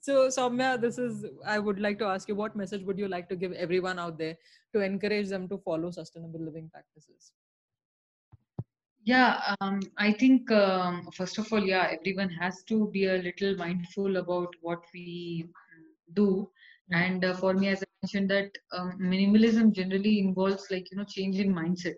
So, 0.02 0.28
Soumya, 0.30 0.80
this 0.80 0.97
is, 0.97 1.26
I 1.45 1.60
would 1.60 1.80
like 1.80 2.00
to 2.00 2.06
ask 2.06 2.30
you 2.30 2.36
what 2.36 2.56
message 2.56 2.84
would 2.84 2.97
you 2.97 3.08
like 3.08 3.28
to 3.30 3.36
give 3.36 3.52
everyone 3.52 4.00
out 4.00 4.18
there 4.18 4.38
to 4.74 4.82
encourage 4.82 5.28
them 5.28 5.47
to 5.50 5.58
follow 5.58 5.91
sustainable 5.91 6.39
living 6.39 6.70
practices? 6.72 7.34
Yeah, 9.04 9.56
um, 9.60 9.82
I 9.97 10.14
think 10.14 10.52
um, 10.52 11.10
first 11.14 11.38
of 11.38 11.52
all, 11.52 11.64
yeah, 11.64 11.91
everyone 11.91 12.30
has 12.30 12.64
to 12.64 12.88
be 12.91 13.08
a 13.08 13.18
little 13.18 13.56
mindful 13.58 14.18
about 14.18 14.54
what 14.62 14.84
we 14.93 15.50
do. 16.14 16.50
And 16.92 17.24
uh, 17.24 17.34
for 17.36 17.54
me, 17.54 17.70
as 17.70 17.84
I 17.84 17.88
mentioned, 18.04 18.30
that 18.32 18.52
um, 18.72 18.98
minimalism 19.02 19.74
generally 19.74 20.20
involves 20.20 20.68
like 20.72 20.90
you 20.92 20.98
know 20.98 21.06
change 21.06 21.38
in 21.40 21.54
mindset. 21.54 21.96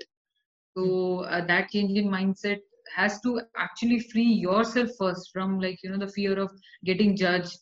So 0.77 1.21
uh, 1.21 1.45
that 1.45 1.69
change 1.69 1.97
in 1.97 2.09
mindset 2.09 2.59
has 2.95 3.19
to 3.21 3.41
actually 3.57 3.99
free 3.99 4.23
yourself 4.45 4.89
first 4.99 5.29
from 5.33 5.59
like 5.59 5.79
you 5.83 5.89
know 5.91 5.97
the 5.99 6.11
fear 6.11 6.39
of 6.39 6.51
getting 6.85 7.15
judged 7.15 7.59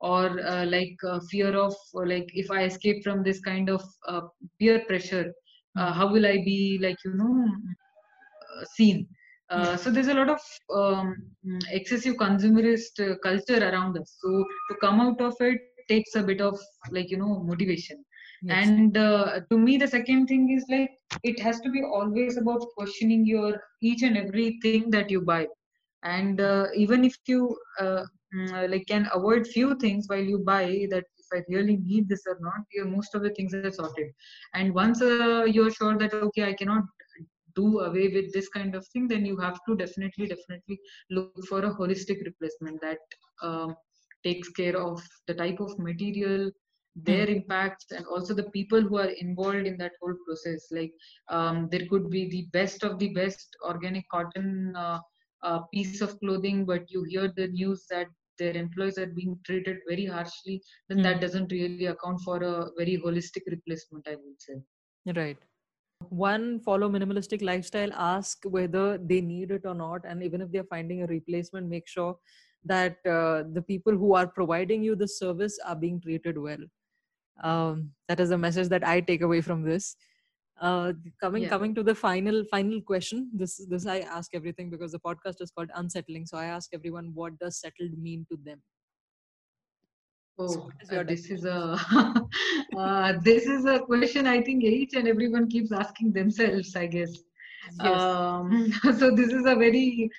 or 0.00 0.40
uh, 0.40 0.66
like 0.66 0.96
uh, 1.08 1.20
fear 1.30 1.54
of 1.56 1.74
like 1.94 2.28
if 2.34 2.50
I 2.50 2.64
escape 2.64 3.04
from 3.04 3.22
this 3.22 3.40
kind 3.40 3.68
of 3.70 3.82
uh, 4.08 4.22
peer 4.58 4.84
pressure, 4.86 5.32
uh, 5.78 5.92
how 5.92 6.12
will 6.12 6.26
I 6.26 6.38
be 6.44 6.78
like 6.80 6.96
you 7.04 7.14
know 7.14 7.46
seen 8.74 9.06
uh, 9.50 9.76
so 9.76 9.90
there's 9.90 10.08
a 10.08 10.14
lot 10.14 10.30
of 10.30 10.40
um, 10.74 11.14
excessive 11.70 12.14
consumerist 12.16 13.00
uh, 13.00 13.16
culture 13.22 13.60
around 13.68 13.96
us 13.98 14.16
so 14.20 14.44
to 14.70 14.76
come 14.80 15.00
out 15.00 15.20
of 15.20 15.34
it 15.40 15.60
takes 15.88 16.14
a 16.16 16.22
bit 16.22 16.40
of 16.40 16.58
like 16.90 17.10
you 17.10 17.18
know 17.18 17.42
motivation. 17.44 18.04
Yes. 18.42 18.68
and 18.68 18.96
uh, 18.96 19.40
to 19.50 19.58
me 19.58 19.76
the 19.78 19.86
second 19.88 20.26
thing 20.26 20.50
is 20.56 20.64
like 20.68 20.90
it 21.22 21.40
has 21.40 21.60
to 21.60 21.70
be 21.70 21.82
always 21.82 22.36
about 22.38 22.60
questioning 22.76 23.26
your 23.26 23.60
each 23.82 24.02
and 24.02 24.16
everything 24.16 24.84
that 24.90 25.04
you 25.10 25.20
buy. 25.22 25.46
And 26.02 26.40
uh, 26.40 26.66
even 26.74 27.04
if 27.04 27.16
you 27.26 27.56
uh, 27.80 28.02
mm, 28.34 28.70
like 28.70 28.86
can 28.86 29.08
avoid 29.14 29.46
few 29.46 29.74
things 29.76 30.06
while 30.08 30.22
you 30.32 30.38
buy 30.38 30.86
that 30.90 31.04
if 31.22 31.26
i 31.34 31.42
really 31.48 31.76
need 31.76 32.08
this 32.08 32.22
or 32.26 32.38
not 32.40 32.62
you 32.72 32.84
most 32.84 33.14
of 33.14 33.22
the 33.22 33.30
things 33.30 33.54
are 33.54 33.70
sorted. 33.70 34.08
And 34.54 34.74
once 34.74 35.00
uh, 35.02 35.44
you're 35.44 35.70
sure 35.70 35.96
that 35.98 36.14
okay 36.14 36.44
i 36.44 36.52
cannot 36.52 36.84
do 37.54 37.80
away 37.80 38.08
with 38.08 38.32
this 38.32 38.48
kind 38.48 38.74
of 38.74 38.86
thing 38.88 39.08
then 39.08 39.24
you 39.24 39.36
have 39.38 39.58
to 39.66 39.76
definitely 39.76 40.26
definitely 40.26 40.78
look 41.10 41.32
for 41.48 41.60
a 41.60 41.74
holistic 41.74 42.24
replacement 42.24 42.80
that 42.80 42.98
um, 43.42 43.74
takes 44.24 44.48
care 44.50 44.76
of 44.76 45.02
the 45.26 45.34
type 45.34 45.60
of 45.60 45.78
material 45.78 46.50
their 46.94 47.26
mm. 47.26 47.36
impacts 47.36 47.90
and 47.90 48.04
also 48.06 48.34
the 48.34 48.50
people 48.50 48.80
who 48.80 48.98
are 48.98 49.10
involved 49.10 49.66
in 49.66 49.76
that 49.78 49.92
whole 50.00 50.14
process 50.26 50.66
like 50.70 50.92
um, 51.28 51.68
there 51.70 51.86
could 51.88 52.10
be 52.10 52.28
the 52.28 52.46
best 52.52 52.82
of 52.84 52.98
the 52.98 53.08
best 53.14 53.56
organic 53.66 54.08
cotton 54.10 54.74
uh, 54.76 54.98
uh, 55.42 55.60
piece 55.72 56.00
of 56.00 56.18
clothing 56.20 56.64
but 56.64 56.90
you 56.90 57.02
hear 57.04 57.32
the 57.36 57.48
news 57.48 57.86
that 57.90 58.06
their 58.38 58.54
employees 58.56 58.98
are 58.98 59.06
being 59.06 59.38
treated 59.44 59.78
very 59.88 60.04
harshly 60.04 60.60
then 60.88 60.98
mm. 60.98 61.02
that 61.02 61.20
doesn't 61.20 61.50
really 61.50 61.86
account 61.86 62.20
for 62.20 62.42
a 62.42 62.68
very 62.76 63.00
holistic 63.04 63.42
replacement 63.46 64.06
i 64.06 64.14
would 64.14 64.40
say 64.40 64.54
right 65.16 65.38
one 66.08 66.60
follow 66.60 66.88
minimalistic 66.90 67.42
lifestyle 67.42 67.92
ask 67.94 68.38
whether 68.44 68.98
they 68.98 69.20
need 69.20 69.50
it 69.50 69.62
or 69.64 69.74
not 69.74 70.04
and 70.04 70.22
even 70.22 70.40
if 70.40 70.50
they're 70.50 70.64
finding 70.64 71.02
a 71.02 71.06
replacement 71.06 71.68
make 71.68 71.86
sure 71.86 72.16
that 72.64 72.96
uh, 73.06 73.42
the 73.52 73.62
people 73.66 73.92
who 73.92 74.14
are 74.14 74.26
providing 74.26 74.82
you 74.82 74.94
the 74.94 75.08
service 75.08 75.58
are 75.64 75.76
being 75.76 76.00
treated 76.00 76.38
well 76.38 76.64
um, 77.42 77.90
that 78.08 78.20
is 78.20 78.30
a 78.30 78.38
message 78.38 78.68
that 78.68 78.86
i 78.86 79.00
take 79.00 79.22
away 79.22 79.40
from 79.40 79.62
this 79.62 79.96
uh, 80.60 80.92
coming 81.20 81.44
yeah. 81.44 81.48
coming 81.48 81.74
to 81.74 81.82
the 81.82 81.94
final 81.94 82.44
final 82.50 82.80
question 82.80 83.30
this 83.32 83.64
this 83.68 83.86
i 83.86 83.98
ask 84.00 84.34
everything 84.34 84.70
because 84.70 84.92
the 84.92 85.00
podcast 85.00 85.40
is 85.40 85.50
called 85.50 85.70
unsettling 85.74 86.26
so 86.26 86.36
i 86.38 86.44
ask 86.44 86.70
everyone 86.72 87.10
what 87.14 87.38
does 87.38 87.60
settled 87.60 87.98
mean 87.98 88.26
to 88.30 88.38
them 88.44 88.62
Oh, 90.38 90.70
uh, 90.90 91.02
this 91.02 91.30
is 91.30 91.44
a 91.44 91.76
uh, 92.76 93.12
this 93.22 93.44
is 93.44 93.66
a 93.66 93.80
question 93.80 94.26
I 94.26 94.40
think 94.40 94.64
each 94.64 94.94
and 94.94 95.06
everyone 95.06 95.48
keeps 95.48 95.72
asking 95.72 96.12
themselves. 96.12 96.74
I 96.74 96.86
guess. 96.86 97.18
Yes. 97.80 98.00
Um, 98.00 98.72
so 98.98 99.14
this 99.14 99.32
is 99.32 99.44
a 99.46 99.54
very 99.54 100.10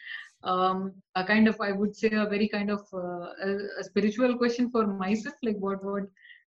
um, 0.43 0.93
a 1.15 1.23
kind 1.23 1.47
of 1.47 1.59
I 1.61 1.71
would 1.71 1.95
say 1.95 2.07
a 2.07 2.25
very 2.25 2.47
kind 2.47 2.69
of 2.69 2.81
uh, 2.93 3.27
a, 3.47 3.57
a, 3.79 3.83
spiritual 3.83 4.37
question 4.37 4.69
for 4.69 4.85
myself. 4.85 5.35
Like 5.43 5.57
what 5.57 5.83
what 5.83 6.03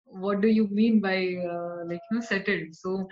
what 0.04 0.40
do 0.40 0.48
you 0.48 0.68
mean 0.68 1.00
by 1.00 1.36
uh, 1.50 1.84
like 1.86 2.00
you 2.10 2.18
know 2.18 2.20
settled? 2.20 2.74
So 2.74 3.08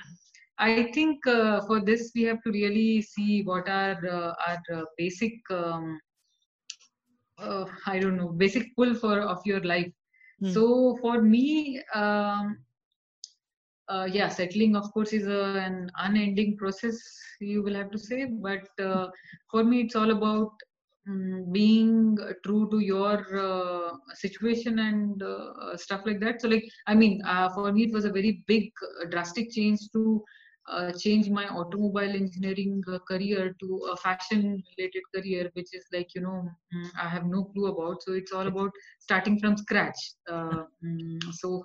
I 0.59 0.91
think 0.95 1.27
uh, 1.27 1.61
for 1.67 1.81
this 1.81 2.13
we 2.15 2.23
have 2.25 2.43
to 2.43 2.51
really 2.51 3.03
see 3.03 3.43
what 3.43 3.69
are 3.69 3.99
uh, 4.07 4.35
our 4.47 4.85
basic 4.99 5.35
um, 5.51 6.01
I 7.87 7.99
don't 7.99 8.17
know 8.17 8.29
basic 8.29 8.75
pull 8.77 8.95
for 8.95 9.21
of 9.21 9.41
your 9.45 9.61
life 9.61 9.93
Hmm. 10.41 10.53
So 10.53 10.99
for 11.01 11.23
me, 11.23 11.81
um, 11.95 12.59
uh, 13.89 14.09
yeah, 14.11 14.29
settling 14.29 14.77
of 14.77 14.93
course 14.93 15.13
is 15.13 15.27
a, 15.27 15.59
an 15.67 15.91
unending 15.99 16.57
process. 16.57 16.99
You 17.41 17.63
will 17.63 17.75
have 17.75 17.91
to 17.91 17.99
say, 17.99 18.27
but 18.27 18.69
uh, 18.83 19.09
for 19.51 19.65
me, 19.65 19.83
it's 19.83 19.97
all 19.97 20.11
about 20.11 20.53
um, 21.09 21.47
being 21.53 22.17
true 22.45 22.69
to 22.71 22.79
your 22.81 23.19
uh, 23.39 23.93
situation 24.15 24.79
and 24.79 25.23
uh, 25.23 25.77
stuff 25.77 26.03
like 26.07 26.21
that. 26.21 26.41
So, 26.43 26.49
like, 26.49 26.65
I 26.87 26.95
mean, 26.95 27.23
uh, 27.27 27.49
for 27.51 27.73
me, 27.73 27.85
it 27.85 27.93
was 27.93 28.05
a 28.05 28.11
very 28.13 28.43
big, 28.47 28.71
uh, 29.03 29.07
drastic 29.11 29.51
change 29.53 29.81
to 29.93 30.23
uh, 30.69 30.93
change 30.93 31.29
my 31.31 31.47
automobile 31.49 32.11
engineering 32.15 32.83
uh, 32.93 32.99
career 33.09 33.55
to 33.61 33.89
a 33.93 33.97
fashion 33.97 34.63
related 34.77 35.03
career 35.15 35.51
which 35.55 35.69
is 35.73 35.87
like 35.93 36.13
you 36.15 36.21
know 36.21 36.49
mm, 36.75 36.89
i 37.01 37.09
have 37.09 37.25
no 37.25 37.45
clue 37.45 37.67
about 37.67 38.03
so 38.03 38.13
it's 38.13 38.33
all 38.33 38.47
about 38.49 38.71
starting 38.99 39.39
from 39.39 39.57
scratch 39.57 40.15
mm, 40.29 41.19
so 41.33 41.63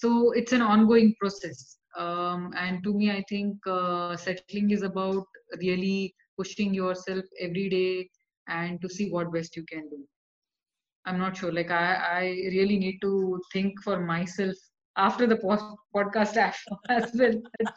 so 0.00 0.32
it's 0.32 0.52
an 0.52 0.62
ongoing 0.62 1.14
process 1.20 1.78
um, 1.98 2.52
and 2.56 2.82
to 2.84 2.92
me 2.98 3.10
i 3.10 3.22
think 3.28 3.56
uh, 3.66 4.16
settling 4.16 4.70
is 4.76 4.82
about 4.82 5.24
really 5.62 6.14
pushing 6.38 6.74
yourself 6.74 7.24
every 7.40 7.68
day 7.68 8.08
and 8.48 8.80
to 8.82 8.88
see 8.88 9.10
what 9.10 9.32
best 9.32 9.56
you 9.56 9.64
can 9.72 9.88
do 9.94 9.98
i'm 11.06 11.18
not 11.18 11.36
sure 11.36 11.52
like 11.52 11.70
i 11.70 11.86
i 12.20 12.22
really 12.56 12.78
need 12.84 12.98
to 13.00 13.40
think 13.52 13.82
for 13.82 13.98
myself 14.00 14.56
after 14.96 15.26
the 15.26 15.36
podcast 15.94 16.36
as 16.88 17.10
well. 17.14 17.32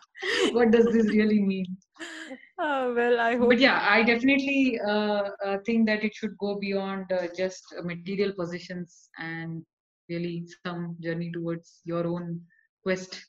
what 0.52 0.72
does 0.72 0.86
this 0.86 1.10
really 1.10 1.42
mean? 1.42 1.66
Uh, 2.60 2.92
well, 2.96 3.20
I 3.20 3.36
hope. 3.36 3.50
But 3.50 3.60
yeah, 3.60 3.88
I 3.88 4.02
definitely 4.02 4.80
uh, 4.84 5.30
uh, 5.46 5.58
think 5.64 5.86
that 5.86 6.04
it 6.04 6.16
should 6.16 6.36
go 6.40 6.58
beyond 6.60 7.12
uh, 7.12 7.28
just 7.38 7.64
material 7.84 8.34
positions 8.34 9.10
and 9.20 9.64
really 10.10 10.48
some 10.66 10.96
journey 11.00 11.32
towards 11.32 11.82
your 11.84 12.08
own 12.08 12.42
quest. 12.84 13.26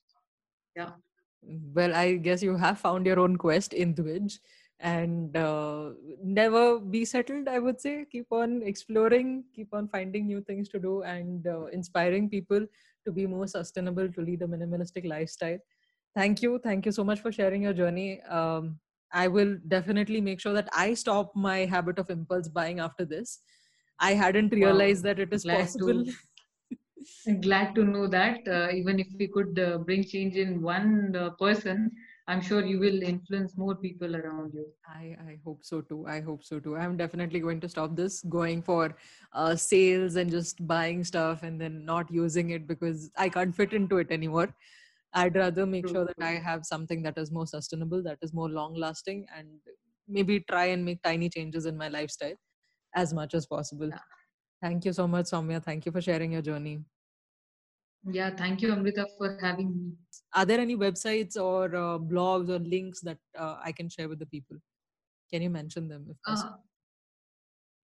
Yeah. 0.76 0.90
Well, 1.42 1.94
I 1.94 2.14
guess 2.14 2.42
you 2.42 2.56
have 2.56 2.78
found 2.78 3.06
your 3.06 3.20
own 3.20 3.36
quest 3.36 3.72
in 3.72 3.94
Dwij 3.94 4.38
and 4.80 5.36
uh, 5.36 5.90
never 6.22 6.78
be 6.78 7.04
settled 7.04 7.48
i 7.48 7.58
would 7.58 7.80
say. 7.80 8.06
Keep 8.10 8.26
on 8.30 8.62
exploring 8.62 9.44
keep 9.54 9.72
on 9.72 9.88
finding 9.88 10.26
new 10.26 10.40
things 10.40 10.68
to 10.70 10.78
do 10.78 11.02
and 11.02 11.46
uh, 11.46 11.66
inspiring 11.66 12.28
people 12.28 12.66
to 13.04 13.12
be 13.12 13.26
more 13.26 13.46
sustainable 13.46 14.08
to 14.08 14.20
lead 14.20 14.42
a 14.42 14.46
minimalistic 14.46 15.08
lifestyle. 15.08 15.58
Thank 16.14 16.42
you. 16.42 16.58
Thank 16.62 16.86
you 16.86 16.92
so 16.92 17.04
much 17.04 17.20
for 17.20 17.32
sharing 17.32 17.62
your 17.62 17.72
journey. 17.72 18.22
Um, 18.22 18.78
i 19.10 19.26
will 19.26 19.56
definitely 19.68 20.20
make 20.20 20.38
sure 20.38 20.52
that 20.52 20.68
i 20.78 20.92
stop 20.92 21.34
my 21.34 21.60
habit 21.74 21.98
of 21.98 22.10
impulse 22.10 22.46
buying 22.46 22.78
after 22.78 23.04
this. 23.04 23.40
I 23.98 24.12
hadn't 24.14 24.52
realized 24.52 25.04
wow. 25.04 25.08
that 25.08 25.18
it 25.18 25.32
is 25.32 25.44
glad 25.44 25.60
possible 25.60 26.04
glad 27.40 27.74
to 27.74 27.84
know 27.84 28.06
that 28.06 28.46
uh, 28.48 28.68
even 28.72 28.98
if 28.98 29.06
we 29.18 29.28
could 29.28 29.58
uh, 29.58 29.78
bring 29.78 30.04
change 30.04 30.36
in 30.36 30.62
one 30.62 31.14
uh, 31.16 31.30
person 31.30 31.90
I'm 32.28 32.42
sure 32.42 32.62
you 32.64 32.78
will 32.78 33.02
influence 33.02 33.56
more 33.56 33.74
people 33.74 34.14
around 34.14 34.52
you. 34.52 34.66
I, 34.86 35.16
I 35.30 35.38
hope 35.42 35.60
so 35.64 35.80
too. 35.80 36.06
I 36.06 36.20
hope 36.20 36.44
so 36.44 36.60
too. 36.60 36.76
I'm 36.76 36.94
definitely 36.98 37.40
going 37.40 37.58
to 37.60 37.68
stop 37.70 37.96
this 37.96 38.20
going 38.22 38.60
for 38.62 38.94
uh, 39.32 39.56
sales 39.56 40.16
and 40.16 40.30
just 40.30 40.66
buying 40.66 41.04
stuff 41.04 41.42
and 41.42 41.58
then 41.58 41.86
not 41.86 42.10
using 42.10 42.50
it 42.50 42.66
because 42.66 43.10
I 43.16 43.30
can't 43.30 43.56
fit 43.56 43.72
into 43.72 43.96
it 43.96 44.10
anymore. 44.10 44.54
I'd 45.14 45.36
rather 45.36 45.64
make 45.64 45.86
True. 45.86 45.94
sure 45.94 46.04
that 46.04 46.22
I 46.22 46.32
have 46.32 46.66
something 46.66 47.02
that 47.04 47.16
is 47.16 47.32
more 47.32 47.46
sustainable, 47.46 48.02
that 48.02 48.18
is 48.20 48.34
more 48.34 48.50
long 48.50 48.74
lasting, 48.74 49.24
and 49.34 49.48
maybe 50.06 50.40
try 50.40 50.66
and 50.66 50.84
make 50.84 51.02
tiny 51.02 51.30
changes 51.30 51.64
in 51.64 51.78
my 51.78 51.88
lifestyle 51.88 52.34
as 52.94 53.14
much 53.14 53.32
as 53.32 53.46
possible. 53.46 53.88
Yeah. 53.88 53.98
Thank 54.60 54.84
you 54.84 54.92
so 54.92 55.08
much, 55.08 55.26
Soumya. 55.26 55.64
Thank 55.64 55.86
you 55.86 55.92
for 55.92 56.02
sharing 56.02 56.32
your 56.32 56.42
journey. 56.42 56.80
Yeah, 58.04 58.30
thank 58.30 58.62
you, 58.62 58.72
Amrita, 58.72 59.06
for 59.18 59.38
having 59.40 59.76
me. 59.76 59.92
Are 60.34 60.44
there 60.44 60.60
any 60.60 60.76
websites 60.76 61.36
or 61.36 61.64
uh, 61.74 61.98
blogs 61.98 62.48
or 62.48 62.58
links 62.58 63.00
that 63.00 63.18
uh, 63.36 63.56
I 63.62 63.72
can 63.72 63.88
share 63.88 64.08
with 64.08 64.18
the 64.18 64.26
people? 64.26 64.56
Can 65.32 65.42
you 65.42 65.50
mention 65.50 65.88
them 65.88 66.06
if 66.08 66.16
uh, 66.26 66.30
possible? 66.30 66.54
Uh, 66.54 66.58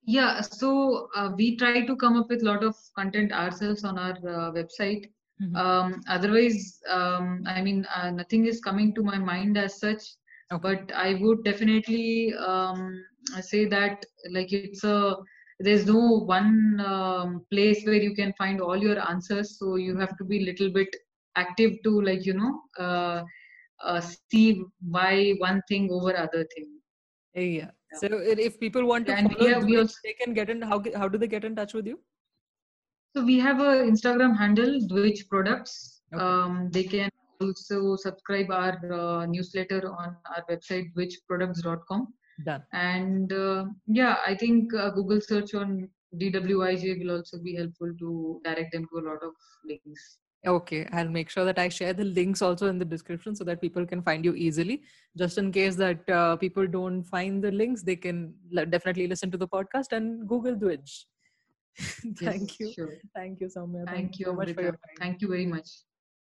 yeah, 0.06 0.40
so 0.40 1.08
uh, 1.16 1.30
we 1.36 1.56
try 1.56 1.84
to 1.84 1.96
come 1.96 2.16
up 2.16 2.28
with 2.28 2.42
a 2.42 2.44
lot 2.44 2.62
of 2.62 2.76
content 2.94 3.32
ourselves 3.32 3.84
on 3.84 3.98
our 3.98 4.12
uh, 4.12 4.52
website. 4.52 5.06
Mm-hmm. 5.42 5.56
Um, 5.56 6.02
otherwise, 6.08 6.78
um, 6.88 7.42
I 7.46 7.60
mean, 7.62 7.86
nothing 8.12 8.46
is 8.46 8.60
coming 8.60 8.94
to 8.94 9.02
my 9.02 9.18
mind 9.18 9.58
as 9.58 9.80
such. 9.80 10.02
Okay. 10.52 10.60
But 10.62 10.94
I 10.94 11.14
would 11.14 11.42
definitely 11.42 12.34
um, 12.34 13.02
say 13.40 13.64
that 13.64 14.04
like 14.30 14.52
it's 14.52 14.84
a 14.84 15.16
there's 15.60 15.86
no 15.86 16.24
one 16.26 16.80
um, 16.84 17.44
place 17.50 17.84
where 17.84 18.02
you 18.02 18.14
can 18.14 18.32
find 18.36 18.60
all 18.60 18.76
your 18.76 18.98
answers 19.08 19.58
so 19.58 19.76
you 19.76 19.96
have 19.96 20.16
to 20.18 20.24
be 20.24 20.38
a 20.38 20.44
little 20.44 20.70
bit 20.70 20.88
active 21.36 21.72
to 21.84 22.00
like 22.02 22.24
you 22.26 22.34
know 22.34 22.60
uh, 22.78 23.22
uh, 23.82 24.00
see 24.30 24.62
why 24.80 25.34
one 25.38 25.60
thing 25.68 25.88
over 25.90 26.16
other 26.16 26.46
thing 26.54 26.66
yeah. 27.34 27.42
yeah. 27.42 27.70
so 27.94 28.08
if 28.10 28.58
people 28.58 28.84
want 28.86 29.06
to 29.06 29.14
and 29.14 29.32
follow 29.32 29.48
yeah, 29.48 29.58
we 29.58 29.78
also, 29.78 29.94
they 30.04 30.14
can 30.14 30.34
get 30.34 30.50
in 30.50 30.62
how, 30.62 30.82
how 30.96 31.08
do 31.08 31.18
they 31.18 31.28
get 31.28 31.44
in 31.44 31.54
touch 31.54 31.74
with 31.74 31.86
you 31.86 31.98
so 33.16 33.24
we 33.24 33.38
have 33.38 33.60
a 33.60 33.72
instagram 33.92 34.36
handle 34.36 34.78
dwij 34.90 35.28
products 35.28 36.02
okay. 36.12 36.22
um, 36.22 36.68
they 36.70 36.84
can 36.84 37.10
also 37.40 37.96
subscribe 37.96 38.50
our 38.50 38.92
uh, 38.92 39.26
newsletter 39.26 39.82
on 39.90 40.16
our 40.34 40.44
website 40.50 40.92
dwijproducts.com 40.94 42.12
Done. 42.42 42.64
And 42.72 43.32
uh, 43.32 43.66
yeah, 43.86 44.16
I 44.26 44.34
think 44.34 44.74
uh, 44.74 44.90
Google 44.90 45.20
search 45.20 45.54
on 45.54 45.88
DWIJ 46.18 47.04
will 47.04 47.16
also 47.16 47.38
be 47.38 47.54
helpful 47.54 47.92
to 47.98 48.40
direct 48.44 48.72
them 48.72 48.86
to 48.92 48.98
a 48.98 49.04
lot 49.08 49.22
of 49.22 49.32
links. 49.64 50.18
Okay, 50.46 50.86
I'll 50.92 51.08
make 51.08 51.30
sure 51.30 51.44
that 51.46 51.58
I 51.58 51.70
share 51.70 51.94
the 51.94 52.04
links 52.04 52.42
also 52.42 52.66
in 52.66 52.78
the 52.78 52.84
description 52.84 53.34
so 53.34 53.44
that 53.44 53.62
people 53.62 53.86
can 53.86 54.02
find 54.02 54.24
you 54.24 54.34
easily. 54.34 54.82
Just 55.16 55.38
in 55.38 55.50
case 55.50 55.74
that 55.76 56.08
uh, 56.10 56.36
people 56.36 56.66
don't 56.66 57.02
find 57.02 57.42
the 57.42 57.50
links, 57.50 57.82
they 57.82 57.96
can 57.96 58.34
definitely 58.68 59.06
listen 59.06 59.30
to 59.30 59.38
the 59.38 59.48
podcast 59.48 59.92
and 59.92 60.28
Google 60.28 60.54
Dwij. 60.54 61.04
Thank 62.18 62.50
yes, 62.50 62.60
you. 62.60 62.72
Sure. 62.72 62.92
Thank 63.14 63.40
you, 63.40 63.46
Soumya. 63.46 63.86
Thank, 63.86 63.96
Thank 63.96 64.18
you 64.18 64.26
so 64.26 64.32
much 64.34 64.52
for 64.52 64.62
your 64.62 64.72
time. 64.72 64.96
Thank 64.98 65.22
you 65.22 65.28
very 65.28 65.46
much. 65.46 65.68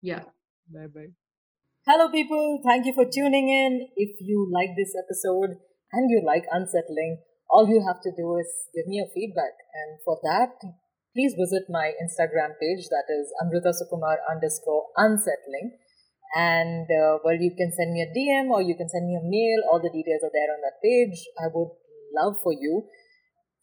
Yeah. 0.03 0.25
Bye 0.73 0.87
bye. 0.95 1.13
Hello, 1.87 2.11
people. 2.11 2.61
Thank 2.65 2.87
you 2.87 2.93
for 2.93 3.07
tuning 3.07 3.49
in. 3.49 3.89
If 3.97 4.21
you 4.21 4.49
like 4.53 4.71
this 4.77 4.95
episode 5.03 5.57
and 5.95 6.11
you 6.11 6.21
like 6.27 6.45
unsettling, 6.51 7.23
all 7.49 7.71
you 7.71 7.79
have 7.87 8.03
to 8.03 8.11
do 8.11 8.35
is 8.37 8.51
give 8.75 8.91
me 8.91 8.99
a 8.99 9.07
feedback. 9.15 9.55
And 9.71 10.03
for 10.03 10.19
that, 10.27 10.59
please 11.15 11.39
visit 11.39 11.71
my 11.71 11.95
Instagram 12.03 12.59
page 12.59 12.91
that 12.91 13.07
is 13.07 13.31
Amrita 13.39 13.71
Sukumar 13.71 14.19
underscore 14.27 14.91
unsettling. 14.99 15.79
And 16.35 16.91
uh, 16.91 17.23
well, 17.23 17.39
you 17.39 17.55
can 17.55 17.71
send 17.71 17.95
me 17.95 18.03
a 18.03 18.11
DM 18.11 18.51
or 18.51 18.59
you 18.59 18.75
can 18.75 18.91
send 18.91 19.07
me 19.07 19.15
a 19.15 19.23
mail. 19.23 19.71
All 19.71 19.79
the 19.79 19.95
details 19.95 20.27
are 20.27 20.35
there 20.35 20.51
on 20.51 20.59
that 20.67 20.83
page. 20.83 21.31
I 21.39 21.47
would 21.55 21.71
love 22.11 22.43
for 22.43 22.51
you 22.51 22.91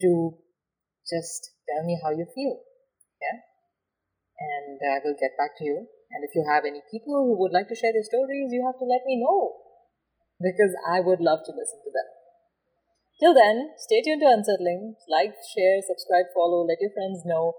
to 0.00 0.40
just 1.04 1.52
tell 1.68 1.84
me 1.84 2.00
how 2.00 2.16
you 2.16 2.24
feel. 2.32 2.56
Yeah. 3.20 3.44
And 4.40 4.80
I 4.80 5.04
will 5.04 5.14
get 5.20 5.36
back 5.36 5.52
to 5.60 5.64
you. 5.64 5.84
And 6.12 6.24
if 6.24 6.32
you 6.32 6.48
have 6.48 6.64
any 6.64 6.80
people 6.88 7.12
who 7.28 7.36
would 7.44 7.52
like 7.52 7.68
to 7.68 7.76
share 7.76 7.92
their 7.92 8.08
stories, 8.08 8.52
you 8.52 8.64
have 8.64 8.80
to 8.80 8.88
let 8.88 9.04
me 9.04 9.20
know 9.20 9.52
because 10.40 10.72
I 10.88 11.00
would 11.00 11.20
love 11.20 11.44
to 11.44 11.52
listen 11.52 11.80
to 11.84 11.92
them. 11.92 12.08
Till 13.22 13.34
then, 13.34 13.70
stay 13.78 14.02
tuned 14.02 14.20
to 14.22 14.26
Unsettling. 14.26 14.96
Like, 15.08 15.30
share, 15.54 15.78
subscribe, 15.86 16.26
follow, 16.34 16.66
let 16.66 16.80
your 16.80 16.90
friends 16.90 17.22
know, 17.24 17.54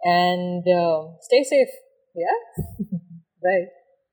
and 0.00 0.64
uh, 0.64 1.20
stay 1.20 1.44
safe. 1.44 1.68
Yeah? 2.16 2.64
Bye. 3.44 3.81